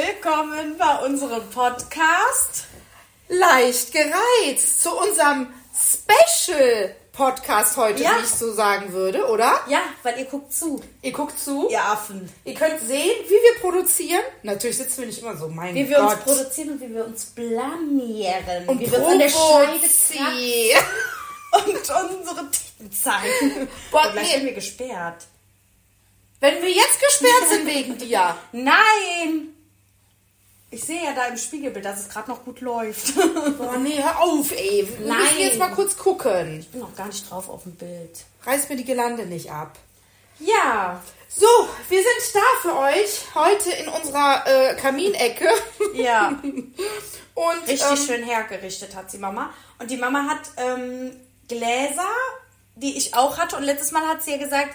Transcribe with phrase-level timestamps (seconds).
[0.00, 2.66] Willkommen bei unserem Podcast.
[3.30, 8.18] leicht gereizt zu unserem Special Podcast heute, Ja.
[8.18, 9.58] wie ich so sagen würde, oder?
[9.68, 10.82] Ja, weil ihr guckt zu.
[11.00, 11.70] Ihr guckt zu.
[11.70, 12.30] Ihr Affen.
[12.44, 14.20] Ihr könnt sehen, wie wir produzieren.
[14.42, 16.24] Natürlich sitzen wir nicht immer so, mein Wie wir uns Gott.
[16.26, 18.68] produzieren und wie wir uns blamieren.
[18.68, 20.84] und wie wir uns an der Scheide
[21.64, 21.74] und
[22.20, 23.66] unsere Titten zeigen.
[23.90, 24.32] Boah, Und gleich nee.
[24.34, 25.24] werden wir gesperrt.
[26.40, 28.36] Wenn wir jetzt gesperrt sind wegen dir.
[28.52, 29.54] Nein!
[30.70, 33.14] Ich sehe ja da im Spiegelbild, dass es gerade noch gut läuft.
[33.56, 34.88] Boah, nee, hör auf, ey.
[35.04, 35.18] Nein.
[35.22, 36.58] müssen jetzt mal kurz gucken.
[36.60, 38.24] Ich bin noch gar nicht drauf auf dem Bild.
[38.44, 39.78] Reiß mir die Gelande nicht ab.
[40.38, 41.46] Ja, So,
[41.88, 45.48] wir sind da für euch heute in unserer äh, Kaminecke.
[45.94, 46.28] ja.
[47.34, 49.50] Und Richtig ähm, schön hergerichtet hat sie Mama.
[49.78, 51.12] Und die Mama hat ähm,
[51.48, 52.08] Gläser,
[52.74, 53.56] die ich auch hatte.
[53.56, 54.74] Und letztes Mal hat sie ja gesagt,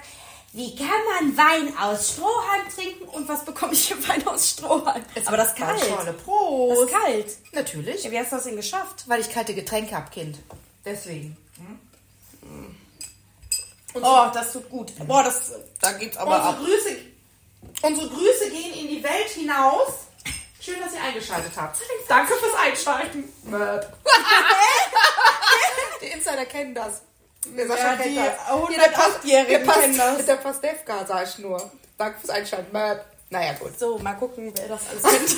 [0.54, 3.06] wie kann man Wein aus Strohhalm trinken?
[3.06, 5.04] Und was bekomme ich für Wein aus Strohhalm?
[5.26, 5.80] Aber das ist kalt.
[5.80, 6.82] Schorle, Das Prost.
[6.84, 7.38] ist kalt.
[7.54, 8.04] Natürlich.
[8.04, 9.04] Ja, wie hast du das denn geschafft?
[9.08, 10.38] Weil ich kalte Getränke hab, Kind.
[10.84, 11.38] Deswegen.
[13.94, 14.92] Oh, das tut gut.
[15.08, 16.60] Boah, das, da geht's aber Unsere ab.
[16.60, 16.98] Grüße,
[17.82, 19.94] unsere Grüße gehen in die Welt hinaus.
[20.62, 21.78] Schön, dass ihr eingeschaltet habt.
[22.08, 23.24] Danke fürs Einschalten.
[26.02, 27.02] die Insider kennen das.
[27.46, 28.34] Der Sascha Ja, kennt die das.
[28.70, 30.26] Hier, der Pas- 108-Jährigen der Pas- kennen das.
[30.26, 31.72] Der Pastewka, sag ich nur.
[31.98, 32.72] Danke fürs Einschalten.
[33.30, 33.78] Naja, gut.
[33.80, 35.04] So, mal gucken, wer das alles
[35.34, 35.36] kennt.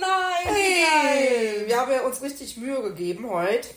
[0.00, 1.64] Nein, wie geil.
[1.66, 3.68] Wir haben ja uns richtig Mühe gegeben heute.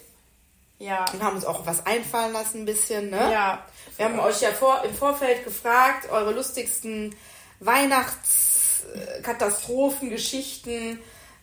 [0.79, 1.05] Ja.
[1.13, 3.31] Und haben uns auch was einfallen lassen, ein bisschen, ne?
[3.31, 3.65] Ja.
[3.97, 7.15] Wir haben euch ja vor, im Vorfeld gefragt, eure lustigsten
[7.59, 10.99] Weihnachtskatastrophen, Geschichten,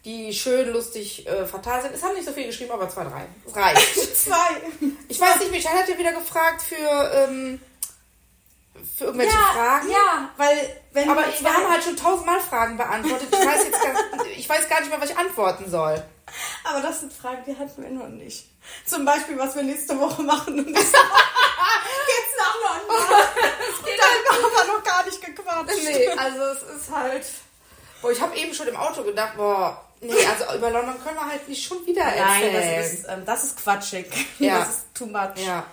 [0.08, 1.94] die schön lustig äh, fatal sind.
[1.94, 3.26] Es haben nicht so viel geschrieben, aber zwei, drei.
[3.46, 4.16] Es reicht.
[4.16, 4.48] Zwei.
[5.06, 7.60] ich weiß nicht, Michael hat ja wieder gefragt für, ähm,
[8.96, 9.90] für irgendwelche ja, Fragen.
[9.90, 13.28] Ja, weil wenn Aber wir haben halt schon tausendmal Fragen beantwortet.
[13.30, 16.02] Ich weiß jetzt gar, ich weiß gar nicht mehr, was ich antworten soll.
[16.64, 18.46] Aber das sind Fragen, die hatten wir noch nicht.
[18.86, 20.58] Zum Beispiel, was wir nächste Woche machen.
[20.58, 20.94] Und das geht's
[22.38, 23.06] nach London.
[23.84, 25.84] Darüber haben wir noch gar nicht gequatscht.
[25.84, 27.26] Nee, also es ist halt.
[28.00, 31.26] Boah, ich habe eben schon im Auto gedacht, boah, nee, also über London können wir
[31.26, 32.76] halt nicht schon wieder Nein, erzählen.
[32.82, 34.06] das ist, ähm, das ist quatschig.
[34.38, 34.60] Ja.
[34.60, 35.36] Das ist too much.
[35.44, 35.64] Ja.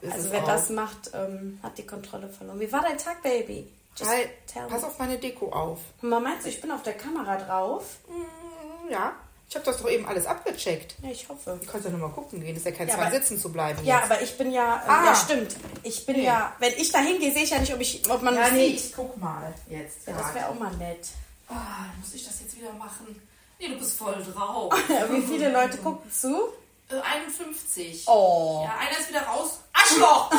[0.00, 0.46] ist Also wer auch.
[0.46, 2.60] das macht, ähm, hat die Kontrolle verloren.
[2.60, 3.66] Wie war dein Tag, Baby?
[3.98, 4.28] Just Halt,
[4.68, 5.78] pass auf meine Deko auf.
[6.02, 7.84] Man meinst du, ich bin auf der Kamera drauf?
[8.08, 9.12] Hm, Ja,
[9.48, 10.96] ich habe das doch eben alles abgecheckt.
[11.02, 11.56] Ja, ich hoffe.
[11.62, 13.82] Du kannst ja nochmal gucken gehen, ist ja kein Ja, Zwang sitzen zu bleiben.
[13.84, 14.10] Ja, jetzt.
[14.10, 15.04] aber ich bin ja, äh, Ah.
[15.06, 15.56] ja stimmt.
[15.82, 16.24] Ich bin Nee.
[16.26, 18.52] ja, wenn ich da hingehe, sehe ich ja nicht, ob, ich, ob man ja, mich
[18.52, 18.80] nee, sieht.
[18.86, 20.06] ich guck mal jetzt.
[20.06, 21.06] Ja, das wäre auch mal nett.
[21.48, 23.22] Ah, muss ich das jetzt wieder machen?
[23.58, 24.72] Nee, du bist voll drauf.
[25.10, 26.48] Wie viele Leute gucken zu?
[26.88, 28.04] Äh, 51.
[28.06, 28.62] Oh.
[28.64, 29.58] Ja, einer ist wieder raus.
[29.72, 30.30] Arschloch!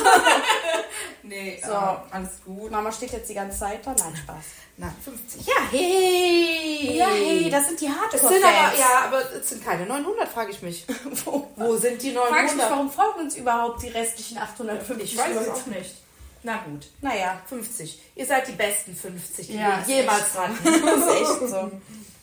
[1.24, 1.72] nee, So.
[1.74, 1.76] äh,
[2.12, 2.72] alles gut.
[2.72, 3.94] Mama steht jetzt die ganze Zeit da.
[3.98, 4.46] Nein, Spaß.
[4.78, 5.46] Na, 50.
[5.46, 6.96] Ja, hey!
[6.98, 8.44] Ja, hey, das sind die Hardcore-Fans.
[8.44, 10.86] aber, ja, aber es sind keine 900, frage ich mich.
[11.26, 11.50] Wo?
[11.56, 12.72] Wo sind die Frag ich mich, 900?
[12.72, 15.96] warum folgen uns überhaupt die restlichen 850 Ich weiß es auch nicht.
[16.44, 18.00] Na gut, Naja, 50.
[18.16, 20.58] Ihr seid die besten 50, die Ja, jemals hatten.
[20.64, 21.10] das ist
[21.42, 21.72] echt so.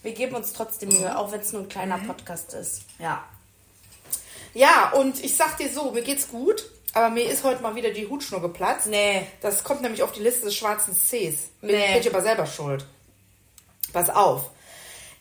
[0.05, 2.83] Wir geben uns trotzdem Mühe, auch wenn es nur ein kleiner Podcast ist.
[3.01, 3.25] Ja.
[4.53, 7.91] Ja, und ich sag dir so, mir geht's gut, aber mir ist heute mal wieder
[7.91, 8.87] die Hutschnur geplatzt.
[8.87, 9.27] Nee.
[9.41, 11.11] Das kommt nämlich auf die Liste des schwarzen Cs.
[11.11, 11.93] Bin, Nee.
[11.95, 12.85] bin ich aber selber schuld.
[13.93, 14.51] Pass auf.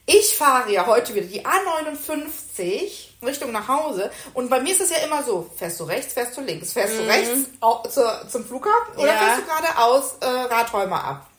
[0.06, 4.90] Ich fahre ja heute wieder die A59 Richtung nach Hause und bei mir ist es
[4.90, 8.44] ja immer so, fährst du rechts, fährst du links, fährst du rechts au- zur, zum
[8.46, 9.18] Flughafen oder Ja.
[9.18, 11.30] fährst du geradeaus äh, Rathäumer ab?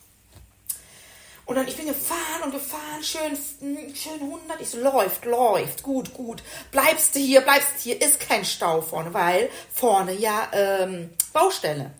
[1.45, 4.61] Und dann, ich bin gefahren und gefahren, schön, mm, schön 100.
[4.61, 6.41] Ich so, läuft, läuft, gut, gut.
[6.71, 11.91] Bleibst du hier, bleibst du hier, ist kein Stau vorne, weil vorne ja ähm, Baustelle.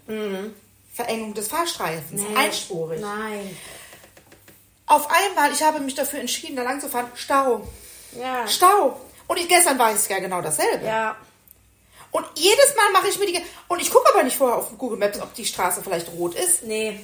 [0.91, 3.01] Verengung des Fahrstreifens, einspurig.
[3.01, 3.55] Nein.
[4.87, 7.67] Auf einmal, ich habe mich dafür entschieden, da lang zu fahren, Stau,
[8.17, 8.47] Ja.
[8.47, 8.99] Stau.
[9.27, 10.85] Und ich, gestern war es ja genau dasselbe.
[10.85, 11.15] Ja.
[12.11, 14.97] Und jedes Mal mache ich mir die, und ich gucke aber nicht vorher auf Google
[14.97, 16.63] Maps, ob die Straße vielleicht rot ist.
[16.63, 16.99] Nee.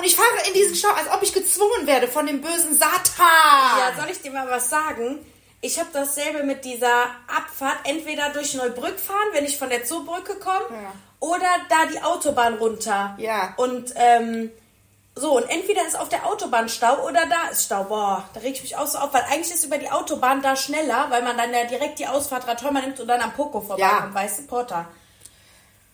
[0.00, 3.18] Und ich fahre in diesen Stau, als ob ich gezwungen werde von dem bösen Satan.
[3.18, 5.18] Ja, soll ich dir mal was sagen?
[5.60, 10.36] Ich habe dasselbe mit dieser Abfahrt, entweder durch Neubrück fahren, wenn ich von der Zoobrücke
[10.36, 10.92] komme, Ja.
[11.20, 13.14] oder da die Autobahn runter.
[13.18, 13.52] Ja.
[13.58, 14.50] Und ähm,
[15.14, 17.84] so, und entweder ist auf der Autobahn Stau oder da ist Stau.
[17.84, 20.56] Boah, da reg ich mich auch so auf, weil eigentlich ist über die Autobahn da
[20.56, 24.14] schneller, weil man dann ja direkt die Ausfahrt Radheumer nimmt und dann am Poco vorbeikommt,
[24.14, 24.86] weißt du, Porter.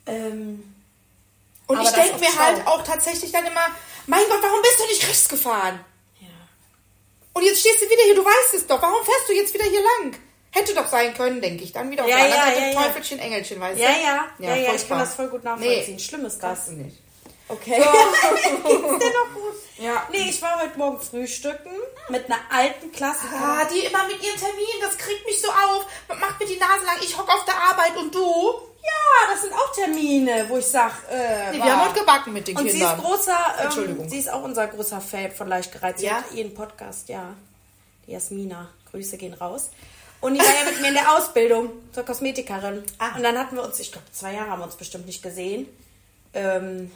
[0.07, 0.63] Ähm,
[1.67, 2.71] Und ich denke mir halt schlau.
[2.75, 3.67] auch tatsächlich dann immer,
[4.07, 5.85] mein Gott, warum bist du nicht rechts gefahren?
[6.21, 6.29] ja.
[7.33, 9.65] Und jetzt stehst du wieder hier, du weißt es doch, warum fährst du jetzt wieder
[9.67, 10.17] hier lang?
[10.51, 11.73] Hätte doch sein können, denke ich.
[11.73, 12.83] Dann wieder auf Ja, der anderen ja, Seite ja, ja.
[12.87, 14.01] Teufelchen, Engelchen, weißt Ja, du?
[14.01, 15.97] ja, ja, ja, ich kann das voll gut nachvollziehen.
[15.97, 16.69] Nee, Schlimm ist das.
[16.69, 16.97] nicht.
[17.49, 17.77] Okay.
[18.65, 19.55] Geht's dir noch gut?
[19.79, 20.09] Ja.
[20.11, 21.71] Nee, ich war heute Morgen frühstücken
[22.09, 23.21] mit einer alten Klasse.
[23.33, 25.85] Ah, die immer mit ihren Terminen, das kriegt mich so auf.
[26.09, 26.97] Macht mir die Nase lang.
[27.03, 28.55] Ich hock auf der Arbeit und du?
[28.87, 32.47] Ja, das sind auch Termine, wo ich sag, äh, Nee, wir haben heute gebacken mit
[32.49, 32.99] den Und sie Kindern.
[32.99, 34.05] ist großer, Entschuldigung.
[34.05, 35.99] ähm, sie ist auch unser großer Fan von Leicht gereizt.
[36.01, 36.17] Sie Ja?
[36.19, 37.35] hat ihren Podcast, ja.
[38.07, 38.69] Die Jasmina.
[38.91, 39.71] Grüße gehen raus.
[40.21, 42.85] Und die war ja mit mir in der Ausbildung zur Kosmetikerin.
[42.99, 43.17] Ah.
[43.17, 45.67] Und dann hatten wir uns, ich glaube, zwei Jahre haben wir uns bestimmt nicht gesehen.
[46.33, 46.91] Ähm,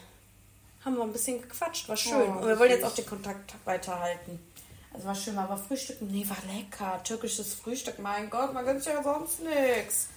[0.84, 2.14] haben wir ein bisschen gequatscht, war schön.
[2.14, 4.38] Oh, und wir wollen jetzt auch den Kontakt weiterhalten.
[4.94, 7.02] Also war schön, aber Frühstücken, nee, war lecker.
[7.04, 10.08] Türkisches Frühstück, mein Gott, man gönnt sich ja sonst nichts.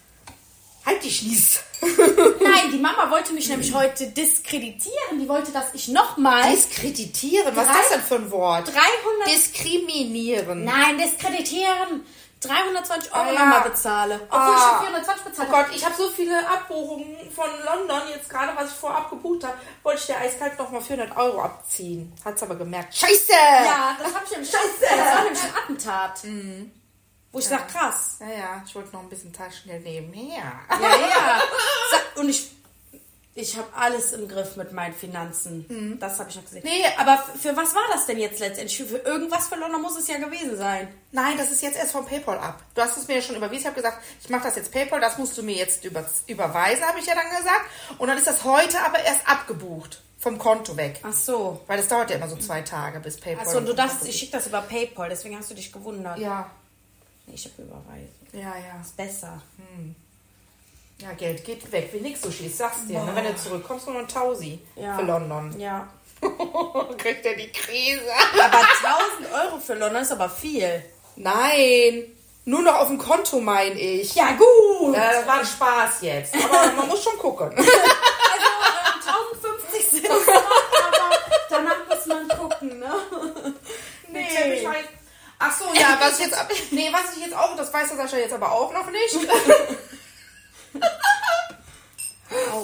[0.85, 1.61] Halt die Schließ.
[1.81, 5.19] Nein, die Mama wollte mich nämlich heute diskreditieren.
[5.19, 7.55] Die wollte, dass ich nochmal Diskreditieren?
[7.55, 8.67] Was ist das denn für ein Wort?
[8.67, 9.27] 300...
[9.27, 10.65] Diskriminieren.
[10.65, 12.05] Nein, diskreditieren.
[12.41, 14.15] 320 Euro Ah, nochmal bezahle.
[14.29, 14.55] Obwohl Ah.
[14.57, 18.51] ich schon 420 Oh bezahlt Gott, ich habe so viele Abbuchungen von London, jetzt gerade,
[18.55, 22.11] was ich vorab gebucht habe, wollte ich der eiskalt nochmal 400 Euro abziehen.
[22.25, 22.93] Hat's aber gemerkt.
[22.97, 23.31] Scheiße!
[23.31, 24.81] Ja, das hab ich nämlich Scheiße.
[24.81, 26.19] Das war nämlich ein Attentat.
[27.33, 28.15] Wo ich sag, krass.
[28.21, 30.53] Ja, ja, ich wollte noch ein bisschen Taschengeld nebenher.
[30.69, 31.41] Ja, ja.
[31.91, 32.49] Sa- Und ich,
[33.35, 35.97] ich habe alles im Griff mit meinen Finanzen.
[35.99, 36.61] Das habe ich noch gesehen.
[36.63, 36.85] Nee.
[36.97, 38.77] Aber für was war das denn jetzt letztendlich?
[38.87, 40.93] Für, irgendwas für London muss es ja gewesen sein.
[41.11, 42.61] Nein, das ist jetzt erst vom PayPal ab.
[42.75, 43.61] Du hast es mir ja schon überwiesen.
[43.61, 46.85] Ich habe gesagt, ich mache das jetzt PayPal, das musst du mir jetzt über, überweisen,
[46.85, 47.65] habe ich ja dann gesagt.
[47.97, 50.03] Und dann ist das heute aber erst abgebucht.
[50.19, 50.99] Vom Konto weg.
[51.03, 51.59] Ach so.
[51.67, 53.45] Weil das dauert ja immer so zwei Tage, bis PayPal.
[53.45, 56.17] Achso, und du dachtest, ich schicke das über Paypal, deswegen hast du dich gewundert.
[56.19, 56.49] Ja,
[57.25, 58.09] Nee, ich habe überweisen.
[58.33, 58.81] ja, ja.
[58.81, 59.41] Ist besser.
[60.99, 63.03] Ja, Geld geht weg, wie nix Sushi, ich sag's dir.
[63.03, 63.11] Ne?
[63.15, 64.95] Wenn du zurückkommst, nur noch ein Tausi Ja.
[64.97, 65.59] für London.
[65.59, 65.87] Ja.
[66.97, 68.01] Kriegt er die Krise.
[68.41, 70.83] Aber 1000 Euro für London ist aber viel.
[71.17, 72.03] Nein,
[72.45, 74.15] nur noch auf dem Konto, mein ich.
[74.15, 74.95] Ja, gut.
[74.95, 76.33] Äh, Das war ein Spaß jetzt.
[76.35, 77.51] Aber man muss schon gucken.
[77.57, 79.01] Also ähm,
[79.41, 81.15] 1050 sind es aber
[81.49, 82.93] danach muss man gucken, ne?
[84.09, 84.67] Nee.
[85.45, 86.37] Ach so, ja, was ich jetzt,
[86.71, 89.17] nee, was ich jetzt auch, das weiß der Sascha jetzt aber auch noch nicht.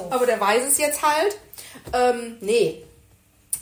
[0.10, 1.38] aber der weiß es jetzt halt.
[1.94, 2.84] Ähm, nee.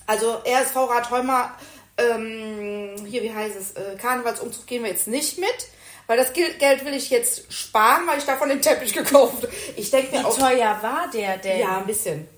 [0.05, 1.51] Also RSV Rathheumer,
[1.97, 5.49] ähm, hier, wie heißt es, äh, Karnevalsumzug gehen wir jetzt nicht mit.
[6.05, 9.49] Weil das Gel- Geld will ich jetzt sparen, weil ich davon den Teppich gekauft habe.
[9.75, 11.59] Ich denke mir Wie auch, teuer war der denn?
[11.59, 12.29] ja, ein bisschen.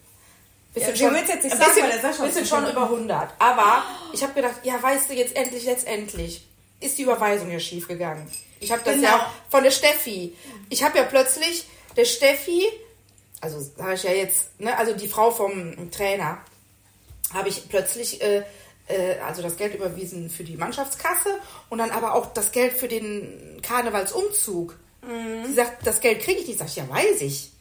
[0.74, 3.30] bisschen Ja, wir will's jetzt nicht ein sagen, bisschen, Sascha bisschen schon über 100.
[3.38, 6.48] Aber ich habe gedacht, ja, weißt du, jetzt endlich, letztendlich
[6.80, 8.30] ist die Überweisung ja schief gegangen.
[8.60, 9.08] Ich habe das Genau.
[9.08, 10.36] ja von der Steffi.
[10.70, 12.66] Ich habe ja plötzlich der Steffi,
[13.42, 16.40] also sage ich ja jetzt, ne, also die Frau vom Trainer,
[17.34, 18.44] habe ich plötzlich äh,
[18.88, 22.88] äh, also das Geld überwiesen für die Mannschaftskasse und dann aber auch das Geld für
[22.88, 24.78] den Karnevalsumzug.
[25.46, 26.60] Sie sagt, das Geld kriege ich nicht.
[26.60, 27.52] Sag ich, ja, weiß ich.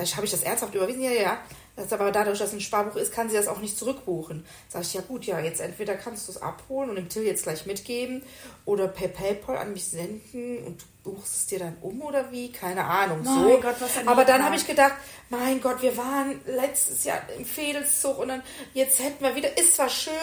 [0.00, 1.02] Sag ich, habe ich das ernsthaft überwiesen?
[1.02, 1.38] Ja, ja.
[1.76, 4.46] Das ist aber dadurch, dass es ein Sparbuch ist, kann sie das auch nicht zurückbuchen.
[4.68, 7.42] Sag ich, ja gut, ja, jetzt entweder kannst du es abholen und dem Till jetzt
[7.42, 8.22] gleich mitgeben
[8.64, 12.50] oder per PayPal an mich senden und du buchst es dir dann um oder wie?
[12.50, 13.20] Keine Ahnung.
[13.22, 13.58] Mein so.
[13.60, 14.94] Gott, was aber dann habe ich gedacht,
[15.28, 18.42] mein Gott, wir waren letztes Jahr im Fädelszug und dann
[18.72, 20.14] jetzt hätten wir wieder, ist zwar schön,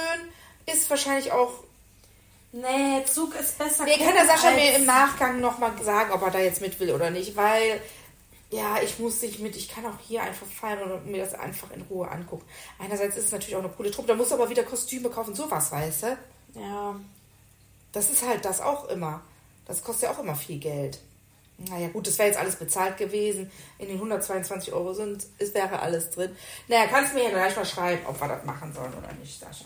[0.66, 1.52] ist wahrscheinlich auch
[2.54, 3.84] Nee, Zug ist besser.
[3.84, 6.92] Nee, kann der Sascha mir im Nachgang nochmal sagen, ob er da jetzt mit will
[6.92, 7.82] oder nicht, weil,
[8.50, 11.70] ja, ich muss nicht mit, ich kann auch hier einfach feiern und mir das einfach
[11.72, 12.46] in Ruhe angucken.
[12.80, 15.36] Einerseits ist es natürlich auch eine coole Truppe, da musst du aber wieder Kostüme kaufen,
[15.36, 16.18] sowas, weißt du?
[16.56, 16.96] Ja.
[17.92, 19.22] Das ist halt das auch immer.
[19.66, 21.00] Das kostet ja auch immer viel Geld.
[21.58, 23.52] Naja, gut, das wäre jetzt alles bezahlt gewesen.
[23.80, 26.36] In den 122 Euro sind, es wäre alles drin.
[26.68, 29.66] Naja, kannst mir ja gleich mal schreiben, ob wir das machen sollen oder nicht, Sascha.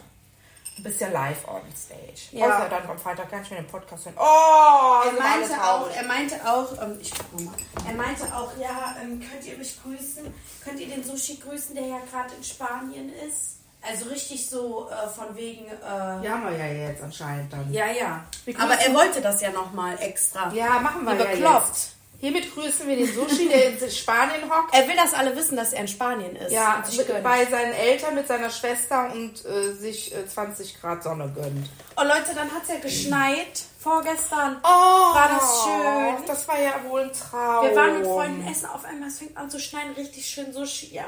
[0.78, 2.30] Du bist ja live on stage.
[2.32, 2.46] Ja.
[2.48, 4.16] Außer dann am Freitag kann ich mir den Podcast hören.
[4.18, 7.54] Oh, Er meinte auch, er meinte auch, ähm, ich guck mal,
[7.88, 10.34] er meinte auch, ja, ähm, könnt ihr mich grüßen?
[10.64, 13.58] Könnt ihr den Sushi grüßen, der ja gerade in Spanien ist?
[13.84, 17.72] Also richtig so äh, von wegen, äh, Die haben wir ja jetzt anscheinend dann.
[17.74, 18.24] ja, ja.
[18.60, 20.52] Aber er wollte das ja nochmal extra.
[20.54, 21.68] Ja, machen wir Wie ja bekloppt.
[21.68, 21.96] jetzt.
[22.22, 24.74] Hiermit grüßen wir den Sushi, der in Spanien hockt.
[24.76, 26.52] Er will, dass alle wissen, dass er in Spanien ist.
[26.52, 27.24] Ja, mit, gönnt.
[27.24, 31.68] bei seinen Eltern mit seiner Schwester und äh, sich äh, 20 Grad Sonne gönnt.
[31.98, 34.58] Oh Leute, dann hat es ja geschneit vorgestern.
[34.64, 36.28] Oh, War das schön?
[36.28, 37.68] Das war ja wohl ein Traum.
[37.68, 40.94] Wir waren mit Freunden essen, auf einmal es fängt an zu schneien, richtig schön Sushi,
[40.94, 41.06] ja.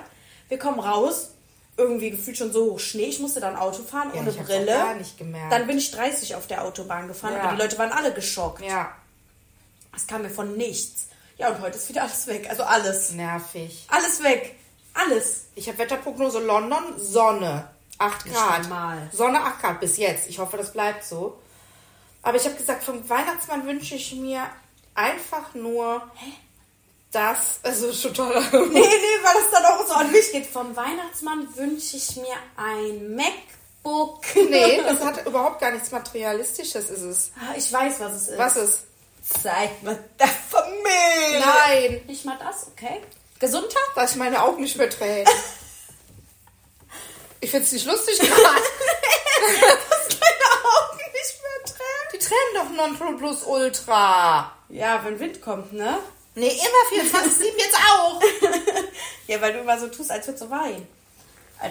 [0.50, 1.29] Wir kommen raus,
[1.77, 3.05] irgendwie gefühlt schon so hoch Schnee.
[3.05, 4.65] Ich musste dann Auto fahren Ja, ohne Brille.
[4.65, 5.51] gar nicht gemerkt.
[5.53, 7.43] Dann bin ich 30 auf der Autobahn gefahren, Ja.
[7.43, 8.63] aber die Leute waren alle geschockt.
[8.63, 8.91] Ja,
[9.95, 11.07] Es kam mir von nichts.
[11.38, 12.47] Ja, und heute ist wieder alles weg.
[12.50, 13.12] Also alles.
[13.12, 13.85] nervig.
[13.89, 14.55] Alles weg.
[14.93, 15.45] Alles.
[15.55, 17.67] Ich habe Wetterprognose London, Sonne.
[18.00, 18.63] 8 Nicht Grad.
[18.63, 19.09] normal.
[19.13, 20.27] Sonne 8 Grad bis jetzt.
[20.29, 21.39] Ich hoffe, das bleibt so.
[22.21, 24.43] Aber ich habe gesagt, vom Weihnachtsmann wünsche ich mir
[24.95, 26.01] einfach nur
[27.12, 27.59] das.
[27.63, 28.41] Also total.
[28.51, 30.45] Nee, nee, weil es dann auch so an mich geht.
[30.47, 34.23] Vom Weihnachtsmann wünsche ich mir ein MacBook.
[34.50, 37.31] nee, das hat überhaupt gar nichts Materialistisches, ist es.
[37.39, 38.38] Ah, Ich weiß, was es ist.
[38.38, 38.79] Was ist?
[39.24, 41.39] Zeig mir der Familie.
[41.39, 43.01] Nein, Nicht mal das, okay?
[43.39, 43.82] Gesundheit?
[43.96, 45.30] dass ich meine Augen nicht mehr träne.
[47.39, 48.32] Ich finde es nicht lustig gerade.
[48.36, 48.48] Deine
[50.63, 52.10] Augen nicht mehr tränen.
[52.13, 54.51] Die tränen doch Nonplus Ultra.
[54.70, 56.00] Ja, wenn Wind kommt, ne?
[56.36, 58.22] Nee, immer 24-7 jetzt auch.
[59.27, 60.86] Ja, weil du immer so tust, als würdest du weinen.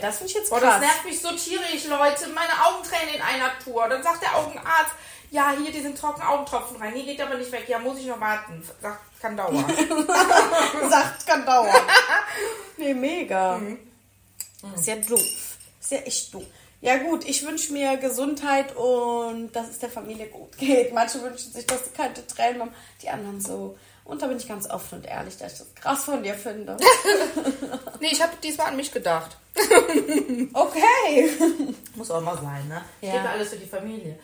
[0.00, 0.75] Das finde ich jetzt Boah, krass.
[0.75, 2.28] das nervt mich so tierisch, Leute.
[2.28, 3.88] Meine Augen tränen in einer Tour.
[3.88, 4.92] Dann sagt der Augenarzt,
[5.30, 6.92] ja, hier, die sind trocken Augentropfen rein.
[6.94, 7.64] Hier geht aber nicht weg.
[7.68, 8.62] Ja, muss ich noch warten.
[8.80, 9.64] Sagt, kann dauern.
[10.90, 11.75] Sagt, kann dauern.
[12.76, 13.61] nee, mega.
[14.75, 15.56] Ist ja doof.
[15.80, 16.44] Ist ja echt doof.
[16.82, 20.92] Ja gut, ich wünsche mir Gesundheit und dass es der Familie gut geht.
[20.92, 23.78] Manche wünschen sich, dass sie keine Tränen haben, die anderen so.
[24.04, 26.76] Und da bin ich ganz offen und ehrlich, dass ich das krass von dir finde.
[28.00, 29.37] nee, ich habe diesmal an mich gedacht.
[30.54, 31.30] Okay.
[31.94, 32.82] Muss auch mal sein, ne?
[33.00, 33.14] Ich Ja.
[33.16, 34.18] gebe alles für die Familie.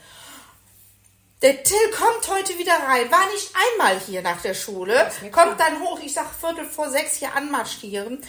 [1.42, 3.10] Der Till kommt heute wieder rein.
[3.10, 5.10] War nicht einmal hier nach der Schule.
[5.30, 6.00] Kommt dann hoch.
[6.00, 8.22] Ich sag Viertel vor sechs hier anmarschieren.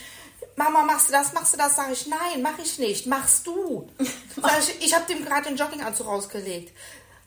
[0.56, 1.34] Mama, machst du das?
[1.34, 1.75] Machst du das?
[1.75, 3.08] Sag ich, nein, mach ich nicht.
[3.08, 3.89] Machst du.
[4.41, 6.75] Sag ich, ich habe dem gerade den Jogginganzug rausgelegt.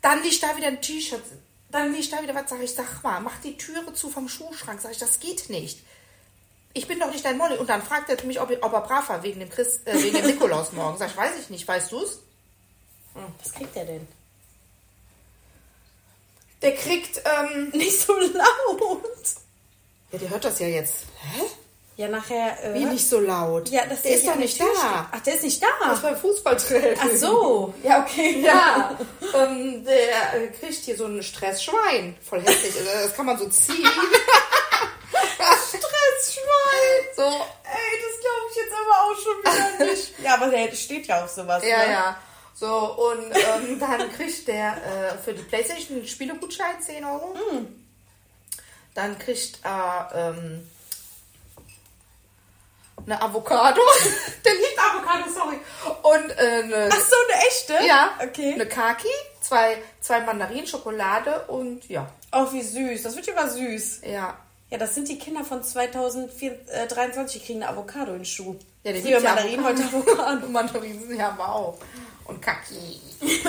[0.03, 1.23] Dann liegt da wieder ein T-Shirt.
[1.73, 2.49] Dann liegt da wieder was.
[2.49, 4.81] Sag ich, sag mal, mach die Türe zu vom Schuhschrank.
[4.81, 5.81] Sag ich, das geht nicht.
[6.75, 7.57] Ich bin doch nicht dein Molly.
[7.57, 10.17] Und dann fragt er mich, ob, ob er brav war wegen dem, Christ, äh, wegen
[10.17, 10.99] dem Nikolaus morgen.
[10.99, 11.67] Sag ich, weiß ich nicht.
[11.67, 12.21] Weißt du's?
[13.43, 14.07] Was kriegt der denn?
[16.63, 19.03] Der kriegt, ähm, Nicht so laut.
[20.13, 21.07] ja, der hört das ja jetzt.
[21.21, 21.43] Hä?
[21.97, 22.57] Ja, nachher.
[22.65, 23.69] Äh, Wie nicht so laut?
[23.69, 24.83] Ja, das der ist doch der nicht Tür steht.
[24.83, 25.09] da.
[25.13, 25.93] Ach, der ist nicht Das da.
[25.93, 26.99] ist beim Fußballtraining.
[27.01, 27.75] Ach so.
[27.83, 28.41] Ja, okay.
[28.45, 28.99] Ja,
[29.35, 32.17] ähm, der äh, kriegt hier so ein Stressschwein.
[32.29, 32.75] Voll hässlich.
[32.79, 33.87] Also, Das kann man so ziehen.
[35.69, 36.43] Stressschwein.
[37.17, 37.23] So.
[37.23, 39.39] Ey, das glaube ich jetzt aber auch schon
[39.79, 40.19] wieder nicht.
[40.25, 41.63] ja, aber der steht ja auf sowas.
[41.65, 41.93] Ja, ne?
[41.93, 42.17] ja.
[42.55, 47.35] So, und ähm, dann kriegt der äh, für die Playstation einen Spielegutschein 10 Euro.
[48.95, 50.67] Dann kriegt er ähm,
[53.07, 53.81] eine Avocado.
[54.45, 55.59] der liebt Avocado, sorry.
[56.03, 57.87] Und äh, eine, Ach so, eine echte?
[57.87, 58.55] ja, Okay.
[58.55, 59.09] eine Kaki,
[59.41, 62.09] zwei, zwei Mandarinen, Schokolade und ja.
[62.33, 63.03] Oh, wie süß.
[63.03, 64.01] Das wird ja mal süß.
[64.05, 64.37] Ja.
[64.71, 68.57] Ja, das sind die Kinder von 2023, die kriegen eine Avocado in den Schuh.
[68.85, 70.47] Ja, die Früher Mandarinen, heute Avocado.
[70.49, 71.79] Mandarinen sind ja aber auch.
[72.25, 73.01] Und Kaki.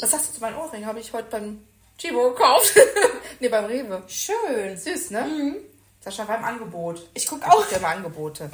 [0.00, 0.86] Was sagst du zu meinem Ohrring?
[0.86, 1.66] Habe ich heute beim
[1.98, 2.74] Chibo gekauft.
[3.40, 4.02] nee, beim Rewe.
[4.06, 4.76] Schön.
[4.76, 5.56] Süß, ne?
[6.06, 7.04] Sascha war im Angebot.
[7.14, 7.68] Ich guck Er auch.
[7.72, 8.48] immer Angebote.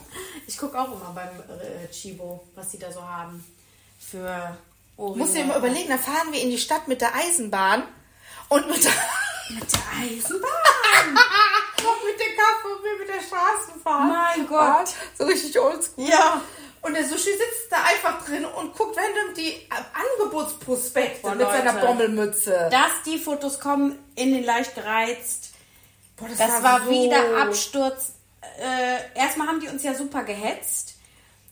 [0.46, 1.28] Ich gucke auch immer beim
[1.60, 3.44] äh, Chibo, was die da so haben.
[3.98, 4.56] Für
[4.96, 5.18] Ohrringe.
[5.24, 7.82] Muss dir mal überlegen, da fahren wir in die Stadt mit der Eisenbahn
[8.48, 8.92] und mit der,
[9.50, 11.14] Mit der Eisenbahn.
[11.82, 14.08] noch mit der Kaffee und wir mit der Straßenbahn.
[14.08, 14.88] Mein Gott.
[15.18, 16.04] So richtig oldschool.
[16.08, 16.40] Ja.
[16.80, 19.68] Und der Sushi sitzt da einfach drin und guckt random die äh,
[20.18, 21.86] Angebotsprospekte Boah, mit seiner Leute.
[21.86, 22.68] Bommelmütze.
[22.72, 25.51] Dass die Fotos kommen, in den leicht gereizt.
[26.22, 28.12] Boah, Das, war, wieder Absturz.
[28.60, 30.94] Äh, erstmal haben die uns ja super gehetzt.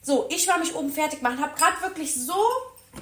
[0.03, 2.35] So, ich war mich oben fertig machen, habe gerade wirklich so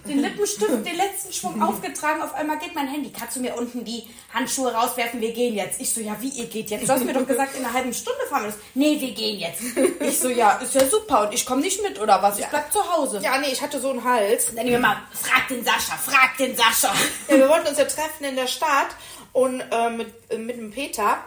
[0.06, 2.22] den Lippenstift, den letzten Schwung aufgetragen.
[2.22, 3.10] Auf einmal geht mein Handy.
[3.10, 5.20] Kannst du mir unten die Handschuhe rauswerfen?
[5.20, 5.80] Wir gehen jetzt.
[5.80, 6.88] Ich so, ja, wie ihr geht jetzt?
[6.88, 8.58] Du hast mir doch gesagt, in einer halben Stunde fahren wir das.
[8.75, 9.60] Nee, wir gehen jetzt.
[10.00, 11.28] Ich so, ja, ist ja super.
[11.28, 12.38] Und ich komme nicht mit, oder was?
[12.38, 13.20] Ich bleib zu Hause.
[13.22, 14.54] Ja, nee, ich hatte so einen Hals.
[14.54, 16.92] Dann wir mal, frag den Sascha, frag den Sascha.
[17.28, 18.88] Ja, wir wollten uns ja treffen in der Stadt
[19.32, 21.18] und äh, mit, äh, mit dem Peter.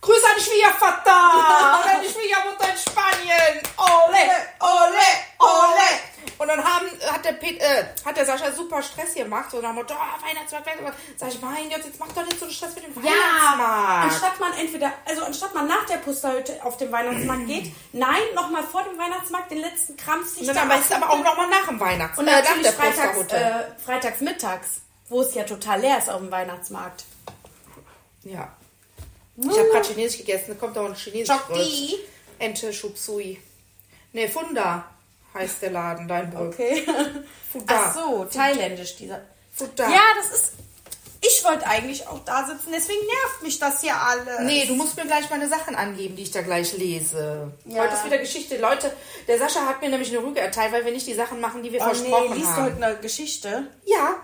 [0.00, 3.62] Grüß an die Schwiegervater und an die Schwiegermutter in Spanien.
[3.76, 4.22] Ole,
[4.60, 5.06] ole,
[5.38, 6.16] ole.
[6.38, 9.50] Und dann haben, hat, der Pet, äh, hat der Sascha super Stress gemacht.
[9.50, 10.98] So nach dem Motto, oh, Weihnachtsmarkt, Weihnachtsmarkt.
[11.16, 13.58] Sag ich, mein Gott, jetzt mach doch nicht so einen Stress mit dem Weihnachtsmarkt.
[13.58, 18.20] Ja, anstatt man entweder, also anstatt man nach der Pusterhütte auf den Weihnachtsmarkt geht, nein,
[18.34, 21.48] nochmal vor dem Weihnachtsmarkt den letzten Krampf sich Und da dann ist aber auch nochmal
[21.48, 22.18] nach dem Weihnachts...
[22.18, 26.18] Und äh, nach der freitags, äh, freitags mittags, wo es ja total leer ist auf
[26.20, 27.04] dem Weihnachtsmarkt.
[28.24, 28.55] Ja.
[29.38, 31.96] Ich habe gerade Chinesisch gegessen, da kommt auch ein chinesisches Chokdi.
[32.38, 33.38] Ente Chop Sui.
[34.12, 34.84] Ne, Funda
[35.34, 36.54] heißt der Laden, dein Brück.
[36.54, 36.84] Okay.
[37.52, 37.74] Funda.
[37.76, 39.20] Ach so, thailändisch dieser.
[39.52, 39.88] Funda.
[39.90, 40.52] Ja, das ist.
[41.22, 44.40] Ich wollte eigentlich auch da sitzen, deswegen nervt mich das hier alles.
[44.42, 47.52] Nee, du musst mir gleich meine Sachen angeben, die ich da gleich lese.
[47.64, 47.82] Ja.
[47.82, 48.58] Heute ist wieder Geschichte.
[48.58, 48.92] Leute,
[49.26, 51.72] der Sascha hat mir nämlich eine Rüge erteilt, weil wir nicht die Sachen machen, die
[51.72, 52.64] wir Oh versprochen nee, liest du haben.
[52.76, 53.66] heute eine Geschichte?
[53.86, 54.16] Ja.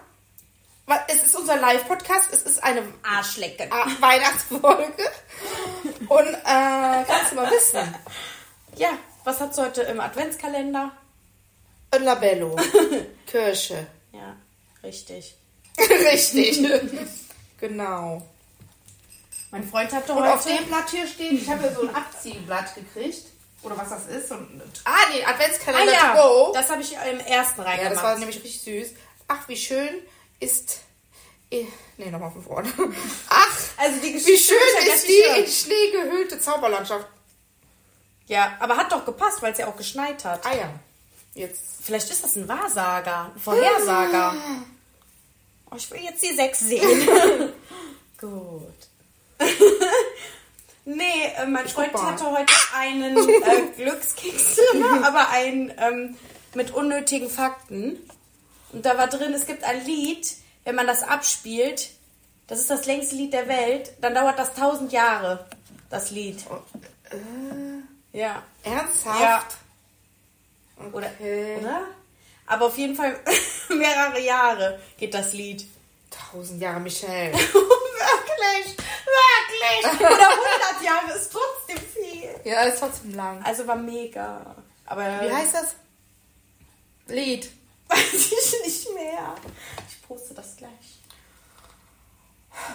[1.09, 3.71] Es ist unser Live-Podcast, es ist eine Arschlecken.
[3.73, 5.11] Ah, Weihnachtsfolge.
[6.09, 7.95] Und äh, kannst du mal wissen.
[8.77, 8.91] Ja,
[9.25, 10.91] was hast du heute im Adventskalender?
[11.91, 12.57] Ein Labello.
[13.27, 13.87] Kirsche.
[14.13, 14.37] Ja,
[14.83, 15.37] richtig.
[15.79, 16.61] Richtig.
[17.59, 18.23] genau.
[19.51, 20.35] Mein Freund hatte Und heute.
[20.35, 23.25] auf dem Blatt hier steht, ich habe ja so ein Abziehenblatt gekriegt.
[23.63, 24.31] Oder was das ist.
[24.33, 26.53] Ein, ah, nee, ah Adventskalender ja, to go.
[26.53, 27.97] das habe ich im ersten Ja, reingemacht.
[27.97, 28.91] das war nämlich richtig süß.
[29.29, 29.89] Ach, wie schön
[30.43, 30.81] ist.
[31.51, 31.67] eh,
[31.99, 32.73] Nee, nochmal von vorne.
[33.29, 35.45] Ach, Also die wie schön ist gleich die hören.
[35.45, 37.07] in Schnee gehüllte Zauberlandschaft.
[38.27, 40.45] Ja, aber hat doch gepasst, weil es ja auch geschneit hat.
[40.47, 40.71] Ah ja.
[41.35, 41.61] Jetzt.
[41.83, 44.35] Vielleicht ist das ein Wahrsager, ein Vorhersager.
[45.71, 47.09] Oh, ich will jetzt die sechs sehen.
[48.21, 48.89] Gut.
[50.85, 52.03] nee, äh, mein Freund mal.
[52.13, 54.59] hatte heute einen äh, Glückskeks
[55.03, 56.17] aber einen ähm,
[56.55, 57.99] mit unnötigen Fakten.
[58.73, 60.27] Und da war drin, es gibt ein Lied,
[60.65, 61.91] wenn man das abspielt,
[62.47, 65.47] das ist das längste Lied der Welt, dann dauert das tausend Jahre,
[65.91, 66.43] das Lied.
[68.13, 68.43] Ja.
[68.65, 69.21] Ernsthaft?
[69.21, 69.45] Ja.
[70.93, 71.57] Oder, Okay.
[71.61, 71.83] oder?
[72.47, 73.19] Aber auf jeden Fall
[73.69, 75.67] mehrere Jahre geht das Lied.
[76.11, 77.33] Tausend Jahre Michelle.
[77.39, 80.01] wirklich, wirklich.
[80.01, 82.31] Oder 100 Jahre ist trotzdem viel.
[82.45, 83.43] ja, ist trotzdem lang.
[83.45, 84.55] Also war mega.
[84.87, 85.75] Aber Wie heißt das?
[87.07, 87.51] Lied.
[87.93, 89.35] Weiß ich nicht mehr.
[89.89, 90.71] Ich poste das gleich.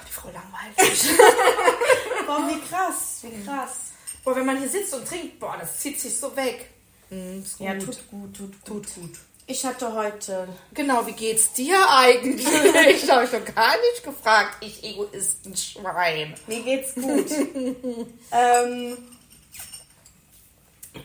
[0.08, 1.02] Die Frau langweilig.
[2.26, 3.92] Boah, wie krass, wie krass.
[4.24, 6.70] boah, wenn man hier sitzt und trinkt, boah, das zieht sich so weg.
[7.10, 8.66] Ist Ja, tut gut, tut gut.
[8.66, 9.20] Tut gut.
[9.50, 12.46] Ich hatte heute Genau, wie geht's dir eigentlich?
[12.46, 14.58] ich habe ich doch gar nicht gefragt.
[14.60, 16.36] Ich Egoistenschwein.
[16.48, 17.32] Mir geht's gut.
[18.32, 18.98] ähm,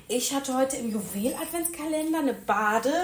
[0.09, 2.97] ich hatte heute im Juwel-Adventskalender eine Bade-Ding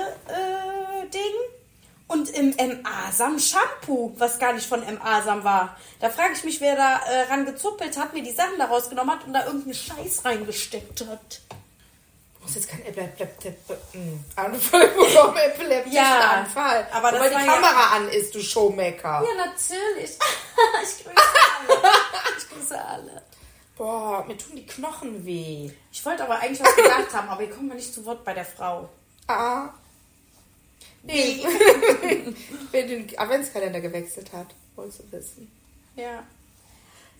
[2.08, 5.76] und im M-Asam Shampoo, was gar nicht von M-Asam war.
[6.00, 9.14] Da frage ich mich, wer da äh, ran gezuppelt hat, mir die Sachen da rausgenommen
[9.14, 11.40] hat und da irgendeinen Scheiß reingesteckt hat.
[12.38, 16.88] Du musst jetzt keinen mm, Anfall bekommen, epileptischen Ja, Anfall.
[16.92, 19.22] aber Weil die war ja- Kamera an ist, du Showmaker.
[19.22, 20.16] Ja, natürlich.
[20.82, 21.82] ich grüße alle.
[22.38, 23.22] Ich grüße alle.
[23.78, 25.70] Boah, mir tun die Knochen weh.
[25.92, 28.44] Ich wollte aber eigentlich was gesagt haben, aber kommen wir nicht zu Wort bei der
[28.44, 28.88] Frau.
[29.28, 29.68] Ah.
[31.04, 31.46] Nee.
[32.72, 35.52] Wer den Adventskalender gewechselt hat, wolltest du wissen.
[35.94, 36.24] Ja.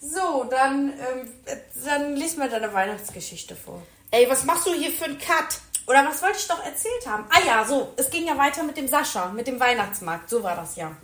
[0.01, 1.33] So, dann, ähm,
[1.85, 3.81] dann lies mal deine Weihnachtsgeschichte vor.
[4.11, 5.61] Ey, was machst du hier für einen Cut?
[5.87, 7.25] Oder was wollte ich doch erzählt haben?
[7.31, 10.29] Ah ja, so, es ging ja weiter mit dem Sascha, mit dem Weihnachtsmarkt.
[10.29, 10.95] So war das ja.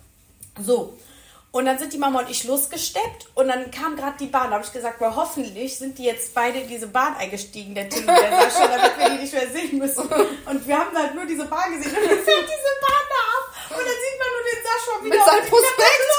[0.60, 0.98] So.
[1.54, 4.50] Und dann sind die Mama und ich losgesteppt und dann kam gerade die Bahn.
[4.50, 7.88] Da habe ich gesagt, boah, hoffentlich sind die jetzt beide in diese Bahn eingestiegen, der
[7.88, 10.02] Tim und der Sascha, damit wir die nicht mehr sehen müssen.
[10.02, 13.70] Und wir haben halt nur diese Bahn gesehen und dann fährt diese Bahn da ab
[13.70, 16.10] und dann sieht man nur den Sascha wieder Mit seinem Prospekt.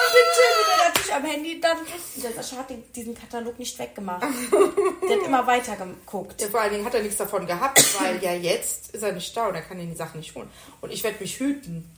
[0.00, 1.78] Und den Tim, der natürlich am Handy dann.
[1.78, 4.22] Und der Sascha hat den, diesen Katalog nicht weggemacht.
[4.22, 6.40] Der hat immer weiter geguckt.
[6.40, 9.36] Ja, vor allen Dingen hat er nichts davon gehabt, weil ja jetzt ist er nicht
[9.36, 10.48] da und er kann die Sachen nicht holen.
[10.80, 11.94] Und ich werde mich hüten.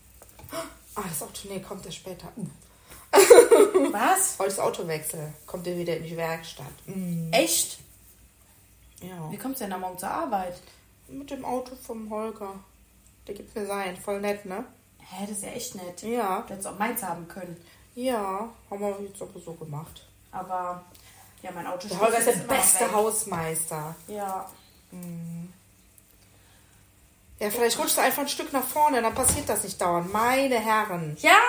[0.95, 2.29] Ah, das Auto, nee, kommt er später.
[2.37, 2.47] Uh.
[3.93, 4.39] Was?
[4.39, 5.33] Heute ist Autowechsel.
[5.47, 6.67] Kommt er wieder in die Werkstatt.
[6.87, 7.79] Mm, Echt?
[9.01, 9.31] ja.
[9.31, 10.61] Wie kommst du denn da morgen zur Arbeit?
[11.09, 12.55] Mit dem Auto vom Holger.
[13.27, 13.97] Der gibt mir sein.
[13.97, 14.65] Voll nett, ne?
[14.99, 16.03] Hä, das ist ja echt nett.
[16.03, 16.41] Ja.
[16.43, 17.57] Du hättest auch meins haben können.
[17.95, 20.07] Ja, haben wir jetzt aber so gemacht.
[20.31, 20.83] Aber,
[21.43, 22.91] ja, mein Auto Der Holger ist der beste.
[22.93, 23.95] Hausmeister.
[24.09, 24.49] Ja.
[27.43, 30.13] Ja, vielleicht rutscht du einfach ein Stück nach vorne, dann passiert das nicht dauernd.
[30.13, 31.17] Meine Herren.
[31.21, 31.41] Ja,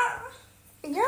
[0.84, 1.02] Ja.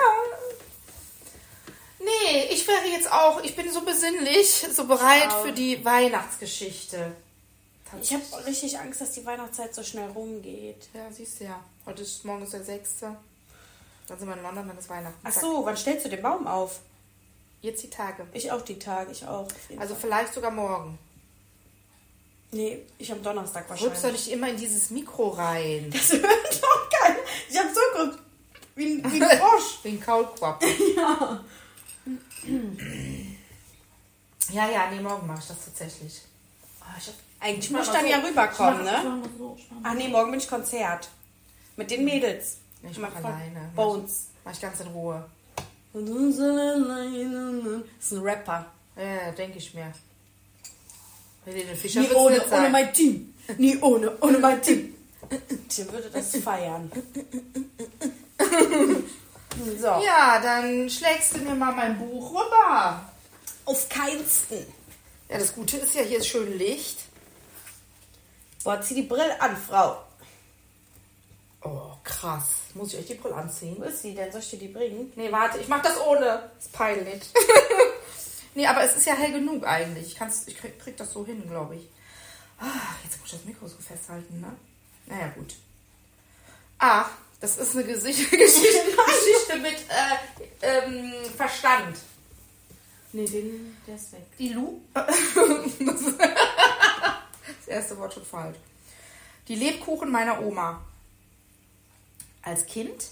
[1.97, 5.43] Nee, ich wäre jetzt auch, ich bin so besinnlich, so bereit auch.
[5.43, 7.13] für die Weihnachtsgeschichte.
[7.99, 10.87] ich habe richtig Angst, dass die Weihnachtszeit so schnell rumgeht.
[10.93, 11.59] Ja, siehst du ja.
[11.87, 12.99] Heute ist morgen ist der 6.
[12.99, 13.17] Dann
[14.19, 15.17] sind wir in London, dann ist Weihnachten.
[15.23, 16.81] Ach so, wann stellst du den Baum auf?
[17.61, 18.27] Jetzt die Tage.
[18.33, 19.47] Ich auch die Tage, ich auch.
[19.79, 20.01] Also Fall.
[20.03, 20.99] vielleicht sogar morgen.
[22.55, 24.25] Nee, ich am Donnerstag Rübst doch wahrscheinlich.
[24.25, 25.89] nicht immer in dieses Mikro rein.
[25.91, 27.15] Das wird doch geil.
[27.49, 28.19] Ich hab so geguckt.
[28.75, 29.79] Wie, ein- wie ein Frosch.
[29.83, 30.63] Wie ein Kaulquapp.
[30.97, 31.43] ja.
[34.51, 36.21] Ja, ja, nee, morgen mache ich das tatsächlich.
[36.81, 38.11] Ah, ich hab, Eigentlich muss ich dann so.
[38.11, 39.21] ja rüberkommen, Ich mach- ich ne?
[39.37, 41.09] so, ich Ach nee, morgen bin ich Konzert.
[41.77, 42.57] Mit den Mädels.
[42.83, 43.71] Ich Mach mach von alleine.
[43.75, 44.27] Bones.
[44.43, 45.25] Mach ich ganz in Ruhe.
[45.93, 46.39] Das ist
[48.11, 48.65] ein Rapper.
[48.95, 49.91] Ja, denke ich mir.
[51.75, 53.33] Fischer Nie ohne, ohne mein Team.
[53.57, 54.95] Nie ohne, ohne mein Team.
[55.69, 56.91] Tim würde das feiern.
[59.79, 59.87] So.
[60.03, 63.09] Ja, dann schlägst du mir mal mein Buch rüber.
[63.65, 64.65] Auf keinsten.
[65.29, 66.99] Ja, das Gute ist ja, hier ist schön Licht.
[68.63, 69.97] Boah, zieh die Brille an, Frau.
[71.63, 72.45] Oh, krass.
[72.73, 73.75] Muss ich euch die Brille anziehen?
[73.79, 74.31] Wo ist sie denn?
[74.31, 75.13] Soll ich dir die bringen?
[75.15, 76.51] Nee, warte, ich mach das ohne.
[76.59, 77.23] Ist peinlich.
[78.55, 80.07] nee, aber es ist ja hell genug eigentlich.
[80.07, 81.87] Ich, kann's, ich krieg, krieg das so hin, glaube ich.
[82.59, 84.55] Ah, jetzt muss ich das Mikro so festhalten, ne?
[85.05, 85.55] Naja, gut.
[86.79, 87.05] Ah,
[87.39, 90.17] das ist eine Gesicht Geschichte, Geschichte mit äh,
[90.61, 91.97] ähm, Verstand.
[93.13, 94.25] Nee, den, der ist weg.
[94.37, 94.81] Die Lu.
[94.93, 95.07] das
[97.67, 98.57] erste Wort schon falsch.
[99.47, 100.81] Die Lebkuchen meiner Oma.
[102.41, 103.05] Als Kind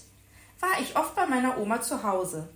[0.60, 2.48] war ich oft bei meiner Oma zu Hause.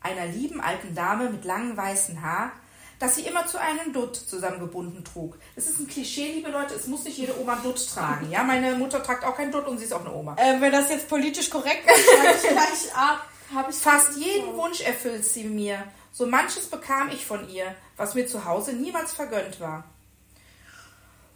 [0.00, 2.52] Einer lieben alten Dame mit langem weißen Haar,
[2.98, 5.38] das sie immer zu einem Dutt zusammengebunden trug.
[5.56, 8.30] Es ist ein Klischee, liebe Leute, es muss nicht jede Oma einen Dutt tragen.
[8.30, 10.36] Ja, meine Mutter tragt auch keinen Dutt und sie ist auch eine Oma.
[10.36, 13.26] Äh, wenn das jetzt politisch korrekt ist, ich gleich ab.
[13.54, 15.84] Hab ich Fast jeden Wunsch erfüllt sie mir.
[16.12, 19.84] So manches bekam ich von ihr, was mir zu Hause niemals vergönnt war.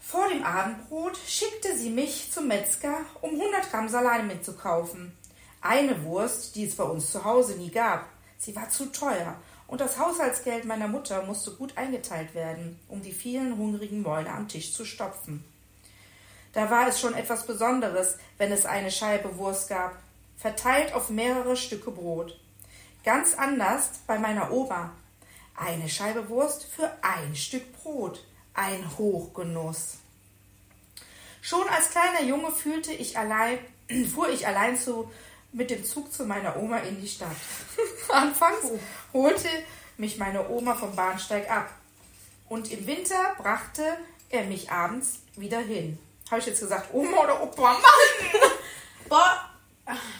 [0.00, 5.16] Vor dem Abendbrot schickte sie mich zum Metzger, um 100 Gramm Salami mitzukaufen.
[5.62, 8.06] Eine Wurst, die es bei uns zu Hause nie gab.
[8.44, 9.36] Sie war zu teuer
[9.68, 14.48] und das Haushaltsgeld meiner Mutter musste gut eingeteilt werden, um die vielen hungrigen Mäuler am
[14.48, 15.44] Tisch zu stopfen.
[16.52, 19.96] Da war es schon etwas Besonderes, wenn es eine Scheibe Wurst gab,
[20.36, 22.36] verteilt auf mehrere Stücke Brot.
[23.04, 24.90] Ganz anders bei meiner Oma.
[25.54, 28.24] Eine Scheibe Wurst für ein Stück Brot.
[28.54, 29.98] Ein Hochgenuss.
[31.42, 33.58] Schon als kleiner Junge fühlte ich allein,
[34.12, 35.08] fuhr ich allein zu,
[35.52, 37.36] mit dem Zug zu meiner Oma in die Stadt.
[38.08, 38.70] Anfangs
[39.12, 39.48] holte
[39.96, 41.70] mich meine Oma vom Bahnsteig ab.
[42.48, 43.98] Und im Winter brachte
[44.30, 45.98] er mich abends wieder hin.
[46.30, 47.72] Habe ich jetzt gesagt, Oma oder Opa?
[47.72, 47.82] Mann!
[49.08, 49.50] Boah,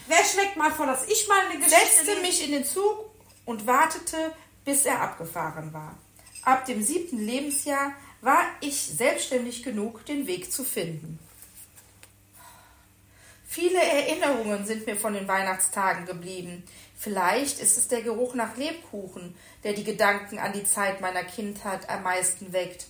[0.07, 3.11] wer schlägt mal vor, dass ich mal eine Geschichte setzte mich in den Zug
[3.45, 4.33] und wartete,
[4.65, 5.97] bis er abgefahren war.
[6.43, 11.19] Ab dem siebten Lebensjahr war ich selbstständig genug, den Weg zu finden.
[13.55, 16.65] Viele Erinnerungen sind mir von den Weihnachtstagen geblieben.
[16.97, 21.87] Vielleicht ist es der Geruch nach Lebkuchen, der die Gedanken an die Zeit meiner Kindheit
[21.91, 22.87] am meisten weckt.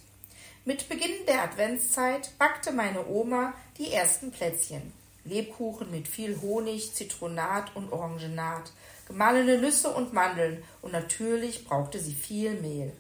[0.65, 4.93] Mit Beginn der Adventszeit backte meine Oma die ersten Plätzchen.
[5.25, 8.71] Lebkuchen mit viel Honig, Zitronat und Orangenat,
[9.09, 12.93] gemahlene Nüsse und Mandeln und natürlich brauchte sie viel Mehl.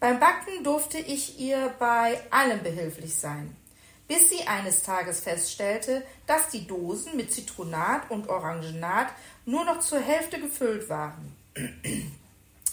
[0.00, 3.54] Beim Backen durfte ich ihr bei allem behilflich sein,
[4.08, 9.08] bis sie eines Tages feststellte, dass die Dosen mit Zitronat und Orangenat
[9.44, 11.36] nur noch zur Hälfte gefüllt waren.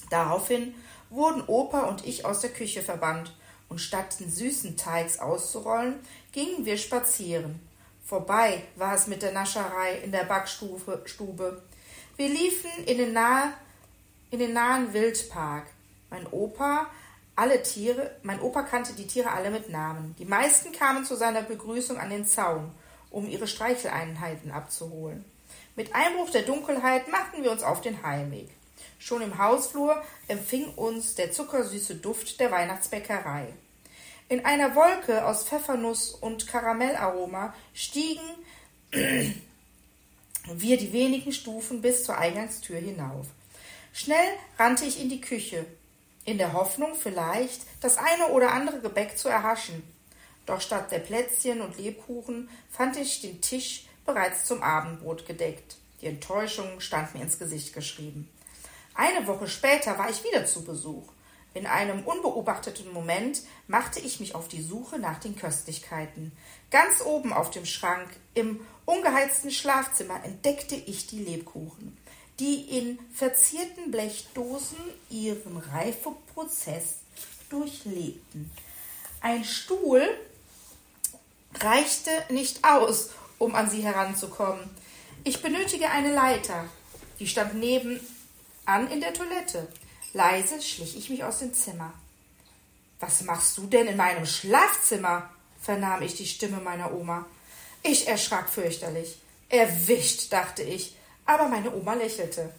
[0.09, 0.75] Daraufhin
[1.09, 3.33] wurden Opa und ich aus der Küche verbannt
[3.69, 5.95] und statt den süßen Teigs auszurollen,
[6.31, 7.59] gingen wir spazieren.
[8.05, 11.01] Vorbei war es mit der Nascherei in der Backstube.
[11.05, 11.63] Stube.
[12.17, 13.53] Wir liefen in den, nahe,
[14.29, 15.65] in den nahen Wildpark.
[16.09, 16.87] Mein Opa,
[17.35, 20.15] alle Tiere, mein Opa kannte die Tiere alle mit Namen.
[20.19, 22.71] Die meisten kamen zu seiner Begrüßung an den Zaun,
[23.09, 25.25] um ihre Streicheleinheiten abzuholen.
[25.75, 28.49] Mit Einbruch der Dunkelheit machten wir uns auf den Heimweg.
[28.99, 33.51] Schon im Hausflur empfing uns der zuckersüße Duft der Weihnachtsbäckerei.
[34.29, 38.23] In einer Wolke aus Pfeffernuss und Karamellaroma stiegen
[38.91, 43.27] wir die wenigen Stufen bis zur Eingangstür hinauf.
[43.93, 44.25] Schnell
[44.57, 45.65] rannte ich in die Küche,
[46.25, 49.83] in der Hoffnung vielleicht, das eine oder andere Gebäck zu erhaschen.
[50.45, 55.77] Doch statt der Plätzchen und Lebkuchen fand ich den Tisch bereits zum Abendbrot gedeckt.
[56.01, 58.29] Die Enttäuschung stand mir ins Gesicht geschrieben.
[58.93, 61.07] Eine Woche später war ich wieder zu Besuch.
[61.53, 66.31] In einem unbeobachteten Moment machte ich mich auf die Suche nach den Köstlichkeiten.
[66.71, 71.97] Ganz oben auf dem Schrank im ungeheizten Schlafzimmer entdeckte ich die Lebkuchen,
[72.39, 74.77] die in verzierten Blechdosen
[75.09, 76.95] ihren Reifeprozess
[77.49, 78.51] durchlebten.
[79.21, 80.01] Ein Stuhl
[81.55, 84.69] reichte nicht aus, um an sie heranzukommen.
[85.23, 86.65] Ich benötige eine Leiter.
[87.19, 88.01] Die stand nebenan
[88.91, 89.67] in der Toilette.
[90.13, 91.93] Leise schlich ich mich aus dem Zimmer.
[92.99, 95.29] Was machst du denn in meinem Schlafzimmer?
[95.61, 97.25] vernahm ich die Stimme meiner Oma.
[97.83, 99.17] Ich erschrak fürchterlich.
[99.47, 102.53] Erwischt, dachte ich, aber meine Oma lächelte.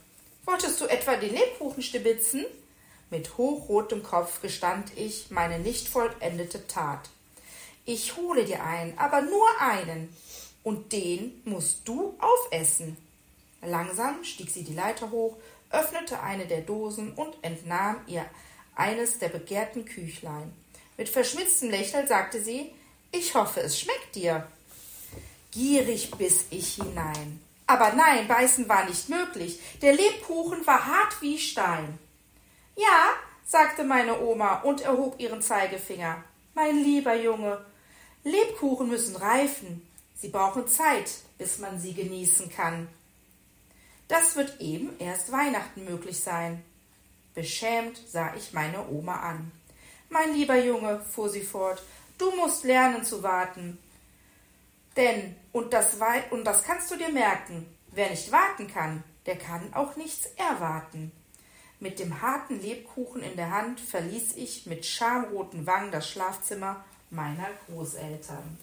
[0.44, 2.44] Wolltest du etwa den Lebkuchen stibitzen?
[3.11, 7.09] Mit hochrotem Kopf gestand ich meine nicht vollendete Tat.
[7.85, 10.14] Ich hole dir einen, aber nur einen.
[10.62, 12.96] Und den musst du aufessen.
[13.62, 15.37] Langsam stieg sie die Leiter hoch,
[15.70, 18.24] öffnete eine der Dosen und entnahm ihr
[18.74, 20.53] eines der begehrten Küchlein.
[20.96, 22.72] Mit verschmitztem Lächeln sagte sie,
[23.12, 24.46] ich hoffe, es schmeckt dir.
[25.50, 27.40] Gierig biss ich hinein.
[27.66, 29.61] Aber nein, beißen war nicht möglich.
[29.81, 31.98] Der Lebkuchen war hart wie Stein.
[32.77, 33.11] Ja,
[33.46, 36.22] sagte meine Oma und erhob ihren Zeigefinger.
[36.55, 37.64] Mein lieber Junge,
[38.22, 39.87] Lebkuchen müssen reifen.
[40.14, 42.88] Sie brauchen Zeit, bis man sie genießen kann.
[44.09, 46.62] Das wird eben erst Weihnachten möglich sein.
[47.35, 49.50] Beschämt sah ich meine Oma an.
[50.09, 51.83] Mein lieber Junge, fuhr sie fort,
[52.18, 53.79] du musst lernen zu warten.
[54.96, 55.96] Denn, und das,
[56.30, 61.12] und das kannst du dir merken, wer nicht warten kann, der kann auch nichts erwarten.
[61.80, 67.48] Mit dem harten Lebkuchen in der Hand verließ ich mit schamroten Wangen das Schlafzimmer meiner
[67.66, 68.59] Großeltern.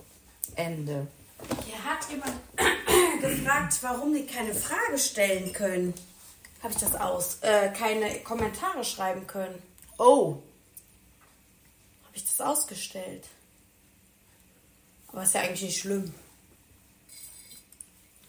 [0.56, 1.08] Ende.
[1.66, 2.34] Hier hat jemand
[3.22, 5.94] gefragt, warum die keine Frage stellen können.
[6.62, 7.40] Habe ich das aus?
[7.42, 9.62] Äh, keine Kommentare schreiben können.
[9.98, 10.38] Oh.
[12.04, 13.28] Habe ich das ausgestellt?
[15.08, 16.14] Aber ist ja eigentlich nicht schlimm.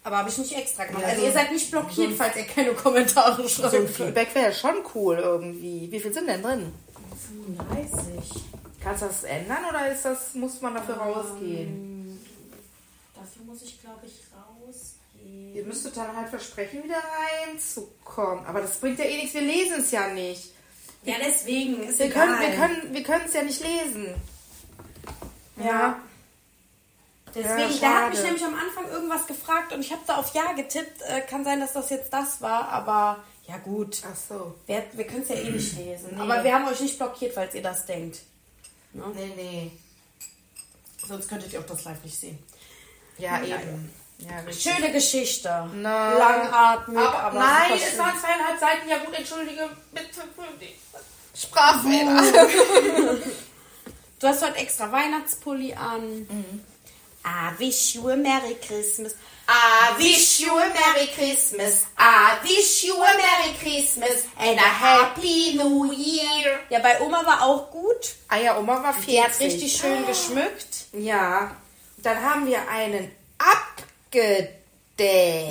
[0.05, 1.03] Aber habe ich nicht extra gemacht.
[1.03, 3.91] Ja, also so- ihr seid nicht blockiert, falls ihr keine Kommentare So ein schreibt.
[3.91, 5.91] Feedback wäre schon cool irgendwie.
[5.93, 6.73] Wie viel sind denn drin?
[7.47, 8.43] 35.
[8.83, 12.19] Kannst du das ändern oder ist das, muss man dafür rausgehen?
[13.15, 15.55] Dafür muss ich, glaube ich, rausgehen.
[15.55, 17.01] Ihr müsstet dann halt versprechen, wieder
[17.47, 18.45] reinzukommen.
[18.47, 20.51] Aber das bringt ja eh nichts, wir lesen es ja nicht.
[21.05, 22.27] Ja, deswegen ist Wir egal.
[22.27, 24.15] können wir können wir können es ja nicht lesen.
[25.62, 26.01] Ja.
[27.35, 30.35] Deswegen, Ja, der hat mich nämlich am Anfang irgendwas gefragt und ich habe da auf
[30.35, 31.03] Ja getippt.
[31.03, 34.03] Äh, kann sein, dass das jetzt das war, aber ja gut.
[34.05, 34.55] Ach so.
[34.66, 36.11] Wir, wir können es ja eh nicht lesen.
[36.14, 36.21] Nee.
[36.21, 38.21] Aber wir haben euch nicht blockiert, falls ihr das denkt.
[38.92, 39.73] Nee, nee.
[41.07, 42.38] Sonst könntet ihr auch das live nicht sehen.
[43.18, 43.90] Ja, Ja, eben.
[44.18, 44.53] Ja.
[44.53, 45.68] Schöne Geschichte.
[45.75, 46.16] Na.
[46.16, 48.88] Langatmig, aber, aber, nein, es waren zweieinhalb Seiten.
[48.88, 50.23] Ja gut, entschuldige, bitte
[51.35, 52.23] Sprachfehler.
[54.21, 56.29] Du hast heute extra Weihnachtspulli an.
[57.25, 59.15] I wish you a Merry Christmas.
[59.49, 61.87] I wish you a Merry Christmas.
[61.99, 66.61] I wish you a Merry Christmas and a Happy New Year.
[66.71, 68.15] Ja, bei Oma war auch gut.
[68.29, 69.07] Ah ja, Oma war 40.
[69.07, 70.87] Die hat richtig schön geschmückt.
[70.93, 71.57] Ja,
[71.99, 74.59] dann haben wir einen abgedeckt.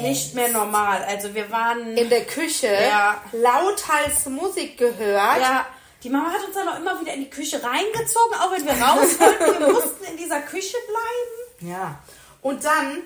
[0.02, 1.04] Nicht mehr normal.
[1.04, 1.98] Also wir waren...
[1.98, 3.22] in der Küche Ja.
[3.34, 5.40] lauthals Musik gehört.
[5.42, 5.66] Ja,
[6.04, 8.74] die Mama hat uns dann auch immer wieder in die Küche reingezogen, auch wenn wir
[8.74, 9.60] raus wollten.
[9.60, 11.41] Wir mussten in dieser Küche bleiben.
[11.62, 12.00] Ja.
[12.42, 13.00] Und dann,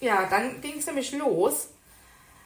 [0.00, 1.68] ja, dann ging es nämlich los.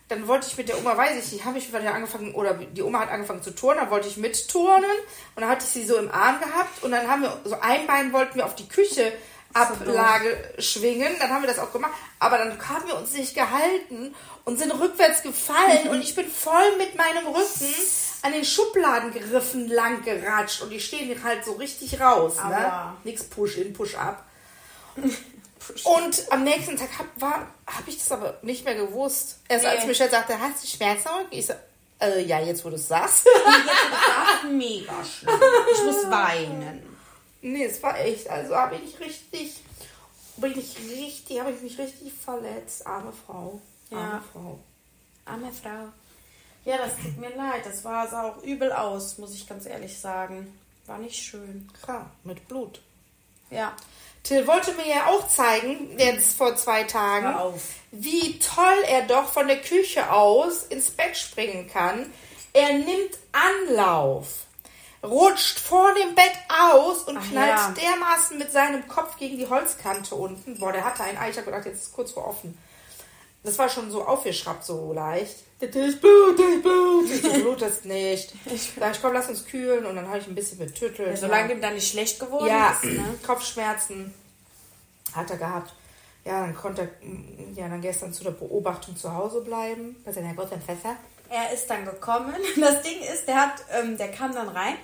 [0.08, 2.82] Dann wollte ich mit der Oma, weiß ich nicht, habe ich wieder angefangen, oder die
[2.82, 4.90] Oma hat angefangen zu turnen, dann wollte ich mitturnen
[5.34, 7.86] und dann hatte ich sie so im Arm gehabt und dann haben wir, so ein
[7.86, 9.12] Bein wollten wir auf die Küche
[9.52, 14.14] Ablage schwingen, dann haben wir das auch gemacht, aber dann haben wir uns nicht gehalten
[14.44, 17.74] und sind rückwärts gefallen und ich bin voll mit meinem Rücken
[18.22, 22.94] an den Schubladengriffen lang geratscht und die stehen halt so richtig raus, ne?
[23.04, 24.24] Nix Push-in, Push-up.
[25.84, 29.38] Und am nächsten Tag habe hab ich das aber nicht mehr gewusst.
[29.48, 29.88] Erst als Nee.
[29.88, 31.08] Michelle sagte, hast du Schmerzen?
[31.30, 31.54] Ich so,
[32.00, 33.26] äh, ja, jetzt wo du es sagst.
[34.50, 35.34] Mega schlimm.
[35.72, 36.96] Ich muss weinen.
[37.42, 39.60] nee, es war echt, also habe ich richtig,
[40.36, 42.86] bin ich richtig, habe ich mich richtig verletzt.
[42.86, 43.60] Arme Frau.
[43.90, 44.22] Arme Ja.
[44.32, 44.58] Frau.
[45.24, 45.88] Arme Frau.
[46.64, 47.64] Ja, das tut mir leid.
[47.64, 50.58] Das war, sah auch übel aus, muss ich ganz ehrlich sagen.
[50.86, 51.68] War nicht schön.
[51.86, 52.80] Ja, mit Blut.
[53.50, 53.74] Ja.
[54.28, 57.34] Till wollte mir ja auch zeigen, jetzt vor zwei Tagen,
[57.92, 62.12] wie toll er doch von der Küche aus ins Bett springen kann.
[62.52, 64.44] Er nimmt Anlauf,
[65.02, 67.74] rutscht vor dem Bett aus und Ach knallt ja.
[67.80, 70.58] dermaßen mit seinem Kopf gegen die Holzkante unten.
[70.58, 71.30] Boah, der hatte ein Ei.
[71.30, 72.58] Ich habe gedacht, jetzt ist kurz vor offen.
[73.44, 75.36] Das war schon so aufgeschraubt, so leicht.
[75.60, 77.10] Das ist Blut, das ist Blut.
[77.10, 78.32] Ich so, Blut ist nicht.
[78.46, 79.86] Ich sag, ich komm, lass uns kühlen.
[79.86, 81.18] Und dann habe ich ein bisschen betüttelt.
[81.18, 82.84] Solange dem dann nicht schlecht geworden ja, ist.
[82.84, 83.14] Ne?
[83.26, 84.14] Kopfschmerzen
[85.12, 85.74] hat er gehabt.
[86.24, 86.88] Ja, dann konnte er
[87.60, 89.96] ja, dann gestern zu der Beobachtung zu Hause bleiben.
[90.04, 90.96] Bei seiner Gottentfässer.
[91.28, 92.34] Er ist dann gekommen.
[92.60, 94.76] Das Ding ist, der hat, ähm, der kam dann rein.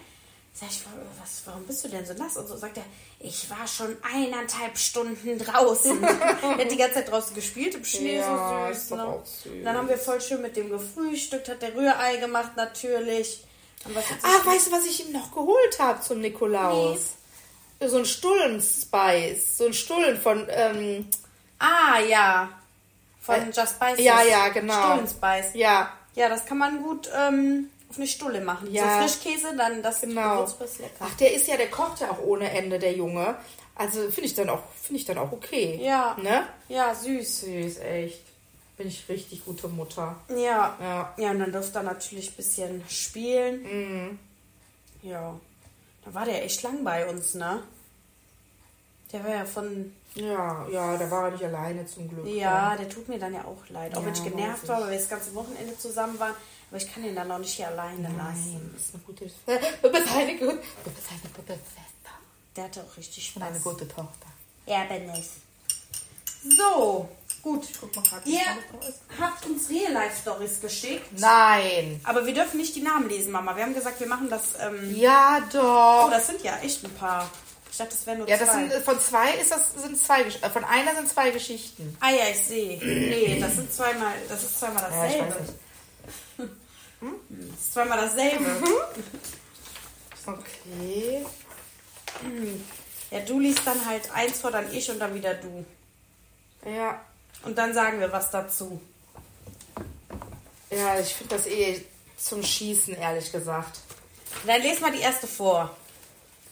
[0.56, 0.82] Sag ich,
[1.20, 2.36] was, warum bist du denn so nass?
[2.36, 2.84] Und so sagt er,
[3.18, 6.00] ich war schon eineinhalb Stunden draußen.
[6.04, 8.96] er hat die ganze Zeit draußen gespielt im Schnee, Ja, so ist süß.
[8.96, 9.04] Ne?
[9.04, 9.52] auch süß.
[9.64, 13.42] Dann haben wir voll schön mit dem gefrühstückt, hat der Rührei gemacht natürlich.
[14.22, 17.14] Ah, weißt du, was ich ihm noch geholt habe zum Nikolaus?
[17.84, 19.58] So ein Stullen-Spice.
[19.58, 21.08] So ein Stullen von, ähm,
[21.58, 22.48] ah, ja.
[23.20, 24.04] Von Äh, Just Spices.
[24.04, 24.72] ja, ja, genau.
[24.72, 25.54] Stullenspice.
[25.54, 28.72] ja, Ja, das kann man gut ähm, auf eine Stulle machen.
[28.72, 28.82] Ja.
[28.82, 30.44] So Frischkäse, dann das genau.
[30.44, 30.96] Gewürz ist lecker.
[31.00, 33.36] Ach, der ist ja, der kocht ja auch ohne Ende, der Junge.
[33.76, 35.80] Also finde ich dann auch, finde ich dann auch okay.
[35.82, 36.16] Ja.
[36.20, 36.44] Ne?
[36.68, 37.40] Ja, süß.
[37.40, 38.22] Süß, echt.
[38.76, 40.16] Bin ich richtig gute Mutter.
[40.28, 40.76] Ja.
[40.80, 41.14] Ja.
[41.16, 43.62] Ja, und dann durfte er natürlich ein bisschen spielen.
[43.62, 44.18] Mhm.
[45.02, 45.38] Ja.
[46.04, 47.62] Da war der echt lang bei uns, ne?
[49.12, 49.94] Der war ja von.
[50.16, 52.26] Ja, ja, da war er nicht alleine zum Glück.
[52.26, 53.94] Ja, der tut mir dann ja auch leid.
[53.94, 56.34] Auch Ja, wenn ich genervt war, weil wir das ganze Wochenende zusammen waren.
[56.74, 58.16] Aber ich kann ihn dann auch nicht hier alleine lassen.
[58.16, 59.26] Nein, ist eine gute.
[59.26, 62.14] Du bist eine gute, du bist eine gute Schwester.
[62.56, 63.62] Der hatte auch richtig Und eine Spaß.
[63.72, 64.26] gute Tochter.
[64.66, 65.30] Ja, bin ich.
[66.56, 67.08] So,
[67.42, 67.68] gut.
[67.80, 68.40] Guck mal grad, Ihr
[69.20, 71.06] habt uns Real-Life-Stories geschickt.
[71.20, 72.00] Nein.
[72.02, 73.54] Aber wir dürfen nicht die Namen lesen, Mama.
[73.54, 74.42] Wir haben gesagt, wir machen das.
[74.60, 76.10] Ähm, Ja, oh, doch.
[76.10, 77.30] das sind ja echt ein paar.
[77.70, 78.54] Ich dachte, das wären nur Ja, das zwei.
[78.58, 81.96] sind, äh, von zwei ist das, sind zwei, äh, von einer sind zwei Geschichten.
[82.00, 82.78] ah ja, ich sehe.
[82.78, 85.34] Nee, das sind zweimal, das ist zweimal Ja, ich dasselbe.
[85.40, 85.48] weiß
[87.04, 87.52] nicht.
[87.52, 88.46] das ist zweimal dasselbe.
[90.26, 91.24] Okay.
[93.10, 95.64] Ja, du liest dann halt eins vor, dann ich und dann wieder du.
[96.68, 97.00] Ja,
[97.44, 98.80] Und dann sagen wir was dazu.
[100.70, 101.84] ja, ich finde das eh
[102.16, 103.78] zum Schießen, ehrlich gesagt.
[104.46, 105.76] Dann les mal die erste vor.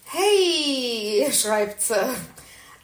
[0.04, 2.14] Hey, schreibt sie.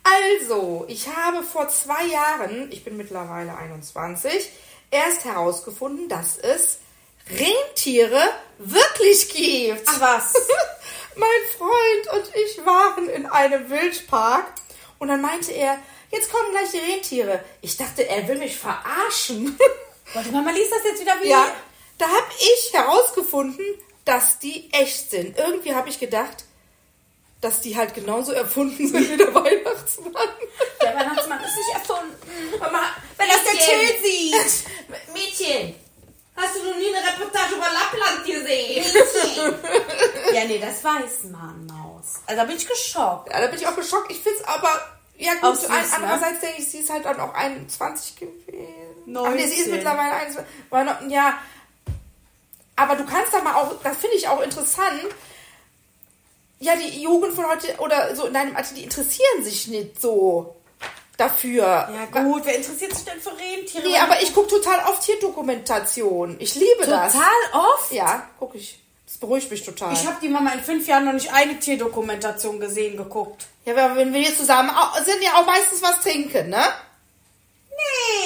[0.02, 4.50] Also, ich habe vor zwei Jahren, ich bin mittlerweile 21,
[4.90, 6.78] erst herausgefunden, dass es
[7.30, 8.20] Rentiere
[8.58, 9.82] wirklich gibt.
[9.86, 10.34] Ach was.
[11.16, 14.46] mein Freund und ich waren in einem Wildpark
[14.98, 15.78] und dann meinte er,
[16.10, 17.44] jetzt kommen gleich die Rentiere.
[17.60, 19.58] Ich dachte, er will mich verarschen.
[20.14, 21.28] Warte, Mama liest das jetzt wieder wie?
[21.28, 21.46] ja,
[21.98, 23.64] da habe ich herausgefunden,
[24.04, 25.36] dass die echt sind.
[25.36, 26.44] Irgendwie habe ich gedacht,
[27.40, 30.28] dass die halt genauso erfunden sind wie der Weihnachtsmann.
[30.80, 32.14] Der Weihnachtsmann ist nicht erfunden.
[32.58, 32.80] Mama,
[33.16, 33.52] Wenn das der.
[33.52, 34.64] Till sieht.
[35.12, 35.74] Mädchen,
[36.38, 38.84] hast du noch nie eine Reportage über Lappland gesehen?
[40.34, 42.20] Ja, nee, das weiß man, Maus.
[42.26, 43.32] Also da bin ich geschockt.
[43.32, 44.10] Ja, da bin ich auch geschockt.
[44.12, 44.70] Ich finde es aber,
[45.16, 45.88] ja gut, süß, ein, ne?
[45.96, 49.16] andererseits denke ich, sie ist halt dann auch 21 gewesen.
[49.16, 49.70] Ach nee, sie ist 19.
[49.72, 50.44] mittlerweile 21.
[50.70, 51.38] War noch, ja,
[52.76, 55.06] aber du kannst da mal auch, das finde ich auch interessant,
[56.60, 60.56] ja, die Jugend von heute oder so in deinem Alter, die interessieren sich nicht so
[61.18, 61.62] dafür.
[61.62, 63.86] Ja gut, wer interessiert sich denn für Rentiere?
[63.86, 66.36] Nee, aber ich gucke total oft Tierdokumentation.
[66.38, 67.12] Ich liebe das.
[67.12, 67.92] Total oft?
[67.92, 68.78] Ja, gucke ich.
[69.04, 69.92] Das beruhigt mich total.
[69.92, 73.46] Ich habe die Mama in fünf Jahren noch nicht eine Tierdokumentation gesehen, geguckt.
[73.64, 74.70] ja, aber wenn wir hier zusammen
[75.04, 76.62] sind, ja auch meistens was trinken, ne?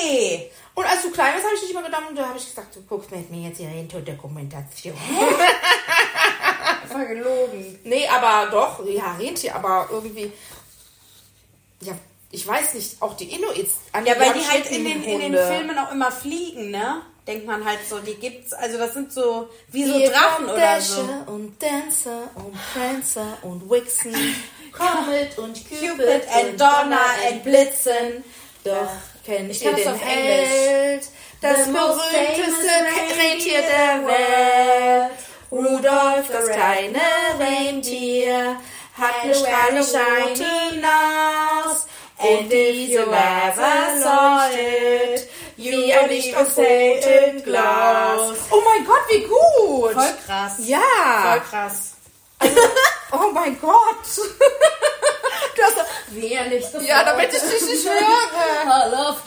[0.05, 0.51] Nee.
[0.75, 2.75] Und als du klein warst, habe ich dich immer genommen und da habe ich gesagt,
[2.75, 4.97] du guckst mit mir jetzt hier hinter Dokumentation.
[6.83, 7.79] Das war gelogen.
[7.85, 10.33] Nee, aber doch, ja, Rentier, aber irgendwie,
[11.83, 11.93] ja,
[12.33, 13.73] ich weiß nicht, auch die Inuits.
[13.95, 15.35] Ja, weil die halt in den, in den.
[15.35, 17.03] Filmen auch immer fliegen, ne?
[17.27, 21.03] Denkt man halt so, die gibt's, also das sind so, wie so Drachen oder so.
[21.27, 24.12] und Dancer und Prancer und Vixen,
[24.73, 28.25] Comet und Cupid, Cupid and Donner and Blitzen.
[28.64, 28.88] Doch
[29.25, 31.05] kennt Ich ihr den auf Held,
[31.40, 32.73] das berühmteste
[33.21, 35.11] Rentier der Welt.
[35.53, 36.99] Rudolf, das kleine
[37.38, 38.57] Rentier,
[38.99, 39.85] hat eine
[42.23, 48.21] Und diese Laser leuchtet wie ein Licht aus rotem Glas.
[48.51, 49.93] Oh mein Gott, wie gut!
[49.93, 50.57] Voll krass.
[50.57, 51.39] Voll Ja!
[51.51, 51.93] krass.
[53.15, 53.77] Oh mein Gott!
[55.62, 58.03] Hast das ja, damit ich dich nicht höre.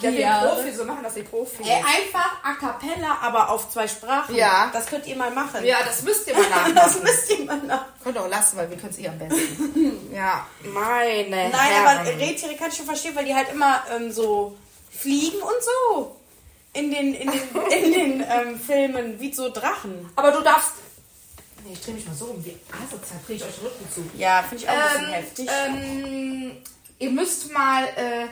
[0.00, 1.66] Ja, die Profis, so machen das die Profis.
[1.66, 4.34] Ey, einfach a cappella, aber auf zwei Sprachen.
[4.34, 4.70] Ja.
[4.72, 5.64] Das könnt ihr mal machen.
[5.64, 6.74] Ja, das müsst ihr mal nachmachen.
[6.74, 7.86] Das müsst ihr mal machen.
[8.02, 10.08] Könnt ihr auch lassen, weil wir können es eh am besten.
[10.14, 11.98] ja, meine Nein, Herren.
[11.98, 14.56] aber Rentiere kann ich schon verstehen, weil die halt immer ähm, so
[14.90, 16.16] fliegen und so.
[16.72, 20.10] In den, in den, in den ähm, Filmen, wie so Drachen.
[20.14, 20.72] Aber du darfst...
[21.66, 22.44] Nee, ich drehe mich mal so um.
[22.44, 24.10] Wie asozial drehe ich euch den Rücken zu.
[24.16, 25.48] Ja, finde ich auch ein bisschen Ähm, heftig.
[25.66, 26.56] ähm,
[26.98, 27.84] ihr müsst mal...
[27.96, 28.26] Äh,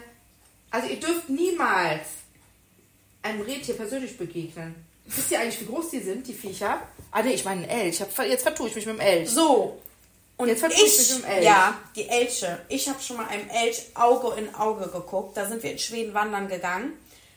[0.71, 2.03] also ihr dürft niemals
[3.23, 4.75] einem Rentier persönlich begegnen.
[5.07, 6.81] Wisst ihr eigentlich, wie groß die sind, die Viecher?
[7.11, 8.01] Ah, nee, ich meine einen Elch.
[8.01, 9.31] Ich hab, jetzt vertue ich mich mit dem Elch.
[9.31, 9.81] So.
[10.37, 11.45] Und Jetzt vertue ich mich mit dem Elch.
[11.45, 12.61] Ja, die Elche.
[12.69, 15.37] Ich habe schon mal einem Elch Auge in Auge geguckt.
[15.37, 16.95] Da sind wir in Schweden wandern gegangen.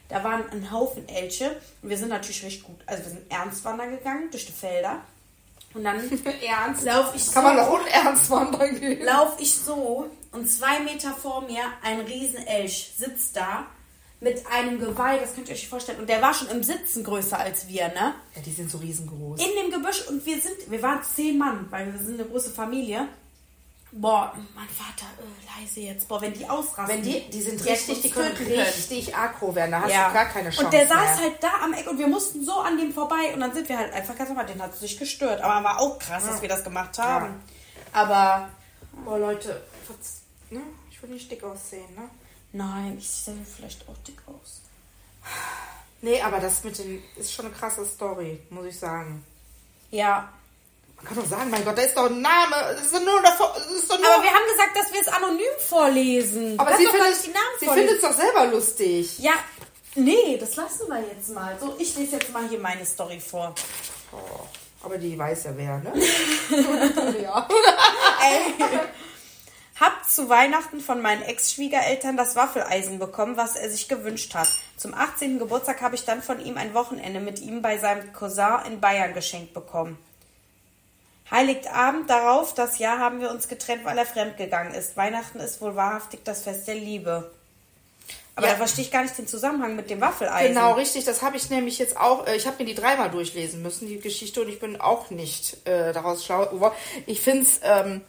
[0.10, 1.62] Da waren ein Haufen Elche.
[1.84, 2.80] Und wir sind natürlich richtig gut.
[2.88, 5.02] Also wir sind ernst wandern gegangen durch die Felder.
[5.78, 6.02] Und dann
[6.46, 6.84] Ernst?
[6.84, 9.06] lauf ich Kann so, man doch unernst wandern gehen?
[9.06, 13.68] lauf ich so und zwei Meter vor mir ein Riesenelch sitzt da
[14.20, 16.00] mit einem Geweih, das könnt ihr euch nicht vorstellen.
[16.00, 18.16] Und der war schon im Sitzen größer als wir, ne?
[18.36, 19.40] Ja, die sind so riesengroß.
[19.40, 22.50] in dem Gebüsch und wir sind, wir waren zehn Mann, weil wir sind eine große
[22.50, 23.08] Familie.
[23.92, 26.08] Boah, mein Vater, äh, leise jetzt.
[26.08, 26.88] Boah, wenn die ausrasten.
[26.88, 29.72] Wenn die, die sind richtig, die können richtig aggro werden.
[29.72, 30.10] Da hast Ja.
[30.10, 31.18] du gar keine Chance und der saß mehr.
[31.18, 33.78] halt da am Eck und wir mussten so an dem vorbei und dann sind wir
[33.78, 34.46] halt einfach ganz normal.
[34.46, 35.42] Den hat es nicht gestört.
[35.42, 37.42] Aber war auch krass, dass wir das gemacht haben.
[37.94, 38.50] Aber
[39.06, 39.62] Boah, Leute,
[40.50, 40.62] ne?
[40.92, 42.10] ich will nicht dick aussehen, ne?
[42.52, 44.62] nein, ich sehe vielleicht auch dick aus.
[46.02, 49.26] Nee, aber das mit den ist schon eine krasse Story, muss ich sagen.
[49.92, 50.30] Ja.
[50.98, 52.56] Man kann doch sagen, mein Gott, da ist doch ein Name.
[52.74, 53.22] Das ist doch nur.
[53.22, 53.34] Das
[53.72, 56.60] ist doch nur Aber wir haben gesagt, dass wir es anonym vorlesen.
[56.60, 57.88] aber Lass sie doch findet nicht die Namen sie vorlesen.
[57.90, 59.20] findet es doch selber lustig.
[59.20, 59.34] Ja,
[59.96, 61.56] nee, das lassen wir jetzt mal.
[61.60, 63.54] So, ich lese jetzt mal hier meine Story vor.
[64.12, 64.18] Oh,
[64.84, 65.94] aber die weiß ja wer, ne?
[67.22, 67.48] ja.
[69.80, 74.48] Hab zu Weihnachten von meinen Ex-Schwiegereltern das Waffeleisen bekommen, was er sich gewünscht hat.
[74.76, 75.38] Zum 18.
[75.38, 79.14] Geburtstag habe ich dann von ihm ein Wochenende mit ihm bei seinem Cousin in Bayern
[79.14, 80.00] geschenkt bekommen.
[81.30, 84.96] Heiligabend darauf, das Jahr, haben wir uns getrennt, weil er fremdgegangen ist.
[84.96, 87.32] Weihnachten ist wohl wahrhaftig das Fest der Liebe.
[88.36, 88.54] Aber Ja.
[88.54, 90.54] da verstehe ich gar nicht den Zusammenhang mit dem Waffeleisen.
[90.54, 91.06] Genau, richtig.
[91.06, 92.28] Das habe ich nämlich jetzt auch.
[92.28, 95.58] äh, Ich habe mir die dreimal durchlesen müssen, die Geschichte, und ich bin auch nicht
[95.68, 96.76] äh, daraus schlau geworden.
[97.08, 98.02] Ich finde es, ähm,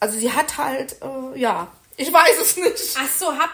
[0.00, 2.96] also sie hat halt, äh, ja, ich weiß es nicht.
[2.98, 3.50] Ach so, hab,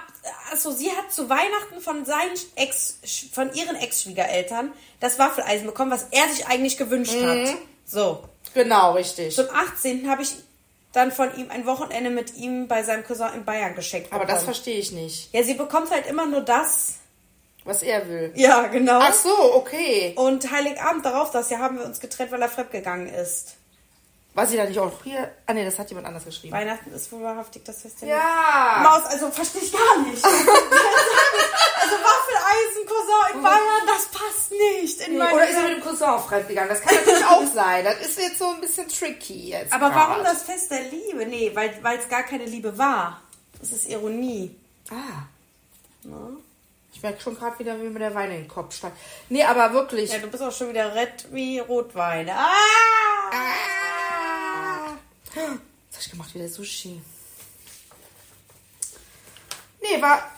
[0.52, 2.96] ach so, sie hat zu Weihnachten von seinen Ex,
[3.32, 7.54] von ihren Ex-Schwiegereltern das Waffeleisen bekommen, was er sich eigentlich gewünscht hat.
[7.86, 8.24] So.
[8.52, 9.34] Genau, richtig.
[9.34, 10.08] Zum 18.
[10.10, 10.34] habe ich
[10.92, 14.36] dann von ihm ein Wochenende mit ihm bei seinem Cousin in Bayern geschenkt Aber bekommen.
[14.36, 16.94] das verstehe ich nicht, Ja, sie bekommt halt immer nur das.
[17.64, 18.30] was er will.
[18.36, 19.00] Ja, genau.
[19.02, 20.12] Ach so, okay.
[20.16, 23.54] Und Heiligabend darauf, das Jahr haben wir uns getrennt, weil er fremdgegangen ist.
[24.34, 25.30] War sie da nicht auch hier?
[25.46, 26.52] Ah nee, das hat jemand anders geschrieben.
[26.52, 28.80] Weihnachten ist wohl wahrhaftig das Fest der Ja.
[28.82, 30.24] Maus, also verstehe ich gar nicht.
[30.24, 35.00] also Waffeleisen, Cousin in Bayern, das passt nicht.
[35.06, 36.68] In meine Oder ist er mit dem Cousin fremdgegangen?
[36.68, 37.84] Das kann natürlich auch sein.
[37.84, 39.72] Das ist jetzt so ein bisschen tricky jetzt.
[39.72, 40.08] Aber grad.
[40.08, 41.26] warum das Fest der Liebe?
[41.26, 43.20] Nee, weil es gar keine Liebe war.
[43.60, 44.56] Das ist Ironie.
[44.90, 45.22] Ah.
[46.92, 48.96] Ich merke schon gerade wieder, wie mir der Wein in den Kopf steigt.
[49.28, 50.12] Nee, aber wirklich.
[50.12, 52.28] Ja, du bist auch schon wieder red wie Rotwein.
[52.30, 52.50] Ah!
[53.30, 53.83] Ah.
[55.34, 56.34] Was hab ich gemacht?
[56.34, 57.00] Wieder Sushi.
[59.82, 60.30] Nee, war.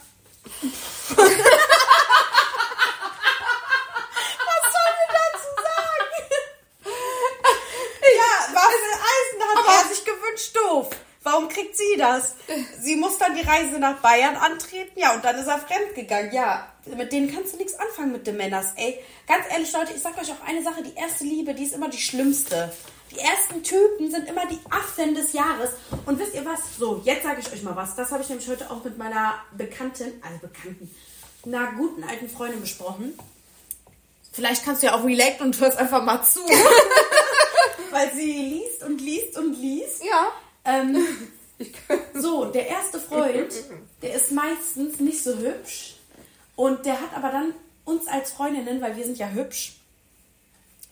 [1.16, 1.28] Was
[4.72, 6.10] soll wir dazu sagen?
[8.16, 10.90] ja, Waffeleisen hat Aber- er sich gewünscht, doof.
[11.22, 12.34] Warum kriegt sie das?
[12.80, 16.32] Sie muss dann die Reise nach Bayern antreten, ja, und dann ist er fremdgegangen.
[16.32, 19.02] Ja, mit denen kannst du nichts anfangen mit den Männers, ey.
[19.26, 21.88] Ganz ehrlich, Leute, ich sag euch auch eine Sache, die erste Liebe, die ist immer
[21.88, 22.72] die schlimmste.
[23.10, 25.70] Die ersten Typen sind immer die Affen des Jahres.
[26.06, 26.60] Und wisst ihr was?
[26.78, 27.94] So, jetzt sage ich euch mal was.
[27.94, 30.94] Das habe ich nämlich heute auch mit meiner Bekannten, also Bekannten,
[31.44, 33.18] einer guten alten Freundin besprochen.
[34.32, 36.40] Vielleicht kannst du ja auch relate und hörst einfach mal zu.
[37.90, 40.04] Weil sie liest und liest und liest.
[40.04, 40.32] Ja.
[40.64, 41.06] Ähm,
[42.14, 43.52] so, der erste Freund,
[44.02, 45.94] der ist meistens nicht so hübsch.
[46.54, 47.54] Und der hat aber dann
[47.84, 49.76] uns als Freundinnen, weil wir sind ja hübsch,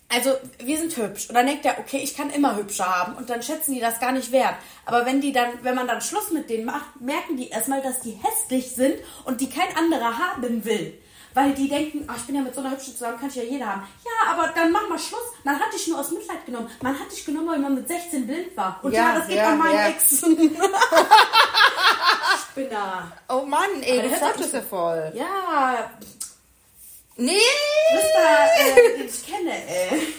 [0.09, 1.29] also wir sind hübsch.
[1.29, 3.15] Und dann denkt er, okay, ich kann immer hübscher haben.
[3.17, 4.55] Und dann schätzen die das gar nicht wert.
[4.87, 8.01] Aber wenn die dann, wenn man dann Schluss mit denen macht, merken die erstmal, dass
[8.01, 8.95] die hässlich sind
[9.25, 11.01] und die kein anderer haben will.
[11.35, 13.43] Weil die denken, ah, ich bin ja mit so einer Hübschen zusammen, kann ich ja
[13.43, 13.83] jeder haben.
[14.05, 15.33] Ja, aber dann mach mal Schluss.
[15.43, 16.71] Man hat dich nur aus Mitleid genommen.
[16.81, 18.79] Man hat dich genommen, weil man mit 16 blind war.
[18.83, 19.89] Und ja, Ja, das geht ja, an meinen ja.
[19.89, 20.25] Ex.
[22.51, 23.13] Spinner.
[23.29, 25.13] Oh Mann, ey, du es ja voll.
[25.17, 25.91] Ja,
[27.17, 27.33] Nee!
[27.95, 30.15] Mister, äh, den ich kenne, ey.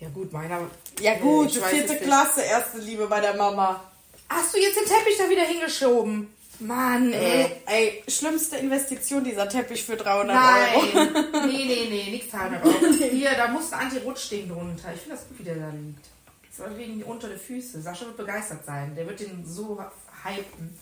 [0.00, 0.70] Ja gut, meiner...
[1.00, 1.96] Ja gut, ich vierte.
[1.96, 3.82] Klasse, erste Liebe bei der Mama.
[4.28, 6.32] Hast du jetzt den Teppich da wieder hingeschoben?
[6.60, 7.42] Mann, ey.
[7.42, 10.74] Äh, ey, schlimmste Investition dieser Teppich für 300 Nein.
[10.76, 11.46] Euro.
[11.46, 12.86] nee, nee, nee, nichts 300 Euro.
[13.10, 14.92] Hier, da muss ein Anti-Rutschding drunter.
[14.94, 16.06] Ich finde das gut, wie der da liegt.
[16.48, 17.80] Das war wegen unter der Füße.
[17.82, 18.94] Sascha wird begeistert sein.
[18.94, 19.82] Der wird den so
[20.24, 20.78] hypen.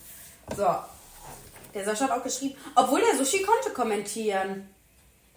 [0.55, 0.67] So.
[1.73, 4.69] Der Sascha hat auch geschrieben, obwohl der Sushi konnte kommentieren.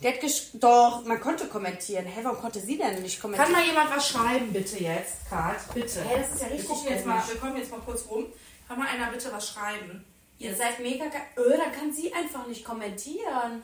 [0.02, 2.04] Der hat gesch Doch, man konnte kommentieren.
[2.06, 3.52] Hä, warum konnte sie denn nicht Kann kommentieren?
[3.52, 5.56] mal jemand was schreiben, bitte jetzt, Kat?
[5.72, 6.02] Bitte.
[6.02, 8.26] Hä, das ist ja richtig Wir, jetzt mal, wir kommen jetzt mal kurz rum.
[8.66, 10.04] Kann mal einer bitte was schreiben?
[10.38, 11.22] Ihr seid mega geil.
[11.38, 13.62] Öh, da kann sie einfach nicht kommentieren.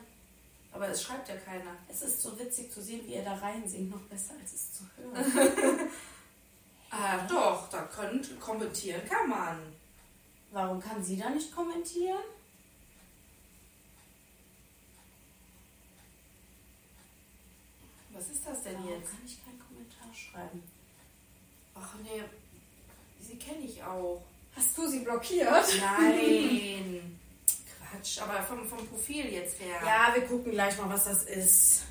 [0.72, 1.76] Aber es schreibt ja keiner.
[1.88, 3.90] Es ist so witzig zu sehen, wie ihr da reinsingt.
[3.90, 5.90] Noch besser als es zu hören.
[6.92, 9.58] Ah, doch, da könnt kommentieren kann man.
[10.50, 12.18] Warum kann sie da nicht kommentieren?
[18.20, 19.10] Was ist das denn Warum jetzt?
[19.10, 20.62] kann ich keinen Kommentar schreiben?
[21.74, 22.22] Ach nee,
[23.18, 24.20] sie kenne ich auch.
[24.54, 25.48] Hast du sie blockiert?
[25.80, 27.18] Nein.
[27.90, 29.80] Quatsch, aber vom, vom Profil jetzt her.
[29.86, 31.82] Ja, wir gucken gleich mal, was das ist.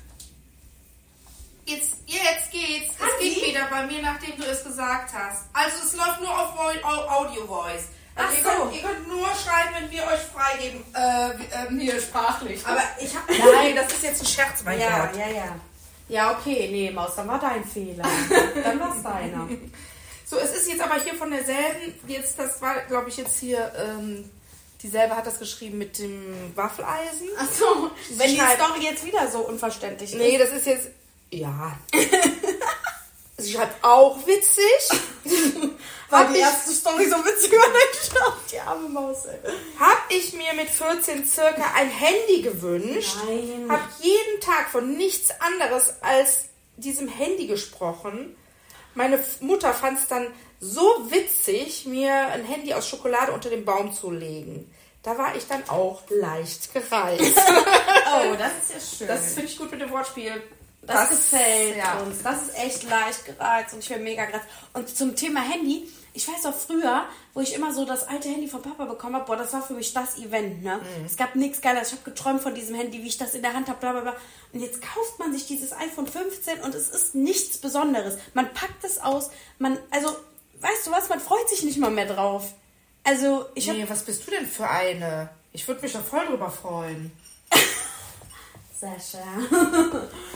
[1.66, 2.94] Jetzt, jetzt geht's.
[3.00, 3.46] Hat es geht sie?
[3.50, 5.46] wieder bei mir, nachdem du es gesagt hast.
[5.52, 7.84] Also es läuft nur auf Vo- Au- Audio Voice.
[8.14, 8.50] Also Ach ihr, so.
[8.50, 10.84] könnt, ihr könnt nur schreiben, wenn wir euch freigeben.
[10.94, 11.30] Äh,
[11.66, 12.64] äh, mir sprachlich.
[12.66, 13.32] Aber ich habe.
[13.54, 15.16] Nein, das ist jetzt ein Scherz, mein Ja, Gott.
[15.16, 15.60] ja, ja.
[16.10, 18.02] Ja, okay, nee, Maus, dann war dein Fehler.
[18.64, 19.48] dann war es deiner.
[20.26, 21.94] So, es ist jetzt aber hier von derselben.
[22.08, 23.72] Jetzt, das war, glaube ich, jetzt hier.
[23.76, 24.28] Ähm,
[24.82, 27.28] dieselbe hat das geschrieben mit dem Waffeleisen.
[27.38, 30.40] Achso, wenn die Story jetzt wieder so unverständlich Nee, ist.
[30.50, 30.88] das ist jetzt.
[31.30, 31.78] Ja.
[33.38, 35.00] Sie schreibt auch witzig.
[36.10, 39.38] War hab die ich- erste Story so witzig war, die arme Maus, ey.
[39.78, 43.16] Hab ich mir mit 14 circa ein Handy gewünscht.
[43.26, 43.66] Nein.
[43.70, 46.46] Hab jeden Tag von nichts anderes als
[46.76, 48.36] diesem Handy gesprochen.
[48.94, 50.26] Meine Mutter fand es dann
[50.58, 54.70] so witzig, mir ein Handy aus Schokolade unter den Baum zu legen.
[55.02, 57.38] Da war ich dann auch leicht gereizt.
[58.12, 59.06] Oh, das ist ja schön.
[59.06, 60.42] Das finde ich gut mit dem Wortspiel.
[60.82, 62.00] Das, gefällt ja.
[62.00, 62.22] uns.
[62.24, 64.46] Das ist echt leicht gereizt und ich bin mega gereizt.
[64.72, 67.04] Und zum Thema Handy, ich weiß auch früher,
[67.34, 69.74] wo ich immer so das alte Handy von Papa bekommen habe, boah, das war für
[69.74, 70.80] mich das Event, ne?
[71.06, 71.88] Es gab nichts Geiles.
[71.88, 74.00] Ich habe geträumt von diesem Handy, wie ich das in der Hand habe, bla bla
[74.00, 74.16] bla.
[74.52, 78.18] Und jetzt kauft man sich dieses iPhone 15 und es ist nichts Besonderes.
[78.34, 80.08] Man packt es aus, man, also,
[80.60, 82.54] weißt du was, man freut sich nicht mal mehr drauf.
[83.04, 85.30] Also, ich habe Nee, was bist du denn für eine?
[85.52, 87.12] Ich würde mich da voll drüber freuen.
[88.80, 89.18] Sascha.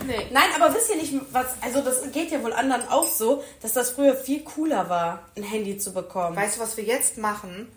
[0.07, 0.27] Nee.
[0.31, 3.73] Nein, aber wisst ihr nicht, was, also das geht ja wohl anderen auch so, dass
[3.73, 6.37] das früher viel cooler war, ein Handy zu bekommen.
[6.37, 7.73] Weißt du, was wir jetzt machen?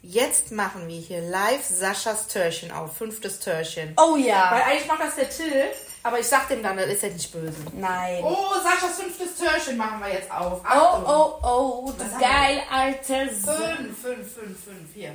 [0.00, 2.96] Jetzt machen wir hier live Saschas Törchen auf.
[2.96, 3.94] Fünftes Törchen.
[3.98, 4.50] Oh ja.
[4.50, 5.64] Weil eigentlich macht das der Till,
[6.02, 7.54] aber ich sag dem dann, das ist ja nicht böse.
[7.74, 8.24] Nein.
[8.24, 10.62] Oh, Saschas fünftes Törchen machen wir jetzt auf.
[10.64, 11.04] Oh, Achtung.
[11.06, 13.26] oh, oh, du haben geil, alter.
[13.28, 15.14] Fünf, fünf, fünf, fünf, hier.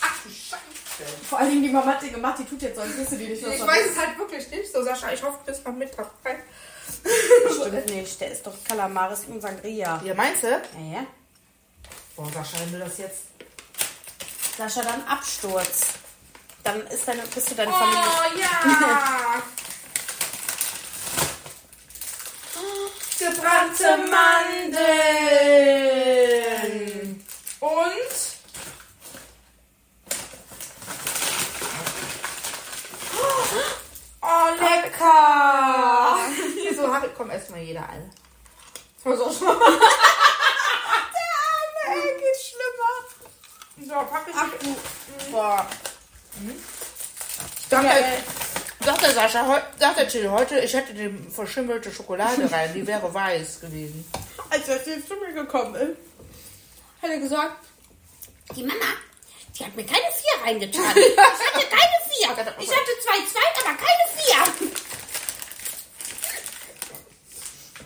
[0.00, 0.87] Ach du Scheiße.
[1.28, 3.44] Vor allem die Mama hat die gemacht, die tut jetzt so, als wüsste die nicht,
[3.44, 5.12] was Ich weiß es halt wirklich nicht so, Sascha.
[5.12, 6.42] Ich hoffe, du bist noch mit dabei.
[7.50, 10.00] Stimmt nicht, der ist doch Kalamaris und Sangria.
[10.04, 10.48] Ja, meinst du?
[10.48, 10.60] Ja,
[10.92, 11.06] ja.
[12.16, 13.24] Boah, Sascha, wenn du das jetzt...
[14.56, 15.86] Sascha, dann Absturz.
[16.64, 18.02] Dann ist deine, bist du deine Familie.
[18.02, 19.42] Oh, ja!
[23.18, 24.84] Gebrannte Mandeln.
[27.60, 28.37] Und...
[34.20, 36.18] Oh, lecker!
[36.60, 38.10] Hier so, Harry, komm, ess mal jeder eine.
[39.02, 39.46] So, so.
[39.46, 39.54] Der
[41.46, 42.94] Arme, ey, geht schlimmer.
[43.86, 44.76] So, pack ich Ach, du.
[45.30, 45.66] Boah.
[47.70, 48.04] Sagt der,
[48.84, 52.86] sagt der Sascha, heu, sagt der Till, heute, ich hätte die verschimmelte Schokolade rein, die
[52.86, 54.10] wäre weiß gewesen.
[54.50, 55.98] Als er zu mir gekommen ist,
[57.02, 57.56] hat er gesagt,
[58.54, 58.94] Die Mama,
[59.58, 60.96] die hat mir keine vier reingetan.
[60.96, 61.97] Ich hatte keine
[62.34, 62.54] vier.
[62.58, 64.68] Ich hatte zwei, zwei, aber keine vier.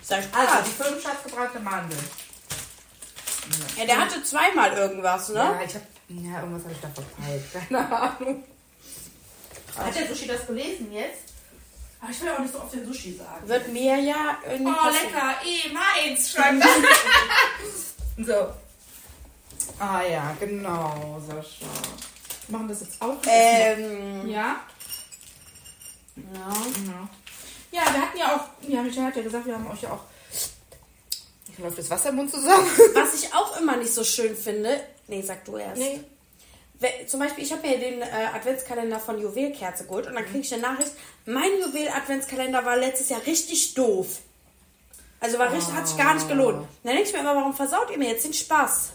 [0.09, 2.05] Also, ah, die fünf Schatz gebrannte Mandeln.
[3.78, 5.36] ja, der hatte zweimal irgendwas, ne?
[5.38, 7.45] Ja, ich hab, ja, irgendwas habe ich da verpeilt.
[7.68, 8.45] Keine Ahnung.
[9.76, 11.32] Hat der Sushi das gelesen jetzt?
[12.01, 13.49] Aber ich will auch nicht so oft den Sushi sagen.
[13.49, 15.07] Wird mir ja irgendwie Oh, passieren.
[15.14, 16.62] lecker, eh, meins, schreibt
[18.26, 18.53] so.
[19.78, 21.66] Ah ja, genau, Sascha.
[22.49, 23.16] Wir machen das jetzt auch.
[23.26, 24.57] Ähm, ja?
[26.16, 26.53] ja.
[26.86, 27.09] Ja.
[27.72, 30.01] Ja, wir hatten ja auch, ja, Michael hat ja gesagt, wir haben euch ja auch.
[31.57, 32.66] Mir läuft das Wasser im Mund zusammen.
[32.95, 35.78] Was ich auch immer nicht so schön finde, nee, sag du erst.
[35.78, 36.01] Nee.
[37.07, 40.53] Zum Beispiel, ich habe mir den äh, Adventskalender von Juwelkerze geholt und dann kriege ich
[40.53, 40.90] eine Nachricht,
[41.26, 44.18] mein Juwel-Adventskalender war letztes Jahr richtig doof.
[45.20, 46.66] Also war richtig, hat sich gar nicht gelohnt.
[46.82, 48.93] Dann denke ich mir immer, warum versaut ihr mir jetzt den Spaß?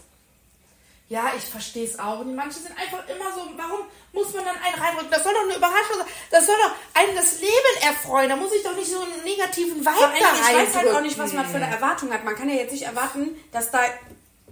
[1.10, 2.20] Ja, ich verstehe es auch.
[2.20, 5.10] Und manche sind einfach immer so, warum muss man dann einen reindrücken?
[5.10, 6.06] Das soll doch eine Überraschung sein.
[6.30, 8.28] Das soll doch einen das Leben erfreuen.
[8.28, 11.18] Da muss ich doch nicht so einen negativen Vibe da ich weiß halt auch nicht,
[11.18, 12.24] was man für eine Erwartung hat.
[12.24, 13.80] Man kann ja jetzt nicht erwarten, dass da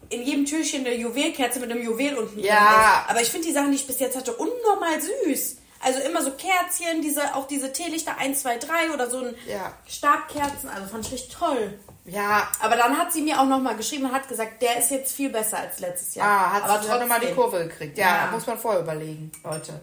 [0.09, 2.55] in jedem Türchen eine Juwelkerze mit einem Juwel unten Ja.
[2.55, 3.11] drin ist.
[3.11, 5.57] Aber ich finde die Sachen, die ich bis jetzt hatte, unnormal süß.
[5.83, 9.75] Also immer so Kerzchen, diese, auch diese Teelichter 1, 2, 3 oder so ein Ja.
[9.87, 10.71] Stabkerzen.
[10.71, 11.79] Also fand ich richtig toll.
[12.07, 15.13] Ja, Aber dann hat sie mir auch nochmal geschrieben und hat gesagt, der ist jetzt
[15.15, 16.29] viel besser als letztes Jahr.
[16.29, 17.43] ah, hat aber sie schon nochmal die trotzdem.
[17.51, 17.99] Kurve gekriegt.
[17.99, 18.31] Ja, Ja.
[18.31, 19.81] muss man vorher überlegen, Leute.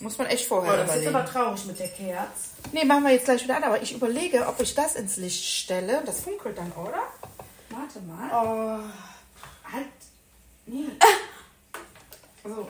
[0.00, 1.16] Muss man echt vorher Oh, das ist überlegen.
[1.16, 2.50] aber traurig mit der Kerz.
[2.72, 5.44] Nee, machen wir jetzt gleich wieder an, aber ich überlege, ob ich das ins Licht
[5.44, 6.02] stelle.
[6.04, 7.02] Das funkelt dann, oder?
[7.70, 8.30] Warte mal.
[8.30, 9.86] Oh, halt.
[10.66, 10.88] Nee.
[12.42, 12.68] Also.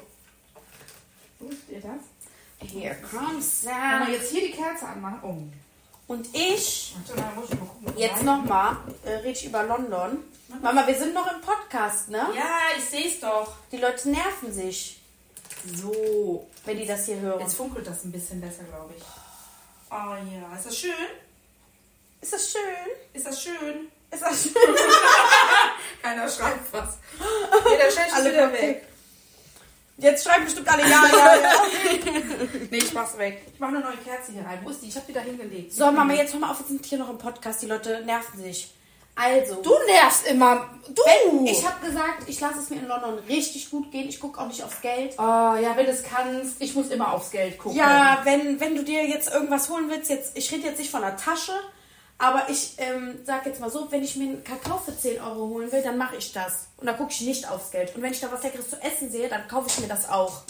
[1.41, 2.71] Wo steht das?
[2.71, 4.07] Here comes Wenn Sam.
[4.07, 5.19] wir jetzt hier die Kerze anmachen.
[5.23, 5.64] Oh.
[6.07, 6.95] Und ich,
[7.97, 10.23] jetzt nochmal, äh, rede ich über London.
[10.63, 12.27] Mama, wir sind noch im Podcast, ne?
[12.37, 13.55] Ja, ich sehe es doch.
[13.73, 15.01] Die Leute nerven sich,
[15.75, 16.47] So.
[16.65, 17.41] wenn die das hier hören.
[17.41, 19.03] Jetzt funkelt das ein bisschen besser, glaube ich.
[19.91, 20.93] Oh ja, ist das schön?
[22.21, 22.63] ist das schön?
[23.13, 23.89] Ist das schön?
[24.11, 24.53] Ist das schön?
[26.03, 26.99] Keiner schreibt was.
[27.71, 28.89] Jeder Alle wieder weg.
[29.97, 31.53] Jetzt schreiben bestimmt alle ja, ja, ja.
[32.71, 33.43] Nee, ich mach's weg.
[33.53, 34.59] Ich mache eine neue Kerze hier rein.
[34.65, 34.89] Wo ist die?
[34.89, 35.73] Ich habe die da hingelegt.
[35.73, 37.63] So, Mama, jetzt hör mal auf, wir sind hier noch im Podcast.
[37.63, 38.75] Die Leute nerven sich.
[39.17, 40.69] Also, Du nervst immer.
[40.89, 41.01] Du.
[41.05, 44.09] wenn, ich habe gesagt, ich lasse es mir in London richtig gut gehen.
[44.09, 45.15] Ich gucke auch nicht aufs Geld.
[45.17, 46.61] Oh, ja, wenn du es kannst.
[46.61, 47.79] Ich muss immer aufs Geld gucken.
[47.79, 51.03] Ja, wenn, wenn du dir jetzt irgendwas holen willst, jetzt, ich rede jetzt nicht von
[51.03, 51.53] der Tasche,
[52.19, 55.49] aber ich ähm, sag jetzt mal so, wenn ich mir einen Kakao für 10 Euro
[55.49, 56.69] holen will, dann mache ich das.
[56.77, 57.95] Und dann gucke ich nicht aufs Geld.
[57.95, 60.43] Und wenn ich da was Leckeres zu essen sehe, dann kaufe ich mir das auch.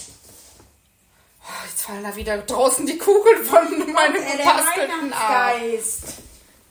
[1.46, 5.10] Oh, jetzt fallen da wieder draußen die Kugeln von meinem gebastelten.
[5.10, 6.04] Weihnachtsgeist.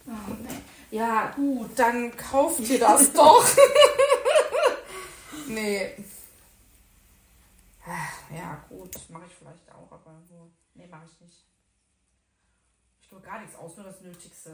[0.07, 0.97] Oh, nee.
[0.97, 3.45] Ja, gut, dann kauf dir das doch.
[5.47, 5.91] nee.
[7.85, 10.49] Ah, Ja, gut, mache ich vielleicht auch, aber so.
[10.75, 11.43] Nee, mache ich nicht.
[13.01, 14.51] Ich gebe gar nichts aus, nur das Nötigste.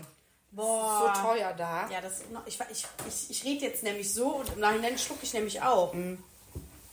[0.52, 1.14] Boah.
[1.16, 1.90] So teuer da.
[1.90, 5.34] Ja, das, ich, ich, ich, ich rede jetzt nämlich so und im Nachhinein schlucke ich
[5.34, 5.94] nämlich auch.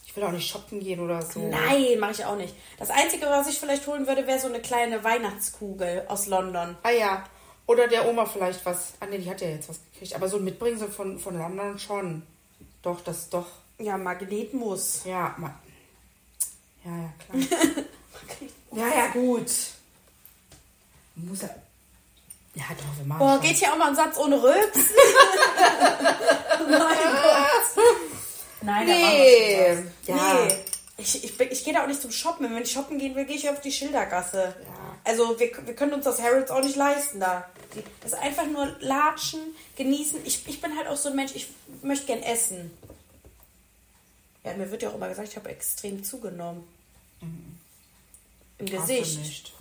[0.05, 1.41] Ich will auch nicht shoppen gehen oder so.
[1.41, 2.55] Nein, mache ich auch nicht.
[2.79, 6.77] Das Einzige, was ich vielleicht holen würde, wäre so eine kleine Weihnachtskugel aus London.
[6.83, 7.25] Ah ja.
[7.67, 8.95] Oder der Oma vielleicht was.
[9.01, 10.15] Ah ne, die hat ja jetzt was gekriegt.
[10.15, 12.23] Aber so ein Mitbringsel von, von London schon.
[12.83, 13.47] Doch, das doch.
[13.79, 15.03] Ja, Magnet muss.
[15.05, 15.55] Ja, ma
[16.85, 17.85] ja, ja, klar.
[18.73, 19.51] ja, ja, gut.
[21.17, 21.66] Muss er.
[22.57, 24.83] Ja, doch, wir machen Boah, geht hier auch mal ein Satz ohne Rülpsen?
[26.69, 27.85] mein Gott.
[28.63, 29.85] Nein, Nee.
[30.07, 30.19] da was.
[30.19, 30.35] Ja.
[30.47, 30.55] Nee.
[30.99, 32.51] Ich, ich, ich gehe da auch nicht zum Shoppen.
[32.55, 34.55] Wenn ich shoppen gehen will, gehe ich auf die Schildergasse.
[34.65, 34.97] Ja.
[35.05, 37.47] Also wir, wir können uns das Harrods auch nicht leisten da.
[38.01, 39.41] Das ist einfach nur latschen,
[39.77, 40.21] genießen.
[40.25, 41.49] Ich, ich bin halt auch so ein Mensch, ich
[41.83, 42.71] möchte gern essen.
[44.45, 46.67] Ja, mir wird ja auch immer gesagt, ich habe extrem zugenommen.
[47.21, 49.53] Im Hast du Gesicht.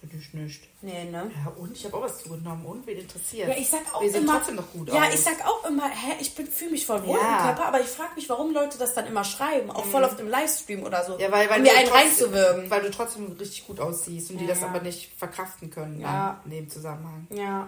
[0.00, 0.62] Für dich nicht.
[0.80, 1.28] Nee, ne?
[1.44, 1.72] Ja, und?
[1.76, 2.64] Ich habe auch was zugenommen.
[2.66, 2.86] Und?
[2.86, 3.48] Wen interessiert?
[3.48, 4.36] Ja, ich sag auch Wir sehen immer.
[4.36, 5.12] trotzdem noch gut ja, aus.
[5.14, 7.38] ich sag auch immer, hä, ich fühle mich voll wohl Ja.
[7.38, 10.14] im Körper, aber ich frage mich, warum Leute das dann immer schreiben, auch voll auf
[10.14, 11.14] dem Livestream oder so.
[11.14, 11.20] Mhm.
[11.20, 12.70] Ja, weil, weil, um mir einen reinzuwirken.
[12.70, 14.68] weil du trotzdem richtig gut aussiehst und die das Ja.
[14.68, 16.38] aber nicht verkraften können Ja.
[16.44, 17.26] dann in dem Zusammenhang.
[17.30, 17.66] Ja.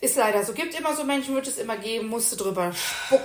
[0.00, 0.52] Ist leider so.
[0.52, 3.24] Gibt immer so Menschen, wird es immer geben, musst du drüber spucken.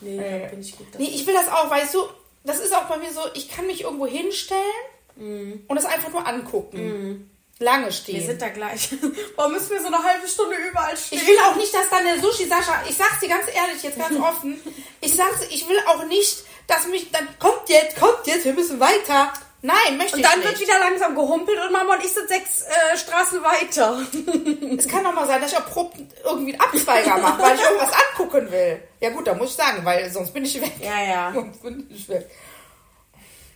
[0.00, 0.86] Nee, da bin ich gut.
[0.98, 2.00] nee, ich will das auch, weißt du,
[2.44, 6.26] das ist auch bei mir so, ich kann mich irgendwo hinstellen und es einfach nur
[6.26, 7.30] angucken.
[7.60, 8.16] Lange stehen.
[8.16, 8.90] wir sind da gleich.
[9.36, 11.20] Warum müssen wir so eine halbe Stunde überall stehen?
[11.20, 13.96] Ich will auch nicht, dass dann der Sushi, Sascha, ich sag's dir ganz ehrlich, jetzt
[13.98, 14.60] ganz offen,
[15.00, 18.80] ich sag's, ich will auch nicht, dass mich, dann kommt jetzt, kommt jetzt, wir müssen
[18.80, 19.32] weiter.
[19.66, 20.48] Nein, möchte und ich dann nicht.
[20.50, 23.98] wird wieder langsam gehumpelt und Mama und ich sind sechs äh, Straßen weiter.
[24.78, 27.92] Es kann doch mal sein, dass ich abrupt irgendwie einen Abzweiger mache, weil ich irgendwas
[27.92, 28.82] angucken will.
[29.00, 30.72] Ja gut, da muss ich sagen, weil sonst bin ich weg.
[30.82, 31.32] Ja, ja.
[31.32, 32.28] Sonst bin ich weg.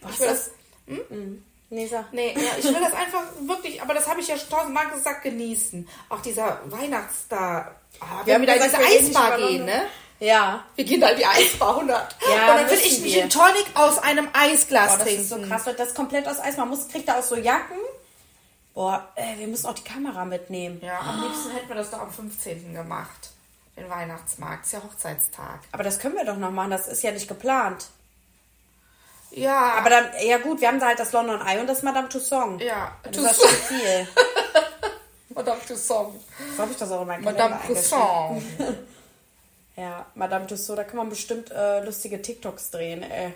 [0.01, 0.51] Was Ich will ist
[0.87, 0.99] das,
[1.71, 2.11] Nee, sag.
[2.15, 5.23] nee, ja, ich will das einfach wirklich, aber das habe ich ja schon tausendmal gesagt,
[5.25, 5.87] genießen.
[6.09, 7.75] Auch dieser Weihnachtsstar.
[8.01, 9.83] Ah, wir haben wieder diese Eisbar gehen, ne?
[10.21, 10.65] Ja.
[10.75, 12.17] Wir gehen da in die Eisbar 100.
[12.21, 13.21] Ja, und dann will ich einen wir.
[13.21, 15.23] Gin Tonic aus einem Eisglas Boah, das trinken.
[15.23, 16.57] ist so krass, weil das komplett aus Eis.
[16.57, 17.77] Man muss, kriegt da auch so Jacken.
[18.75, 20.81] Boah, äh, wir müssen auch die Kamera mitnehmen.
[20.85, 22.75] Ja, am liebsten hätten wir das doch am 15.
[22.75, 23.31] gemacht.
[23.77, 24.67] Den Weihnachtsmarkt.
[24.67, 25.61] Ist ja Hochzeitstag.
[25.73, 27.87] Aber das können wir doch noch machen, das ist ja nicht geplant.
[29.31, 29.75] Ja.
[29.75, 32.63] Aber dann, ja gut, wir haben da halt das London Eye und das Madame Tussauds.
[32.63, 32.93] Ja.
[33.03, 34.09] Das ist das schon viel.
[35.35, 36.25] Madame Tussauds.
[36.57, 37.59] So habe ich das auch in meinem Madame.
[37.67, 38.43] Tussauds.
[39.79, 43.33] Ja, Madame Tussauds, da kann man bestimmt äh, lustige TikToks drehen, ey.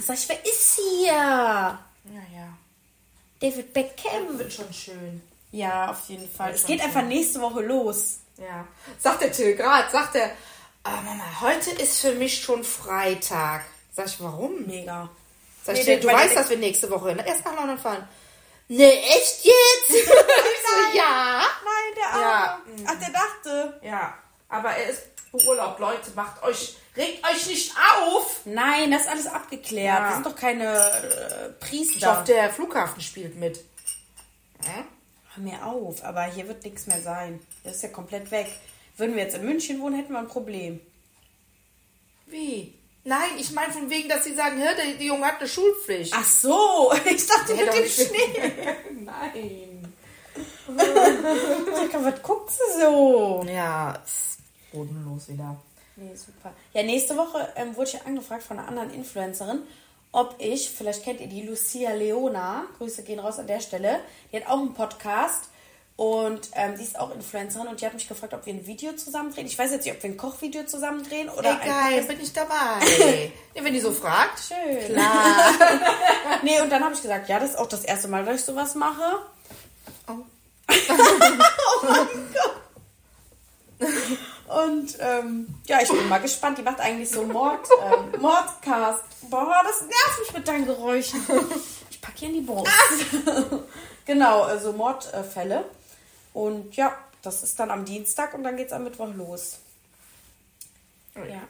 [0.00, 1.12] Sag ich, wer ist hier?
[1.12, 1.78] Ja,
[2.34, 2.48] ja.
[3.40, 4.36] David Beckham.
[4.36, 5.22] Wird schon schön.
[5.52, 6.48] Ja, auf jeden Fall.
[6.48, 8.18] Wird Es geht einfach nächste Woche los.
[8.36, 8.66] Ja.
[8.98, 10.30] Sagt der Till gerade, sagt er,
[10.82, 13.64] ah, Mama, heute ist für mich schon Freitag.
[13.92, 14.66] Sag ich, warum?
[14.66, 15.08] Mega.
[15.64, 18.08] Sag Nee, ich, der- du weißt, dass wir nächste Woche erst nach London fahren.
[18.68, 19.90] Ne, echt jetzt?
[19.90, 21.42] ich so, ja.
[21.64, 22.42] Nein, der Ja.
[22.54, 22.62] Arme.
[22.86, 23.80] Ach, der dachte.
[23.84, 24.14] Ja,
[24.48, 25.78] aber er ist beurlaubt.
[25.80, 27.72] Leute, macht euch, regt euch nicht
[28.06, 28.40] auf.
[28.44, 29.98] Nein, das ist alles abgeklärt.
[29.98, 30.08] Ja.
[30.08, 32.12] Wir sind doch keine äh, Ich Priester.
[32.12, 33.64] hoffe, der Flughafen spielt mit.
[34.64, 37.40] Hör mir auf, aber hier wird nichts mehr sein.
[37.62, 38.48] Das ist ja komplett weg.
[38.96, 40.80] Würden wir jetzt in München wohnen, hätten wir ein Problem.
[42.26, 42.74] Wie?
[43.04, 46.12] Nein, ich meine von wegen, dass sie sagen, hä, die, die Junge hat eine Schulpflicht.
[46.16, 48.76] Ach so, ich dachte mit dem Schnee.
[49.04, 49.94] Nein.
[50.76, 53.46] Sag, Was guckst du so?
[53.48, 54.02] Ja,
[54.72, 55.56] bodenlos wieder.
[55.96, 56.52] Nee, super.
[56.74, 59.62] Ja, nächste Woche ähm, wurde ich angefragt von einer anderen Influencerin,
[60.12, 64.00] ob ich, vielleicht kennt ihr die Lucia Leona, Grüße gehen raus an der Stelle,
[64.32, 65.48] die hat auch einen Podcast
[65.96, 68.92] und ähm, die ist auch Influencerin und die hat mich gefragt, ob wir ein Video
[68.92, 69.46] zusammen drehen.
[69.46, 72.20] Ich weiß jetzt nicht, ob wir ein Kochvideo zusammen drehen oder Ey, ein geil, bin
[72.20, 72.54] ich dabei.
[73.54, 74.38] ja, wenn die so fragt.
[74.38, 74.94] Schön.
[74.94, 75.52] Klar.
[76.42, 78.44] Nee, und dann habe ich gesagt, ja, das ist auch das erste Mal, dass ich
[78.44, 79.18] sowas mache.
[84.48, 86.58] Und ähm, ja, ich bin mal gespannt.
[86.58, 89.04] Die macht eigentlich so Mord, ähm, Mordcast.
[89.28, 91.20] Boah, das nervt mich mit deinen Geräuschen.
[91.90, 92.70] Ich packe hier in die Brust.
[94.06, 95.64] genau, also Mordfälle.
[96.32, 99.58] Und ja, das ist dann am Dienstag und dann geht's am Mittwoch los.
[101.16, 101.42] Ja.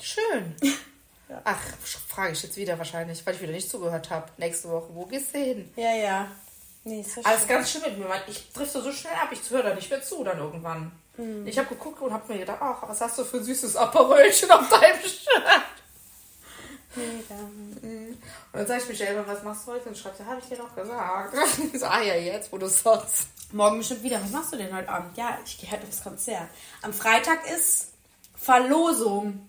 [0.00, 0.56] Schön.
[1.44, 1.60] Ach,
[2.08, 4.28] frage ich jetzt wieder wahrscheinlich, weil ich wieder nicht zugehört habe.
[4.36, 5.72] Nächste Woche, wo gehst du hin?
[5.76, 6.30] Ja, ja.
[6.84, 9.48] Nee, ist ja Alles ganz schlimm mit mir, weil ich drifte so schnell ab, ich
[9.50, 10.92] höre da nicht mehr zu dann irgendwann.
[11.44, 14.50] Ich habe geguckt und habe mir gedacht, ach, was hast du für ein süßes Aperölchen
[14.50, 15.62] auf deinem Shirt?
[16.94, 17.78] Nee, dann-
[18.52, 19.88] Und dann sage ich Michelle, was machst du heute?
[19.88, 21.34] Und schreibt, habe ich dir noch gesagt.
[21.72, 23.26] Ich so, ah ja, jetzt, wo du sonst.
[23.52, 24.22] Morgen bestimmt wieder.
[24.22, 25.16] Was machst du denn heute Abend?
[25.16, 26.48] Ja, ich gehe halt aufs Konzert.
[26.82, 27.88] Am Freitag ist
[28.34, 29.48] Verlosung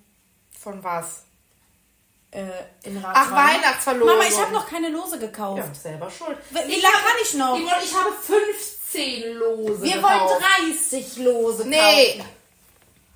[0.60, 1.24] Von was?
[2.32, 2.44] äh,
[2.84, 3.02] in.
[3.06, 4.18] Ach, Weihnachtsverlosung.
[4.18, 5.60] Mama, ich habe noch keine Lose gekauft.
[5.60, 6.38] Ja, selber schuld.
[6.50, 7.58] Wie lange kann ich noch?
[7.58, 8.12] Ich, habe
[8.94, 10.30] 15 Lose Wir gekauft.
[10.30, 12.18] wollen 30 Lose Nee.
[12.18, 12.30] kaufen.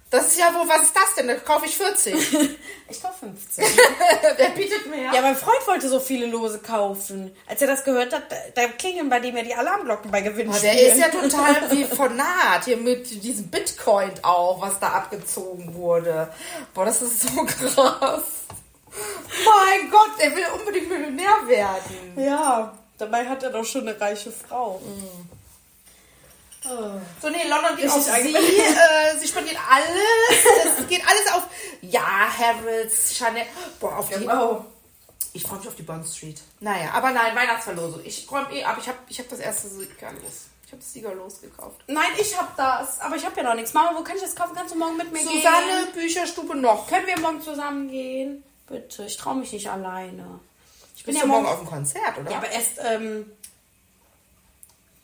[0.10, 1.28] Das ist ja wohl, was ist das denn?
[1.28, 2.16] Da kaufe ich 40.
[2.90, 3.66] Ich kaufe 15.
[4.38, 5.12] Wer bietet mehr?
[5.14, 7.36] ja, mein Freund wollte so viele Lose kaufen.
[7.46, 8.24] Als er das gehört hat,
[8.56, 10.74] da, klingeln bei dem ja die Alarmglocken bei Gewinnspielen.
[10.78, 15.76] der ist ja total wie von naht, hier mit diesem Bitcoin auch, was da abgezogen
[15.76, 16.32] wurde.
[16.74, 18.22] Boah, das ist so krass.
[19.46, 22.14] Mein Gott, er will unbedingt Millionär werden.
[22.16, 24.82] Ja, dabei hat er doch schon eine reiche Frau.
[27.22, 28.36] So, nee, London geht auf sie.
[28.36, 30.80] Äh, sie spendiert alles.
[30.80, 31.44] Es geht alles auf,
[31.82, 33.44] ja, Harrods, Chanel.
[33.80, 34.66] Boah, auf die, Genau.
[35.34, 36.42] Ich freue mich auf die Bond Street.
[36.62, 38.02] Naja, aber nein, Weihnachtsverlosung.
[38.04, 38.78] Ich räume eh ab.
[38.80, 40.48] Ich habe ich hab das erste Sieger los.
[40.66, 41.84] Ich habe das Sieger losgekauft.
[41.88, 43.00] Nein, ich hab das.
[43.00, 43.74] Aber ich habe ja noch nichts.
[43.74, 44.56] Mama, wo kann ich das kaufen?
[44.56, 45.30] Kannst du morgen mit mir gehen?
[45.30, 46.88] Susanne, Bücherstube noch.
[46.88, 48.44] Können wir morgen zusammen gehen?
[48.68, 50.40] Bitte, ich traue mich nicht alleine.
[50.96, 52.32] Ich bin Bist ja morgen morgen auf dem Konzert, oder?
[52.32, 53.32] Ja, aber erst, ähm,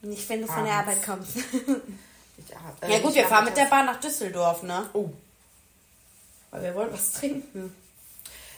[0.04, 0.74] nicht wenn du von der.
[0.76, 1.38] Arbeit kommst.
[2.36, 2.51] Ich-
[2.89, 4.89] äh, ja gut, wir fahren mit der Bahn nach Düsseldorf, ne?
[4.93, 5.10] Oh.
[6.49, 7.74] Weil wir wollen was trinken.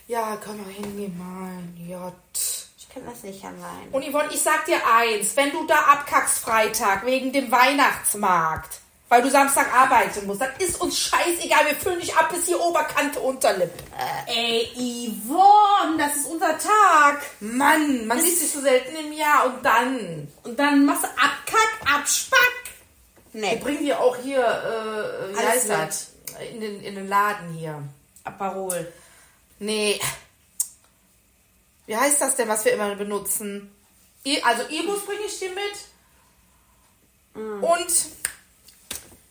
[0.08, 2.68] Ja, komm mal hingehen, mein Gott.
[2.78, 3.90] Ich kann das nicht allein.
[3.92, 9.22] Und Yvonne, ich sag dir eins, wenn du da abkackst Freitag wegen dem Weihnachtsmarkt, weil
[9.22, 13.20] du Samstag arbeiten musst, dann ist uns scheißegal, wir füllen dich ab bis hier Oberkante
[13.20, 13.84] Unterlippe.
[14.26, 17.22] Ey, Yvonne, das ist unser Tag.
[17.40, 20.28] Mann, man sieht sich so selten im Jahr und dann.
[20.44, 22.40] Und dann machst du Abkack, Abspack.
[23.32, 26.12] Wir Nee, bringen dir auch hier, äh, wie heißt das?
[26.52, 27.84] In den, in den Laden hier.
[28.24, 28.92] Aperol.
[29.60, 30.00] Nee.
[31.86, 33.72] Wie heißt das denn, was wir immer benutzen?
[34.44, 35.76] Also Ibus bringe ich dir mit.
[37.62, 38.08] Und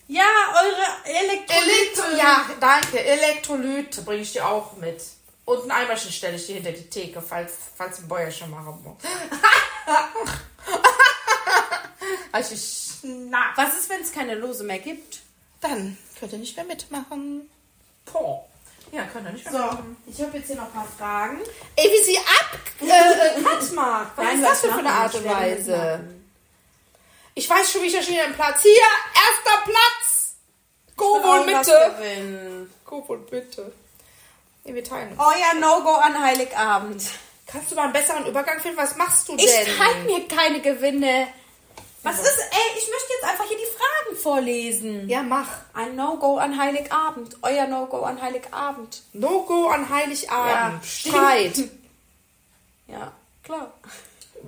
[0.07, 0.23] Ja,
[0.63, 2.03] eure Elektrolyte.
[2.03, 3.03] Elektro ja, danke.
[3.03, 5.01] Elektrolyte bringe ich dir auch mit.
[5.47, 8.97] Und ein Eimerchen stelle ich dir hinter die Theke, falls, falls ein Bäuerchen machen muss.
[12.33, 12.55] also
[13.03, 15.21] na, Was ist, wenn es keine Lose mehr gibt?
[15.61, 17.49] dann könnt ihr nicht mehr mitmachen.
[18.13, 18.45] Boah.
[18.93, 19.97] Ja, könnt ihr nicht mehr So, mitmachen.
[20.07, 21.39] ich habe jetzt hier noch ein paar Fragen.
[21.75, 22.59] Ey, wie sie ab...
[22.83, 24.07] Äh, äh, hat mal.
[24.15, 24.91] Was Nein, ist das denn für eine?
[24.91, 26.01] Art und Weise?
[27.35, 28.63] Ich weiß schon, wie ich stehe am Platz.
[28.63, 30.35] Hier, erster Platz.
[30.97, 31.95] Go Ich will wohl auch was bitte.
[31.99, 32.75] gewinnen.
[32.85, 33.73] Go wohl bitte.
[34.65, 35.21] Nee, wir teilen uns.
[35.21, 37.03] Euer No-Go an Heiligabend.
[37.47, 38.79] Kannst du mal einen besseren Übergang finden?
[38.79, 39.45] Was machst du denn?
[39.45, 41.29] Ich teile mir keine Gewinne.
[42.03, 45.09] Was ist, ey, ich möchte jetzt einfach hier die Fragen vorlesen.
[45.09, 45.49] Ja, mach.
[45.73, 47.37] Ein No-Go an Heiligabend.
[47.43, 49.03] Euer No-Go an Heiligabend.
[49.15, 50.83] No-Go an Heiligabend.
[50.85, 51.11] Ja.
[51.11, 51.55] Streit.
[52.87, 53.13] Ja,
[53.43, 53.73] klar.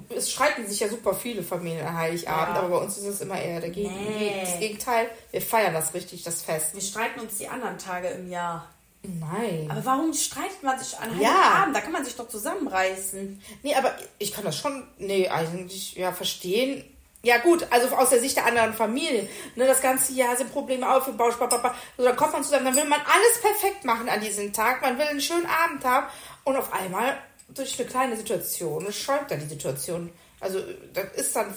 [0.09, 2.63] Es streiten sich ja super viele Familien an Heiligabend, Ja.
[2.63, 3.93] aber bei uns ist es immer eher dagegen.
[4.19, 4.41] Nee.
[4.45, 6.75] Das Gegenteil, wir feiern das richtig, das Fest.
[6.75, 8.69] Wir streiten uns die anderen Tage im Jahr.
[9.03, 9.69] Nein.
[9.71, 11.29] Aber warum streitet man sich an Ja.
[11.29, 11.77] Heiligabend?
[11.77, 13.41] Da kann man sich doch zusammenreißen.
[13.63, 16.85] Nee, aber ich kann das schon, nee, eigentlich, ja, verstehen.
[17.23, 19.29] Ja gut, also aus der Sicht der anderen Familie.
[19.57, 21.75] Ne, das ganze Jahr sind Probleme aufgebaut, papapa.
[21.97, 24.81] So, dann kommt man zusammen, dann will man alles perfekt machen an diesem Tag.
[24.83, 26.07] Man will einen schönen Abend haben
[26.45, 27.17] und auf einmal
[27.49, 30.11] durch eine kleine Situation schäumt dann die Situation.
[30.41, 30.61] Also
[30.93, 31.55] das ist dann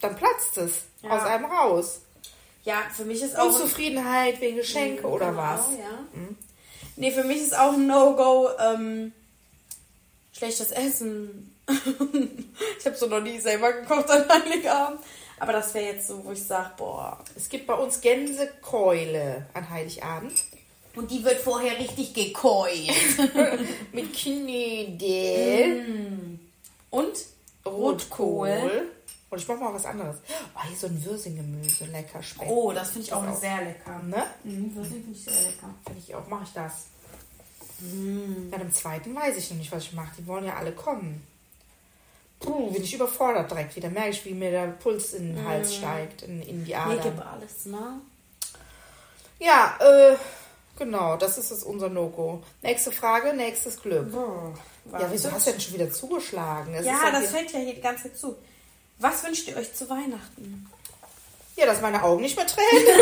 [0.00, 1.10] dann platzt es Ja.
[1.10, 2.00] aus einem raus.
[2.64, 3.46] Ja, für mich ist auch.
[3.46, 5.60] Unzufriedenheit wegen Geschenke oder Genau, was?
[5.78, 6.06] Ja.
[6.96, 9.12] Nee, für mich ist auch ein No-Go ähm,
[10.32, 11.54] schlechtes Essen.
[12.78, 15.00] ich habe so noch nie selber gekocht an Heiligabend.
[15.38, 17.22] Aber das wäre jetzt so, wo ich sage, boah.
[17.34, 20.44] Es gibt bei uns Gänsekeule an Heiligabend.
[20.96, 22.90] Und die wird vorher richtig gekeult.
[23.92, 25.86] Mit Knödel,
[26.90, 27.12] Und
[27.64, 28.90] Rotkohl.
[29.30, 30.16] Und ich mache mal was anderes.
[30.56, 32.50] Oh, hier so ein Würsinggemüse, lecker schmeckt.
[32.50, 33.36] Oh, das finde ich auch auch.
[33.36, 34.00] sehr lecker.
[34.02, 34.24] Ne?
[34.42, 35.72] Mhm, Würsing finde ich sehr lecker.
[35.86, 36.86] Finde ich auch, mache ich das.
[38.50, 40.10] Bei dem zweiten weiß ich noch nicht, was ich mache.
[40.18, 41.24] Die wollen ja alle kommen.
[42.40, 43.88] Puh, bin ich überfordert direkt wieder.
[43.88, 46.98] Merke ich, wie mir der Puls in den Hals steigt, in, in die Adern.
[47.02, 48.00] gib alles, ne?
[49.38, 50.16] Ja, äh,
[50.80, 52.42] genau, das ist es unser No-Go.
[52.62, 54.12] Nächste Frage, nächstes Glück.
[54.90, 56.74] Ja, wieso hast du denn schon wieder zugeschlagen?
[56.74, 58.36] Es ist Ja, doch das fällt ja hier die ganze Zeit zu.
[58.98, 60.68] Was wünscht ihr euch zu Weihnachten?
[61.56, 63.00] Ja, dass meine Augen nicht mehr tränen.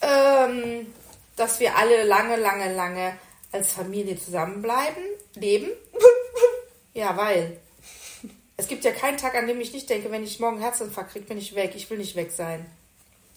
[0.02, 0.94] ähm,
[1.36, 3.16] dass wir alle lange, lange, lange
[3.50, 5.02] als Familie zusammenbleiben,
[5.34, 5.70] leben.
[6.94, 7.58] ja, weil
[8.56, 11.26] es gibt ja keinen Tag, an dem ich nicht denke, wenn ich morgen Herzinfarkt kriege,
[11.26, 11.72] bin ich weg.
[11.74, 12.66] Ich will nicht weg sein.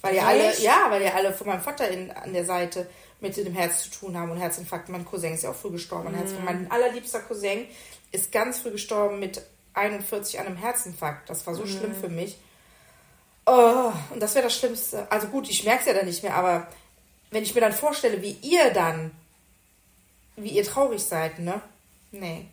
[0.03, 2.87] Weil ja alle, ja, weil ja alle von meinem Vater in, an der Seite
[3.21, 4.89] mit dem Herz zu tun haben und Herzinfarkt.
[4.89, 6.09] Mein Cousin ist ja auch früh gestorben.
[6.09, 6.45] an Herzinfarkt.
[6.45, 7.65] Mein allerliebster Cousin
[8.11, 9.41] ist ganz früh gestorben mit
[9.73, 11.29] 41 an einem Herzinfarkt.
[11.29, 12.37] Das war so schlimm für mich.
[13.45, 15.09] Oh, und das wäre das Schlimmste.
[15.09, 16.67] Also gut, ich merke es ja dann nicht mehr, aber
[17.31, 19.11] wenn ich mir dann vorstelle, wie ihr dann,
[20.35, 21.61] wie ihr traurig seid, ne?
[22.11, 22.45] Nee.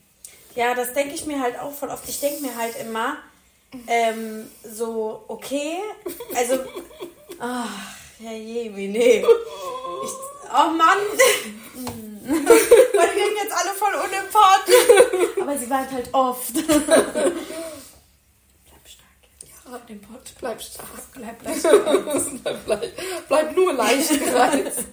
[0.54, 2.08] Ja, das denke ich mir halt auch voll oft.
[2.08, 3.18] Ich denke mir halt immer,
[3.86, 5.78] ähm, so, okay,
[6.34, 6.58] also,
[7.38, 7.68] ach,
[8.20, 9.20] Herr Jemi, nee.
[9.20, 9.24] Ich,
[10.52, 10.98] oh Mann.
[12.22, 15.40] Wir reden jetzt alle voll unempathisch.
[15.40, 16.52] Aber sie weint halt oft.
[16.52, 16.66] Bleib
[18.84, 19.20] stark.
[19.64, 20.32] Ja, den Pott.
[20.38, 20.86] Bleib stark.
[21.14, 21.84] Bleib, bleib stark.
[22.42, 22.82] bleib, bleib,
[23.28, 24.84] bleib nur leicht gereizt.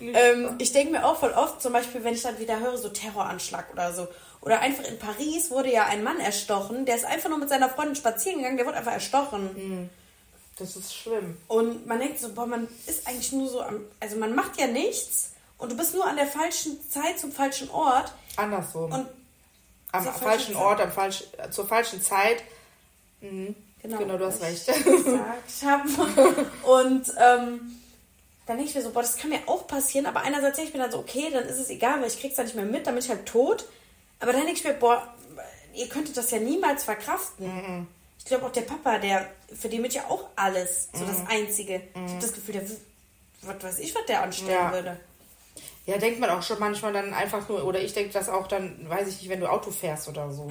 [0.00, 2.88] ähm, ich denke mir auch voll oft, zum Beispiel, wenn ich dann wieder höre, so
[2.88, 4.08] Terroranschlag oder so.
[4.42, 7.70] Oder einfach in Paris wurde ja ein Mann erstochen, der ist einfach nur mit seiner
[7.70, 9.88] Freundin spazieren gegangen, der wurde einfach erstochen.
[10.58, 11.36] Das ist schlimm.
[11.48, 14.66] Und man denkt so, boah, man ist eigentlich nur so am, also man macht ja
[14.66, 18.12] nichts und du bist nur an der falschen Zeit zum falschen Ort.
[18.36, 18.92] Andersrum.
[18.92, 19.06] Und
[19.92, 22.42] am falschen falschen Ort, am falsch, zur falschen Zeit.
[23.20, 23.54] genau,
[23.98, 24.68] Genau, du hast recht.
[24.68, 25.88] ich habe.
[26.64, 27.78] Und ähm,
[28.46, 30.76] dann denke ich mir so, boah, das kann mir auch passieren, aber einerseits denke ich
[30.76, 32.86] mir dann so, okay, dann ist es egal, weil ich krieg's dann nicht mehr mit,
[32.86, 33.66] dann bin ich halt tot.
[34.22, 35.12] Aber dann denke ich mir, boah,
[35.74, 37.86] ihr könntet das ja niemals verkraften.
[38.18, 41.82] Ich glaube auch der Papa, der, für den wird ja auch alles, so das Einzige.
[41.94, 42.62] Ich habe das Gefühl, der,
[43.42, 44.72] was weiß ich, was der anstellen Ja.
[44.72, 45.00] würde.
[45.84, 48.88] Ja, denkt man auch schon manchmal dann einfach nur, oder ich denke das auch dann,
[48.88, 50.48] weiß ich nicht, wenn du Auto fährst oder so.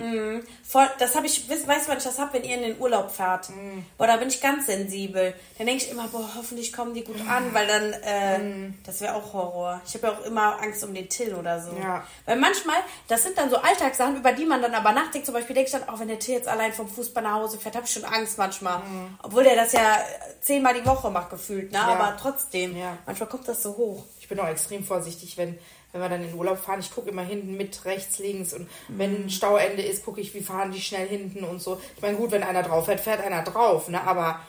[0.68, 3.10] Voll, das habe ich, weißt du, wann ich das habe, wenn ihr in den Urlaub
[3.10, 3.50] fahrt?
[3.50, 3.80] Mm.
[3.98, 5.34] Boah, da bin ich ganz sensibel.
[5.58, 9.16] Dann denke ich immer, boah, hoffentlich kommen die gut an, weil dann, äh, das wäre
[9.16, 9.80] auch Horror.
[9.86, 11.72] Ich habe ja auch immer Angst um den Till oder so.
[11.72, 11.82] Mm.
[11.82, 12.04] Ja.
[12.26, 12.76] Weil manchmal,
[13.08, 15.26] das sind dann so Alltagssachen, über die man dann aber nachdenkt.
[15.26, 17.58] Zum Beispiel denke ich dann, auch wenn der Till jetzt allein vom Fußball nach Hause
[17.58, 18.82] fährt, habe ich schon Angst manchmal.
[19.24, 19.98] Obwohl der das ja
[20.42, 21.80] zehnmal die Woche macht, gefühlt, ne?
[21.82, 22.78] Aber trotzdem, Mm.
[22.78, 22.98] Ja.
[23.06, 24.04] manchmal kommt das so hoch.
[24.32, 25.60] Ich bin auch extrem vorsichtig, wenn,
[25.92, 26.80] wenn wir dann in den Urlaub fahren.
[26.80, 28.54] Ich gucke immer hinten mit, rechts, links.
[28.54, 31.82] Und wenn ein Stauende ist, gucke ich, wie fahren die schnell hinten und so.
[31.98, 33.90] Ich meine, gut, wenn einer drauf fährt, fährt einer drauf.
[33.90, 34.02] Ne?
[34.02, 34.40] Aber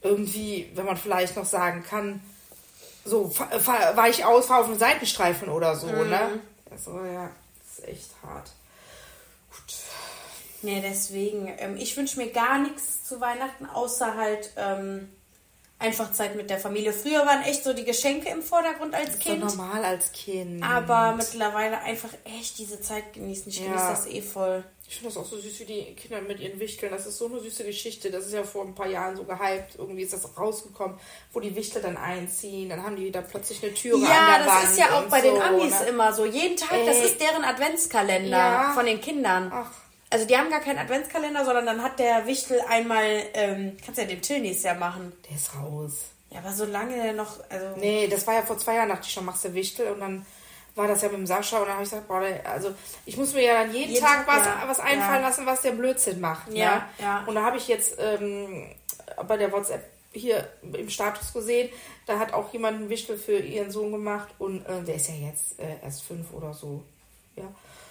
[0.00, 2.22] irgendwie, wenn man vielleicht noch sagen kann,
[3.04, 5.88] so, weich aus, fahr auf einen Seitenstreifen oder so.
[5.88, 6.38] Ne?
[6.70, 8.52] Also, ja, das ist echt hart.
[9.50, 9.74] Gut.
[10.62, 11.52] Nee, deswegen.
[11.58, 15.08] Ähm, ich wünsche mir gar nichts zu Weihnachten, außer halt ähm,
[15.82, 16.92] einfach Zeit mit der Familie.
[16.92, 19.40] Früher waren echt so die Geschenke im Vordergrund als So Kind.
[19.40, 20.62] normal als Kind.
[20.62, 23.48] Aber mittlerweile einfach echt diese Zeit genießen.
[23.50, 23.66] Ich Ja.
[23.66, 24.64] genieße das eh voll.
[24.88, 26.92] Ich finde das auch so süß, wie die Kinder mit ihren Wichteln.
[26.92, 28.10] Das ist so eine süße Geschichte.
[28.10, 29.76] Das ist ja vor ein paar Jahren so gehypt.
[29.78, 30.98] Irgendwie ist das rausgekommen,
[31.32, 32.68] wo die Wichtel dann einziehen.
[32.68, 34.64] Dann haben die da plötzlich eine Türe an Ja, der das Wand.
[34.70, 35.86] ist ja auch bei den so, Amis ne?
[35.86, 36.26] immer so.
[36.26, 37.06] Jeden Tag, das Ey.
[37.06, 38.72] ist deren Adventskalender Ja.
[38.74, 39.50] von den Kindern.
[39.54, 39.70] Ach.
[40.12, 44.04] Also die haben gar keinen Adventskalender, sondern dann hat der Wichtel einmal, ähm, kannst ja
[44.06, 45.12] den Till nächstes Jahr machen.
[45.28, 45.92] Der ist raus.
[46.30, 49.12] Ja, aber solange der noch, also Nee, das war ja vor zwei Jahren, dachte ich
[49.12, 49.90] schon, machst du Wichtel.
[49.92, 50.26] Und dann
[50.74, 51.58] war das ja mit dem Sascha.
[51.58, 54.26] Und dann habe ich gesagt, boah, also ich muss mir ja dann jeden, Jeden Tag,
[54.26, 54.62] was, ja.
[54.66, 55.28] was einfallen Ja.
[55.28, 56.52] lassen, was der Blödsinn macht.
[56.52, 56.82] Ja, ne?
[57.00, 57.24] ja.
[57.26, 58.66] Und da habe ich jetzt ähm,
[59.26, 59.82] bei der WhatsApp
[60.12, 61.70] hier im Status gesehen,
[62.06, 64.28] da hat auch jemand einen Wichtel für ihren Sohn gemacht.
[64.38, 66.82] Und äh, der ist ja jetzt äh, erst fünf oder so.
[67.36, 67.44] Ja.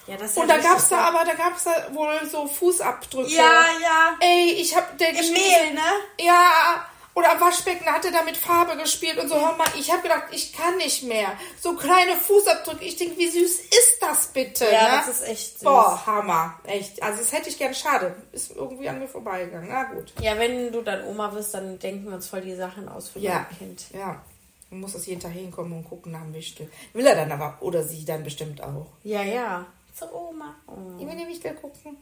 [0.07, 2.47] Ja, das ist Und da gab es da aber, da gab es da wohl so
[2.47, 3.29] Fußabdrücke.
[3.31, 4.15] Ja, ja.
[4.19, 5.81] Ey, ich hab der Im Mehl, ne?
[6.19, 9.35] Ja, Oder am Waschbecken hat er da mit Farbe gespielt und so.
[9.35, 11.27] Hör mal, ich habe gedacht, ich kann nicht mehr.
[11.59, 12.85] So kleine Fußabdrücke.
[12.85, 14.63] Ich denke, wie süß ist das bitte?
[14.71, 15.03] Ja, ne?
[15.05, 15.63] das ist echt süß.
[15.63, 16.57] Boah, Hammer.
[16.63, 17.03] Echt.
[17.03, 18.15] Also das hätte ich gern schade.
[18.31, 19.67] Ist irgendwie an mir vorbeigegangen.
[19.69, 20.13] Na gut.
[20.21, 23.19] Ja, wenn du dann Oma wirst, dann denken wir uns voll die Sachen aus für
[23.19, 23.45] Ja.
[23.49, 23.83] dein Kind.
[23.93, 24.21] Ja.
[24.69, 26.71] Man muss das jeden Tag hinkommen und gucken nach dem Wichtel.
[26.93, 28.87] Will er dann aber, oder sie dann bestimmt auch.
[29.03, 29.65] Ja, ja.
[29.93, 30.55] So, Oma.
[30.67, 30.99] Oh.
[30.99, 31.97] Ich will den Wichtel gucken.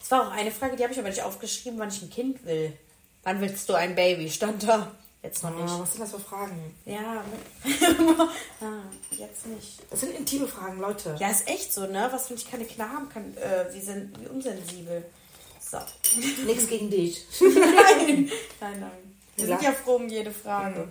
[0.00, 2.44] Es war auch eine Frage, die habe ich aber nicht aufgeschrieben, wann ich ein Kind
[2.44, 2.72] will.
[3.22, 4.30] Wann willst du ein Baby?
[4.30, 4.90] Stand da.
[5.22, 5.68] Jetzt noch nicht.
[5.68, 6.74] Ah, was sind das für Fragen?
[6.86, 7.22] Ja,
[8.62, 8.64] ah,
[9.10, 9.82] jetzt nicht.
[9.90, 11.14] Das sind intime Fragen, Leute.
[11.18, 12.08] Ja, ist echt so, ne?
[12.10, 13.36] Was, wenn ich keine Kinder haben kann?
[13.36, 15.04] Äh, wie, sind, wie unsensibel.
[15.60, 15.76] So.
[16.46, 17.26] Nichts gegen dich.
[17.40, 18.90] nein, nein, nein.
[19.36, 19.56] Wir Ja.
[19.58, 20.88] sind ja froh um jede Frage.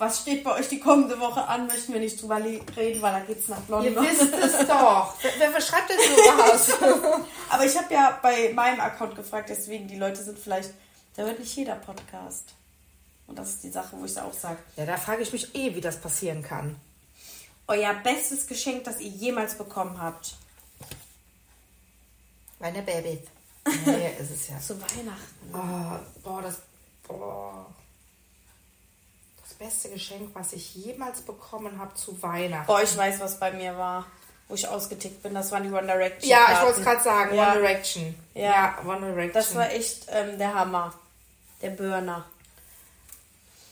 [0.00, 1.66] Was steht bei euch die kommende Woche an?
[1.66, 4.06] Möchten wir nicht drüber reden, weil da geht's nach Ihr London.
[4.06, 5.14] wisst es doch.
[5.38, 6.72] Wer, wer, schreibt denn sowas?
[7.50, 10.70] Aber ich habe ja bei meinem Account gefragt, deswegen die Leute sind vielleicht,
[11.16, 12.54] da hört nicht jeder Podcast.
[13.26, 15.54] Und das ist die Sache, wo ich da auch sage, ja, da frage ich mich
[15.54, 16.76] eh, wie das passieren kann.
[17.68, 20.34] euer bestes Geschenk, das ihr jemals bekommen habt.
[22.58, 23.20] Meine Babys.
[23.84, 24.58] Nee, ist es ja.
[24.58, 25.52] Zu Weihnachten.
[25.52, 26.56] Oh, boah, das.
[27.06, 27.66] Boah.
[29.60, 32.66] Das beste Geschenk, was ich jemals bekommen habe zu Weihnachten.
[32.66, 34.06] Boah, ich weiß, was bei mir war,
[34.48, 35.34] wo ich ausgetickt bin.
[35.34, 36.30] Das waren die One Direction.
[36.30, 37.34] ja, ich wollte es gerade sagen.
[37.34, 37.52] Ja.
[37.52, 38.14] One Direction.
[38.34, 38.78] Ja.
[38.86, 39.32] One Direction.
[39.34, 40.94] Das war echt ähm, der Hammer.
[41.60, 42.24] Der Burner.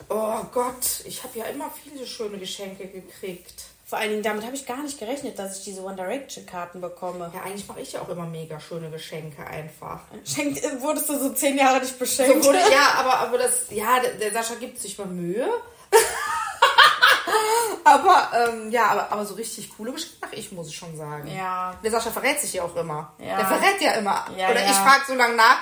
[0.09, 3.63] oh Gott, ich habe ja immer viele schöne Geschenke gekriegt.
[3.87, 6.81] Vor allen Dingen, damit habe ich gar nicht gerechnet, dass ich diese One Direction Karten
[6.81, 7.31] bekomme.
[7.33, 10.01] Ja, eigentlich mache ich ja auch immer mega schöne Geschenke einfach.
[10.23, 12.45] Schenkt, äh, wurdest du so zehn Jahre nicht So beschenkt?
[12.45, 15.49] wurde, ja, aber, aber das, ja, der, der Sascha gibt sich mal Mühe.
[17.83, 21.27] aber, ähm, ja, aber, aber so richtig coole Geschenke mache ich, muss ich schon sagen.
[21.27, 21.73] Ja.
[21.83, 23.13] Der Sascha verrät sich ja auch immer.
[23.17, 23.37] Ja.
[23.37, 24.25] Der verrät ja immer.
[24.37, 24.71] Ja, Oder ja.
[24.71, 25.59] ich frage so lange nach,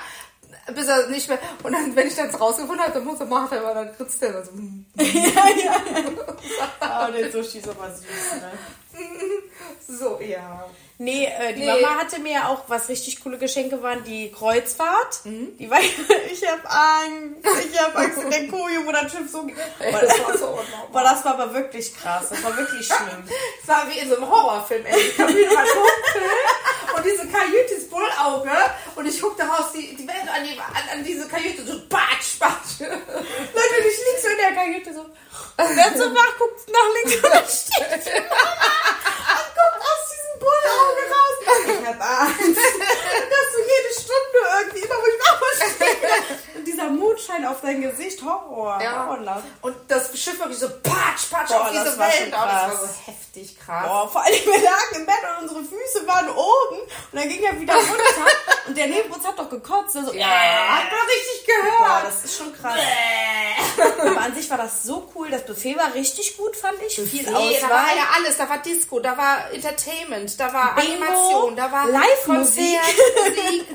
[0.74, 3.58] bis er nicht mehr, und dann, wenn ich dann rausgefunden habe, dann muss er machen,
[3.58, 4.52] aber dann kritzt er so.
[4.52, 4.84] hm.
[6.80, 8.06] Oh, der Sushi ist aber süß,
[8.40, 8.52] ne?
[9.86, 10.64] So, ja.
[11.00, 11.80] Nee, äh, die Nee.
[11.80, 15.20] Mama hatte mir auch, was richtig coole Geschenke waren, die Kreuzfahrt.
[15.24, 15.56] Mhm.
[15.56, 15.78] Die war,
[16.32, 19.42] ich hab Angst, ich hab Angst in der das Schiff so...
[19.42, 20.88] Boah, das war so unnormal.
[20.92, 23.22] Boah, das war aber wirklich krass, das war wirklich schlimm.
[23.62, 25.02] Es war wie in so einem Horrorfilm, ey.
[25.02, 26.30] Die Kabine war dunkel
[26.96, 28.50] und diese Kajüte ist Bullauge
[28.96, 32.38] und ich guckte raus, die, die Welt an, die, an, an diese Kajüte so batsch,
[32.40, 32.80] batsch.
[32.80, 35.06] Leute, ich lieg so in der Kajüte so.
[35.56, 38.54] Wer so wach guckt nach links und steht die Mama
[39.38, 41.36] und guckt aus diesem Bullauge raus.
[41.80, 46.56] Ich hab Angst, dass du jede Stunde irgendwie immer, wach stehe.
[46.56, 48.80] Und dieser Mondschein auf dein Gesicht, Horror.
[48.82, 49.06] Ja.
[49.06, 49.42] Horrorlaut.
[49.62, 52.28] Und das Schiff wirklich so patsch, patsch Boah, auf diese das war Welt.
[52.28, 52.80] Oh, das war krass.
[52.80, 53.86] so heftig krass.
[53.86, 57.42] Boah, vor allem wir lagen im Bett und unsere Füße waren oben und dann ging
[57.42, 58.26] er wieder runter
[58.68, 59.94] und der neben uns hat doch gekotzt.
[59.96, 61.78] Der So, ja, hat man richtig gehört.
[61.78, 62.78] Boah, das ist schon krass.
[64.00, 65.30] Aber an sich war das so cool.
[65.30, 66.94] Das Buffet war richtig gut, fand ich.
[66.94, 67.96] Viel Nee, da war Auswahl.
[67.96, 68.36] ja alles.
[68.36, 72.78] Da war Disco, da war Entertainment, da war Bingo, Animation, da war Live-Musik.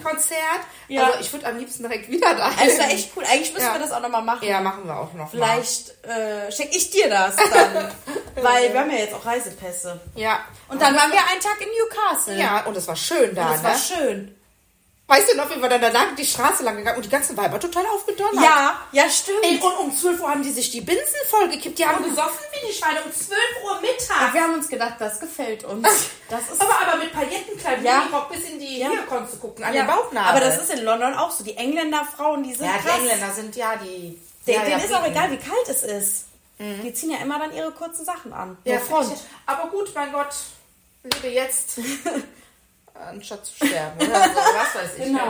[0.04, 0.40] Konzert.
[0.88, 1.06] Ja.
[1.06, 3.24] Also ich würde am liebsten direkt wieder da Das war echt cool.
[3.26, 3.74] Eigentlich müssen Ja.
[3.74, 4.48] wir das auch nochmal machen.
[4.48, 7.92] Ja, machen wir auch noch Vielleicht äh, schenke ich dir das dann.
[8.36, 10.00] Weil wir haben ja jetzt auch Reisepässe.
[10.16, 10.40] Ja.
[10.68, 12.38] Und dann waren wir einen Tag in Newcastle.
[12.38, 13.78] Ja, und es war schön da, Und war ne?
[13.80, 14.36] schön.
[15.14, 17.60] Weißt du noch, wie wir dann danach die Straße lang gegangen und die ganzen Weiber
[17.60, 18.44] total aufgedonnert.
[18.44, 19.44] Ja, ja, stimmt.
[19.44, 21.78] Ey, und um 12 Uhr haben die sich die Binsen vollgekippt.
[21.78, 24.34] Die haben gesoffen wie die Schweine um 12 Uhr Mittag.
[24.34, 25.88] wir haben uns gedacht, das gefällt uns.
[26.30, 28.00] Das ist Aber, aber mit Paillettenkleid, Ja.
[28.00, 28.90] Minirock bis in die, Ja.
[28.90, 30.30] hier konntest du gucken, an ja, den Bauchnabel.
[30.32, 31.44] aber das ist in London auch so.
[31.44, 32.94] Die Engländer-Frauen, die sind Ja, krass.
[32.96, 34.20] die Engländer sind ja die...
[34.48, 36.26] Den, ja, denen ja, ist auch egal, wie kalt es ist.
[36.60, 38.58] Die ziehen ja immer dann ihre kurzen Sachen an.
[38.64, 39.08] Ja, Front.
[39.08, 39.20] Front.
[39.46, 40.34] Aber gut, mein Gott,
[41.04, 41.80] lebe jetzt,
[42.94, 43.98] anstatt zu sterben.
[43.98, 45.04] Oder so, was weiß ich.
[45.06, 45.22] Genau.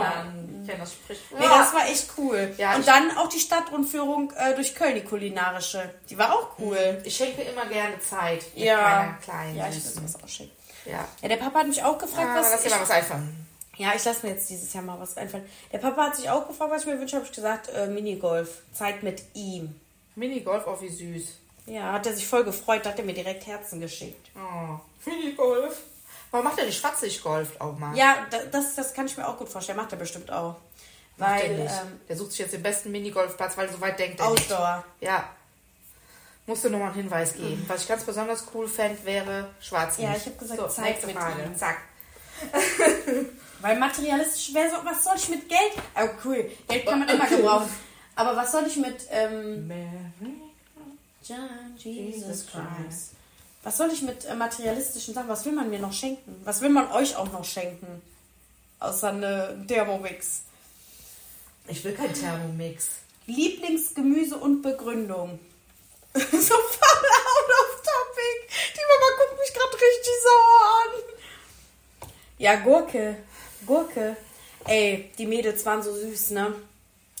[0.62, 1.40] Ich kenne das Sprichwort.
[1.40, 2.54] Nee, das war echt cool.
[2.56, 5.94] Ja, und dann auch die Stadtrundführung äh, durch Köln, die kulinarische.
[6.08, 7.00] Die war auch cool.
[7.04, 9.18] ich schenke immer gerne Zeit Ja.
[9.22, 10.52] kleinen Ja, ich muss was auch schicken.
[10.86, 11.06] Ja.
[11.22, 13.46] Ja, der Papa hat mich auch gefragt, Ah, was lass dir ich, mal was einfallen.
[13.76, 15.46] Ja, ich lasse mir jetzt dieses Jahr mal was einfallen.
[15.72, 18.62] Der Papa hat sich auch gefragt, was ich mir wünsche, habe ich gesagt, äh, Minigolf.
[18.72, 19.74] Zeit mit ihm.
[20.14, 21.24] Minigolf, oh wie süß.
[21.66, 24.30] Ja, hat er sich voll gefreut, da hat er mir direkt Herzen geschickt.
[24.36, 24.78] Oh,
[25.10, 25.76] Minigolf.
[26.34, 27.96] Warum macht er nicht Schwarzlichtgolf auch mal?
[27.96, 29.78] Ja, da- das, das kann ich mir auch gut vorstellen.
[29.78, 30.56] Macht er bestimmt auch.
[31.16, 31.70] Macht er Weil, nicht.
[31.72, 34.50] ähm, der sucht sich jetzt den besten Minigolfplatz, weil so weit denkt er nicht.
[34.50, 34.84] Outdoor.
[35.00, 35.28] Ja.
[36.46, 37.64] Musste nochmal einen Hinweis geben.
[37.68, 40.10] Was ich ganz besonders cool fände, wäre Schwarzlicht.
[40.10, 41.42] Ja, ich hab gesagt, so, Zeit nächste mit Frage.
[41.44, 41.56] ihm.
[41.56, 41.78] Zack.
[43.60, 45.72] Weil materialistisch wäre so, was soll ich mit Geld?
[45.96, 46.50] Oh, cool.
[46.68, 47.70] Geld kann man immer gebrauchen.
[48.16, 49.70] Aber was soll ich mit, ähm,
[51.24, 53.12] John Jesus Christ.
[53.64, 56.40] Was soll ich mit äh, materialistischen Sachen, was will man mir noch schenken?
[56.44, 58.02] Was will man euch auch noch schenken?
[58.78, 60.42] Außer eine Thermomix.
[61.66, 62.88] Ich will keinen Thermomix.
[63.26, 65.38] Lieblingsgemüse und Begründung.
[66.14, 68.50] so voll out of topic.
[68.74, 72.10] Die Mama guckt mich gerade richtig sauer an.
[72.36, 73.16] Ja, Gurke.
[73.66, 74.16] Gurke.
[74.66, 76.54] Ey, die Mädels waren so süß, ne?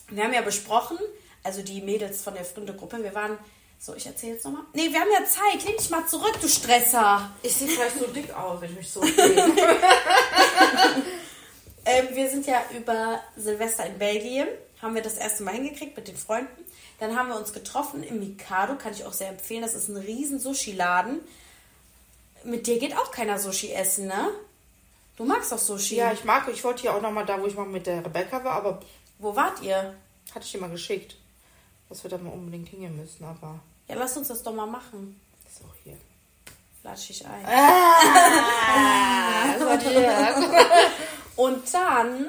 [0.08, 0.98] Wir haben ja besprochen,
[1.42, 3.38] also die Mädels von der Freunde-Gruppe, wir waren.
[3.84, 4.62] So, ich erzähle jetzt nochmal.
[4.72, 5.62] Nee, wir haben ja Zeit.
[5.62, 7.30] Lehn dich mal zurück, du Stresser.
[7.42, 9.02] Ich sehe vielleicht so dick aus, wenn ich mich so.
[11.86, 14.48] Ähm, wir sind ja über Silvester in Belgien,
[14.80, 16.64] haben wir das erste Mal hingekriegt mit den Freunden.
[16.98, 19.60] Dann haben wir uns getroffen im Mikado, kann ich auch sehr empfehlen.
[19.60, 21.20] Das ist ein riesen Sushi-Laden.
[22.44, 24.30] Mit dir geht auch keiner Sushi essen, ne?
[25.18, 25.96] Du magst doch Sushi.
[25.96, 28.42] ja, ich mag, ich wollte ja auch nochmal da, wo ich mal mit der Rebecca
[28.42, 28.80] war, aber
[29.18, 29.94] Wo wart ihr?
[30.34, 31.16] hatte ich dir mal geschickt,
[31.90, 35.20] dass wir da mal unbedingt hingehen müssen, aber Ja, lass uns das doch mal machen.
[35.48, 35.96] ist auch hier.
[36.82, 37.44] Latsch dich ein.
[39.80, 40.90] Dir.
[41.36, 42.26] Und dann,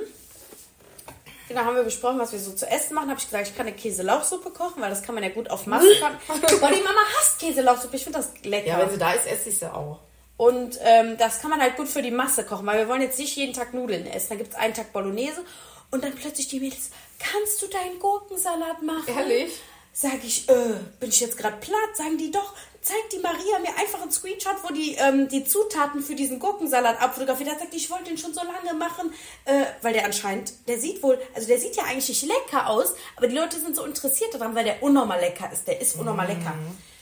[1.47, 3.10] genau, haben wir besprochen, was wir so zu essen machen.
[3.10, 5.66] Habe ich gesagt, ich kann eine Käselauchsuppe kochen, weil das kann man ja gut auf
[5.68, 6.18] Masse kochen.
[6.28, 7.95] Boah, die Mama hasst Käselauchsuppe.
[7.97, 8.68] Ich finde das lecker.
[8.68, 9.99] Ja, wenn sie da ist, esse ich sie auch.
[10.38, 13.20] Und ähm, das kann man halt gut für die Masse kochen, weil wir wollen jetzt
[13.20, 14.28] nicht jeden Tag Nudeln essen.
[14.30, 15.43] Da gibt es einen Tag Bolognese
[15.91, 16.89] und dann plötzlich die Mädels,
[17.20, 19.08] kannst du deinen Gurkensalat machen?
[19.08, 19.53] Ehrlich?
[19.98, 20.54] Sag ich, äh,
[21.00, 21.96] bin ich jetzt gerade platt?
[21.96, 26.04] Sagen die doch, zeigt die Maria mir einfach einen Screenshot, wo die ähm, die Zutaten
[26.04, 27.60] für diesen Gurkensalat abfotografiert hat.
[27.60, 29.14] Sagt, ich wollte den schon so lange machen,
[29.46, 32.93] äh, weil der anscheinend, der sieht wohl, also der sieht ja eigentlich nicht lecker aus,
[33.16, 35.66] aber die Leute sind so interessiert daran, weil der unnormal lecker ist.
[35.66, 36.54] Der ist unnormal lecker.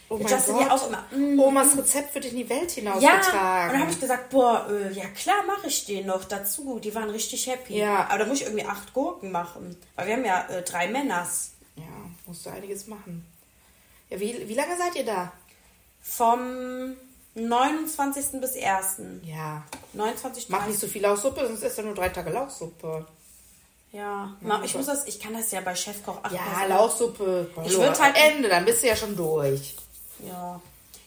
[0.10, 0.68] Oh Der mein Justin Gott.
[0.68, 1.04] ja auch immer.
[1.18, 3.72] mm, Omas Rezept wird in die Welt ja, und hinausgetragen.
[3.74, 6.78] dann habe ich gesagt, boah, äh, ja klar mache ich den noch dazu.
[6.78, 7.80] Die waren richtig happy.
[7.80, 8.06] Ja.
[8.10, 9.76] Aber da muss ich irgendwie acht Gurken machen.
[9.96, 11.54] Weil wir haben ja äh, drei Männers.
[11.76, 11.84] ja,
[12.26, 13.26] musst du einiges machen.
[14.10, 15.32] Ja, wie, wie lange seid ihr da?
[16.02, 16.96] Vom
[17.36, 18.40] 29.
[18.42, 18.98] bis 1.
[19.24, 19.64] Ja.
[19.94, 20.50] 29.
[20.50, 23.06] Mach nicht so viel Lauchsuppe, sonst ist ja nur drei Tage Lauchsuppe.
[23.92, 27.50] Ja, Ma- ich muss das, ich kann das ja bei Chefkoch acht Ja, Lauchsuppe.
[27.66, 29.76] Ich Hallo, würd halt- Ende, dann bist du ja schon durch.
[30.20, 30.60] Ja.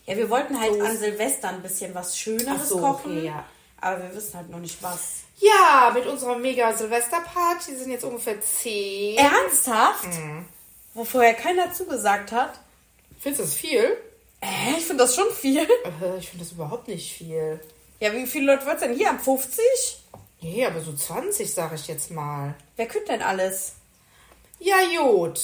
[0.07, 0.83] Ja, wir wollten halt So.
[0.83, 3.11] an Silvester ein bisschen was Schöneres so, kochen.
[3.19, 3.45] okay, ja.
[3.81, 5.23] Aber wir wissen halt noch nicht was.
[5.39, 9.19] Ja, mit unserer mega Silvesterparty sind jetzt ungefähr zehn.
[9.19, 10.05] Ernsthaft?
[10.07, 10.47] Mhm.
[10.97, 12.59] Wo vorher keiner zugesagt hat?
[13.21, 13.99] Findest du das viel?
[14.41, 15.59] Äh, ich finde das schon viel.
[15.61, 17.61] Äh, Ich finde das überhaupt nicht viel.
[18.01, 19.11] Ja, wie viele Leute wird's denn hier?
[19.11, 19.63] Am 50?
[20.41, 22.55] Nee, aber so 20, sage ich jetzt mal.
[22.77, 23.75] Wer kürt denn alles?
[24.59, 25.39] Ja, gut.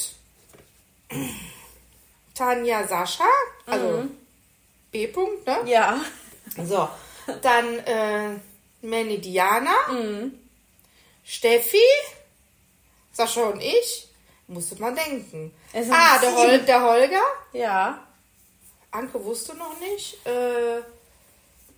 [2.34, 3.28] Tanja Sascha,
[3.66, 4.04] also
[4.90, 5.06] B.
[5.08, 5.70] -Punkt, ne?
[5.70, 6.00] Ja.
[6.64, 6.88] So,
[7.42, 8.36] dann äh,
[8.80, 9.74] Manny Diana,
[11.22, 11.76] Steffi,
[13.12, 14.08] Sascha und ich.
[14.48, 15.52] Musste man denken.
[15.90, 16.34] Ah, der.
[16.36, 17.22] Hol der Holger.
[17.52, 17.98] Ja.
[18.90, 20.24] Anke wusste noch nicht.
[20.26, 20.80] Äh,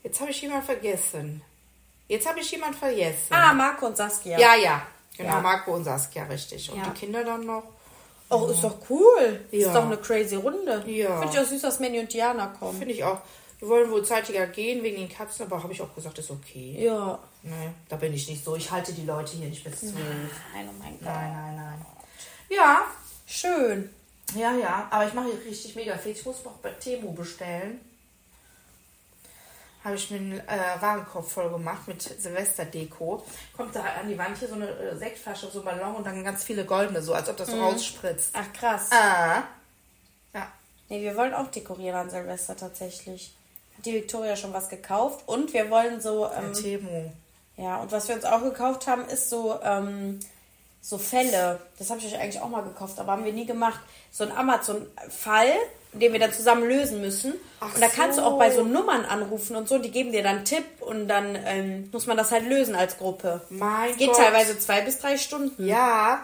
[0.03, 1.43] jetzt habe ich jemand vergessen.
[2.09, 3.29] Jetzt habe ich jemand vergessen.
[3.31, 4.39] Ah, Marco und Saskia.
[4.39, 4.83] ja, ja.
[5.17, 5.41] Genau, Ja.
[5.41, 6.71] Marco und Saskia, richtig.
[6.71, 6.85] Und Ja.
[6.91, 7.63] die Kinder dann noch.
[8.31, 9.45] Oh, ist doch cool.
[9.53, 9.69] Ja.
[9.69, 10.83] Ist doch eine crazy Runde.
[10.87, 11.21] Ja.
[11.21, 12.77] Finde ich auch süß, dass Manny und Diana kommen.
[12.79, 13.21] Finde ich auch.
[13.61, 16.77] Wir wollen wohl zeitiger gehen wegen den Katzen, aber habe ich auch gesagt, ist okay.
[16.81, 17.19] Ja.
[17.45, 18.57] Nee, da bin ich nicht so.
[18.57, 19.95] Ich halte die Leute hier nicht bis zwölf.
[20.53, 21.03] Nein, oh mein Gott.
[21.03, 21.87] Nein, nein, nein.
[22.49, 22.83] Ja,
[23.27, 23.91] Schön.
[24.35, 24.89] ja, ja.
[24.91, 26.13] Aber ich mache hier richtig mega viel.
[26.13, 27.81] Ich muss noch bei Temu bestellen.
[29.83, 33.23] Habe ich mir einen äh, Warenkorb voll gemacht mit Silvesterdeko.
[33.55, 36.25] Kommt da an die Wand hier so eine äh, Sektflasche, so ein Ballon und dann
[36.25, 38.31] ganz viele goldene, so als ob das so rausspritzt.
[38.33, 38.89] Ach, krass.
[38.91, 39.43] Ah.
[40.33, 40.51] Ja.
[40.89, 43.35] Nee, wir wollen auch dekorieren an Silvester tatsächlich.
[43.77, 47.13] Hat die Victoria schon was gekauft und wir wollen so, ähm, Temu.
[47.59, 50.19] ja, und was wir uns auch gekauft haben, ist so, ähm,
[50.85, 51.61] so Fälle.
[51.79, 53.81] Das habe ich euch eigentlich auch mal gekauft, aber haben wir nie gemacht.
[54.13, 55.51] So ein Amazon-Fall,
[55.95, 57.33] den wir dann zusammen lösen müssen.
[57.61, 60.23] Ach und da kannst du auch bei so Nummern anrufen und so, die geben dir
[60.23, 63.41] dann einen Tipp und dann ähm, muss man das halt lösen als Gruppe.
[63.49, 64.19] Mein Geht Gott.
[64.19, 65.67] teilweise zwei bis drei Stunden.
[65.67, 66.23] Ja.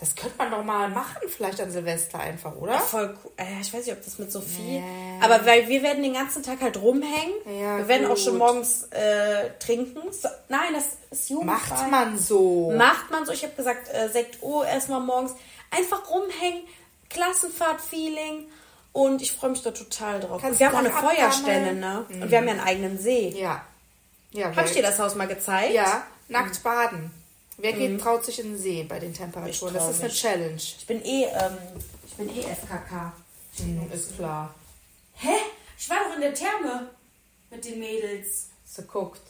[0.00, 2.72] Das könnte man doch mal machen, vielleicht an Silvester einfach, oder?
[2.72, 3.32] Ja, voll cool.
[3.60, 4.82] Ich weiß nicht, ob das mit Sophie.
[5.20, 7.34] Aber weil wir werden den ganzen Tag halt rumhängen.
[7.44, 8.38] Ja, wir werden auch schon gut.
[8.38, 10.10] morgens äh, trinken.
[10.10, 11.74] So, nein, das ist jugendfrei.
[11.74, 12.72] Macht man so.
[12.74, 13.32] Macht man so.
[13.32, 15.34] Ich habe gesagt, äh, Sekt O erstmal morgens.
[15.70, 16.62] Einfach rumhängen.
[17.10, 18.46] Klassenfahrt-Feeling.
[18.92, 20.40] Und ich freue mich da total drauf.
[20.40, 22.06] Kannst wir haben auch eine Feuerstelle, ne?
[22.08, 23.28] Und wir haben ja einen eigenen See.
[23.36, 23.64] Ja.
[24.32, 25.74] Ja, Habe ich dir das Haus mal gezeigt?
[25.74, 27.12] Ja, nackt baden.
[27.60, 29.74] Wer geht, traut sich in den See bei den Temperaturen?
[29.74, 30.20] Das ist eine mich.
[30.20, 30.56] Challenge.
[30.56, 31.58] Ich bin eh, ähm,
[32.06, 33.12] ich bin eh FKK.
[33.58, 34.54] Hm, ist klar.
[35.14, 35.36] Hä?
[35.78, 36.90] Ich war doch in der Therme
[37.50, 38.48] mit den Mädels.
[38.66, 39.20] So guckt.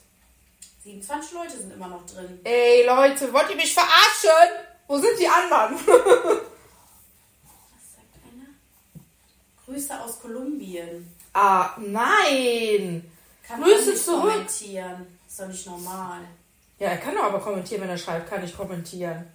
[0.84, 2.40] 27 Leute sind immer noch drin.
[2.44, 4.64] Ey, Leute, wollt ihr mich verarschen?
[4.86, 5.74] Wo sind die anderen?
[5.86, 5.86] Was
[7.94, 8.48] sagt einer?
[9.66, 11.14] Grüße aus Kolumbien.
[11.34, 13.10] ah, nein.
[13.46, 14.32] Kann Grüße zurück.
[14.32, 15.06] kommentieren.
[15.28, 16.20] Ist doch nicht normal.
[16.80, 19.26] Ja, er kann doch aber kommentieren, wenn er schreibt, kann ich kommentieren.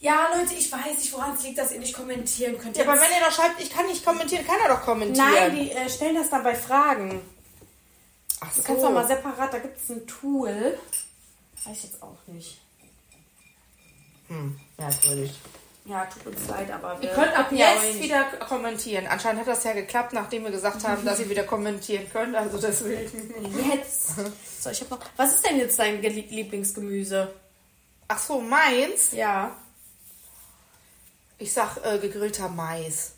[0.00, 2.76] Ja, Leute, ich weiß nicht, woran es liegt, dass ihr nicht kommentieren könnt.
[2.76, 5.30] Ja, aber wenn ihr doch schreibt, ich kann nicht kommentieren, kann er doch kommentieren.
[5.32, 7.20] Nein, die äh, stellen das dann bei Fragen.
[8.40, 10.78] Ach Du kannst doch mal separat, da gibt es ein Tool.
[11.64, 12.60] Weiß ich jetzt auch nicht.
[14.28, 15.30] Hm, merkwürdig.
[15.30, 15.57] Ja,
[16.06, 19.06] tut uns leid, aber wir Ihr könnt ab ja jetzt wieder kommentieren.
[19.06, 22.34] Anscheinend hat das ja geklappt, nachdem wir gesagt haben, dass ihr wieder kommentieren könnt.
[22.36, 23.34] Also deswegen.
[23.70, 24.12] Jetzt.
[24.60, 25.00] So, ich hab noch.
[25.16, 27.34] Was ist denn jetzt dein Ge- Lieblingsgemüse?
[28.08, 29.12] Ach so, meins.
[29.12, 29.56] Ja.
[31.38, 33.12] Ich sag äh, gegrillter Mais.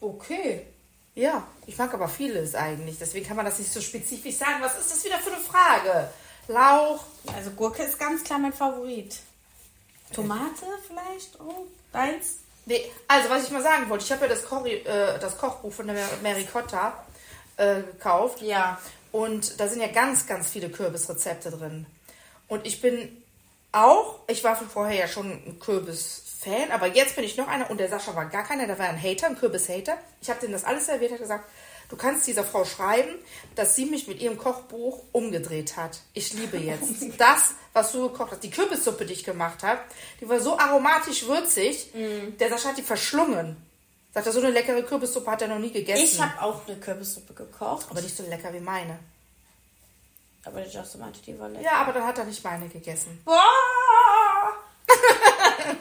[0.00, 0.66] Okay.
[1.14, 2.98] Ja, ich mag aber vieles eigentlich.
[2.98, 4.56] Deswegen kann man das nicht so spezifisch sagen.
[4.60, 6.10] Was ist das wieder für eine Frage?
[6.46, 7.04] Lauch.
[7.34, 9.16] Also Gurke ist ganz klar mein Favorit.
[10.12, 11.38] Tomate vielleicht?
[11.40, 12.38] Oh, deins?
[12.66, 15.72] Nee, also was ich mal sagen wollte, ich habe ja das, Kochi, äh, das Kochbuch
[15.72, 17.04] von der Mary Cotta
[17.56, 18.42] äh, gekauft.
[18.42, 18.78] Ja.
[19.10, 21.86] Und da sind ja ganz, ganz viele Kürbisrezepte drin.
[22.46, 23.22] Und ich bin
[23.72, 27.78] auch, ich war vorher ja schon ein Kürbis-Fan, aber jetzt bin ich noch einer und
[27.78, 29.96] der Sascha war gar keiner, der war ein Hater, ein Kürbis-Hater.
[30.20, 31.48] Ich habe denen das alles serviert, hat gesagt,
[31.88, 33.14] du kannst dieser Frau schreiben,
[33.54, 36.00] dass sie mich mit ihrem Kochbuch umgedreht hat.
[36.12, 38.42] Ich liebe jetzt das, was du gekocht hast.
[38.42, 39.80] Die Kürbissuppe, die ich gemacht habe,
[40.20, 41.92] die war so aromatisch würzig,
[42.38, 43.56] der Sascha hat die verschlungen.
[44.14, 46.02] Sagt er, so eine leckere Kürbissuppe hat er noch nie gegessen.
[46.02, 47.86] Ich habe auch eine Kürbissuppe gekocht.
[47.90, 48.98] aber nicht so lecker wie meine.
[50.44, 51.64] Aber der Justin meinte, die war lecker.
[51.64, 53.20] Ja, aber dann hat er nicht meine gegessen.
[53.24, 54.54] Boah!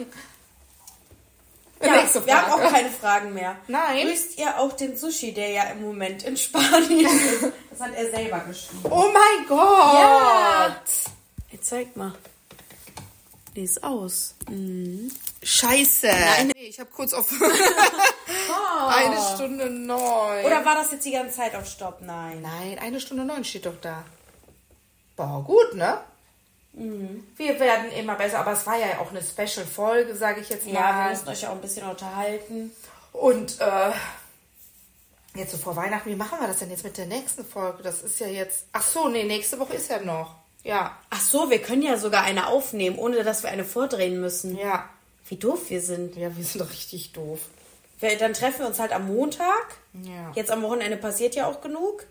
[1.81, 2.65] Ja, Nächste wir haben Frage.
[2.67, 3.55] auch keine Fragen mehr.
[3.67, 4.07] Nein.
[4.07, 7.45] Grüßt ihr auch den Sushi, der ja im Moment in Spanien ist?
[7.69, 8.81] Das hat er selber geschrieben.
[8.89, 9.59] Oh mein Gott!
[9.59, 10.75] Ja.
[11.51, 12.11] Jetzt zeig mal.
[13.53, 14.33] Wie ist aus?
[15.43, 16.07] Scheiße.
[16.07, 16.51] Nein.
[16.55, 17.27] Nee, ich habe kurz auf
[18.89, 20.43] eine Stunde neun.
[20.45, 21.99] Oder war das jetzt die ganze Zeit auf Stopp?
[22.01, 22.41] Nein.
[22.41, 24.03] Nein, eine Stunde neun steht doch da.
[25.15, 25.99] Boah, gut, ne?
[26.77, 27.25] Mhm.
[27.35, 30.73] Wir werden immer besser, aber es war ja auch eine Special-Folge, sage ich jetzt mal.
[30.75, 32.71] Ja, wir müssen euch ja auch ein bisschen unterhalten.
[33.13, 33.91] Und äh,
[35.35, 37.83] jetzt so vor Weihnachten, wie machen wir das denn jetzt mit der nächsten Folge?
[37.83, 38.65] Das ist ja jetzt.
[38.73, 40.35] Ach so, nee, nächste Woche ist ja noch.
[40.63, 44.57] Ja, Ach so, wir können ja sogar eine aufnehmen, ohne dass wir eine vordrehen müssen.
[44.57, 44.89] ja.
[45.29, 46.15] Wie doof wir sind.
[46.15, 47.39] Ja, wir sind doch richtig doof.
[47.99, 49.75] Wir- Dann treffen wir uns halt am Montag.
[50.03, 50.31] Ja.
[50.35, 52.05] Jetzt am Wochenende passiert ja auch genug.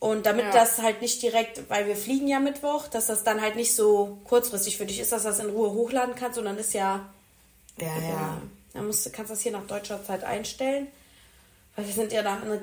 [0.00, 0.50] Und damit Ja.
[0.52, 4.18] das halt nicht direkt, weil wir fliegen ja Mittwoch, dass das dann halt nicht so
[4.24, 7.06] kurzfristig für dich ist, dass du das in Ruhe hochladen kannst, sondern ist ja,
[7.78, 8.42] Ja, ja, ja.
[8.72, 10.86] dann musst, du- kannst du das hier nach deutscher Zeit einstellen.
[11.76, 12.58] Weil wir sind ja dann in a,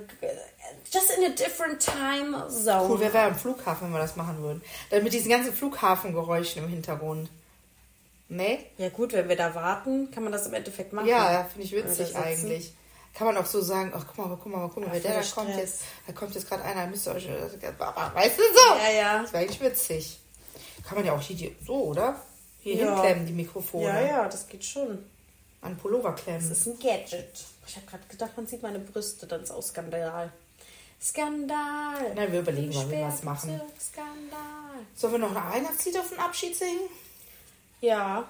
[0.91, 2.87] just in a different time zone.
[2.89, 4.61] Cool, wer wäre am Flughafen, wenn wir das machen würden?
[4.89, 7.29] Dann mit diesen ganzen Flughafengeräuschen im Hintergrund.
[8.29, 8.59] Nee?
[8.77, 11.07] Ja gut, wenn wir da warten, kann man das im Endeffekt machen.
[11.07, 12.73] Ja, finde ich wir witzig da eigentlich.
[13.17, 15.27] Kann man auch so sagen, ach guck mal, guck mal, guck mal, voll der da
[15.27, 15.57] kommt Stress.
[15.57, 18.75] jetzt, da kommt jetzt gerade einer, müsst ihr euch, weißt du so?
[18.77, 19.21] Ja, ja.
[19.23, 20.19] Das wäre eigentlich witzig.
[20.87, 22.21] Kann man ja auch hier die, so, oder?
[22.59, 22.93] Hier Ja.
[22.93, 23.85] hinklemmen, die Mikrofone.
[23.85, 25.03] Ja, ja, das geht schon.
[25.61, 26.47] An Pullover klemmen.
[26.47, 27.43] Das ist ein Gadget.
[27.65, 30.31] Ich habe gerade gedacht, man sieht meine Brüste, dann ist auch Skandal.
[31.01, 32.13] Skandal.
[32.15, 33.59] Na, wir überlegen mal, wie wir was machen.
[33.79, 34.85] Skandal.
[34.95, 36.81] Sollen wir noch ein Weihnachtslied auf den Abschied singen?
[37.81, 38.27] Ja.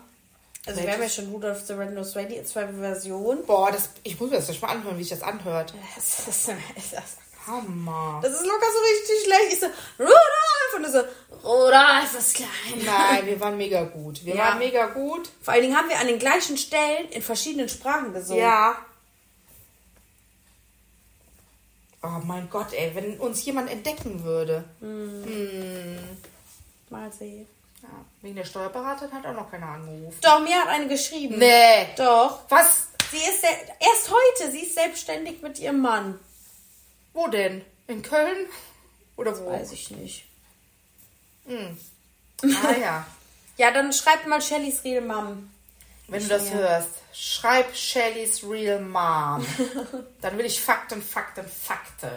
[0.68, 3.46] Also wir haben ja schon Rudolph the Red-Nosed Reindeer, zwei Versionen.
[3.46, 5.74] Boah, das, ich muss mir das mal anhören, wie sich das anhört.
[5.96, 6.50] Das ist,
[6.92, 7.18] das,
[7.48, 8.20] Hammer.
[8.22, 9.54] das ist locker so richtig schlecht.
[9.54, 9.66] Ich so,
[9.98, 10.74] Rudolph!
[10.76, 11.00] Und du so,
[11.48, 12.50] Rudolph ist klein.
[12.86, 14.24] Nein, wir waren mega gut.
[14.26, 14.50] Wir Ja.
[14.50, 15.30] waren mega gut.
[15.42, 18.44] Vor allen Dingen haben wir an den gleichen Stellen in verschiedenen Sprachen gesungen.
[18.44, 18.76] Ja.
[22.04, 24.64] Oh mein Gott, ey, wenn uns jemand entdecken würde.
[26.90, 27.48] Mal sehen.
[27.88, 30.18] Ja, wegen der Steuerberaterin hat auch noch keiner angerufen.
[30.22, 31.38] Doch, mir hat eine geschrieben.
[31.38, 31.88] Nee.
[31.98, 32.42] Doch.
[32.50, 32.88] Was?
[33.12, 36.20] Sie ist erst heute, sie ist selbstständig mit ihrem Mann.
[37.14, 37.64] Wo denn?
[37.88, 38.48] In Köln?
[39.16, 39.52] Oder wo?
[39.52, 40.26] Weiß ich nicht.
[42.44, 43.08] Ah ja.
[43.58, 45.50] Ja, dann schreibt mal Shellys Real Mom.
[46.08, 49.46] Wenn du das hörst, schreib Shellys Real Mom.
[50.22, 52.10] Dann will ich Fakten, Fakten, Fakten.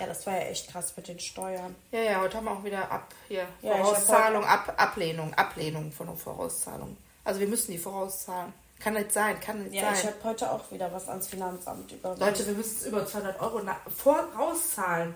[0.00, 1.76] Ja, das war ja echt krass mit den Steuern.
[1.92, 3.46] Ja, ja, heute haben wir auch wieder ab hier.
[3.60, 6.96] Ja, ich Vorauszahlung, ab, Ablehnung, Ablehnung von der Vorauszahlung.
[7.22, 8.52] Also wir müssen die vorauszahlen.
[8.78, 10.06] Kann nicht sein, kann nicht Ja, ich sein.
[10.14, 12.26] habe heute auch wieder was ans Finanzamt überwiesen.
[12.26, 13.60] Leute, wir müssen es über 200 Euro
[13.94, 15.14] vorauszahlen.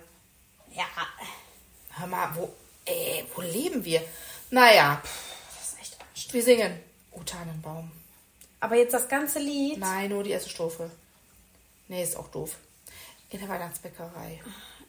[0.70, 0.84] Ja,
[1.96, 2.52] Hör mal, wo,
[2.84, 4.02] äh, wo leben wir?
[4.50, 5.00] Naja,
[5.56, 6.34] das ist echt anstrengend.
[6.34, 6.80] wir singen.
[7.12, 7.90] O Tannenbaum.
[8.60, 9.78] Aber jetzt das ganze Lied.
[9.78, 10.90] Nein, nur die erste Strophe.
[11.88, 12.56] Nee, ist auch doof.
[13.30, 14.40] In der Weihnachtsbäckerei.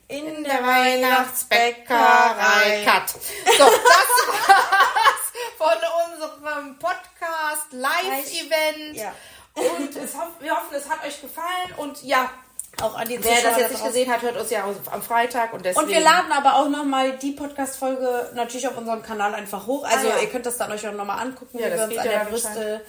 [0.08, 2.84] In, der Weihnachtsbäckerei.
[2.86, 3.10] Cut.
[3.10, 3.20] So,
[3.58, 5.78] das war's von
[6.14, 8.96] unserem Podcast Live-Event.
[8.96, 9.14] Ja.
[9.56, 11.74] Und hoff, wir hoffen, es hat euch gefallen.
[11.78, 12.30] Und ja,
[12.82, 15.54] Auch an die Wer Zuschauer das jetzt nicht gesehen hat, hört uns ja am Freitag
[15.54, 15.86] und deswegen.
[15.88, 19.84] Und wir laden aber auch nochmal die Podcast-Folge natürlich auf unserem Kanal einfach hoch.
[19.86, 20.22] Also Ah, ja.
[20.22, 22.86] ihr könnt das dann euch auch nochmal angucken, Ja, wie wir uns an der Brüste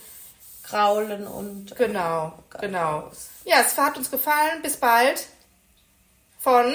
[0.65, 3.11] kraulen und Genau, genau.
[3.45, 4.61] Ja, es hat uns gefallen.
[4.63, 5.25] Bis bald.
[6.41, 6.75] Von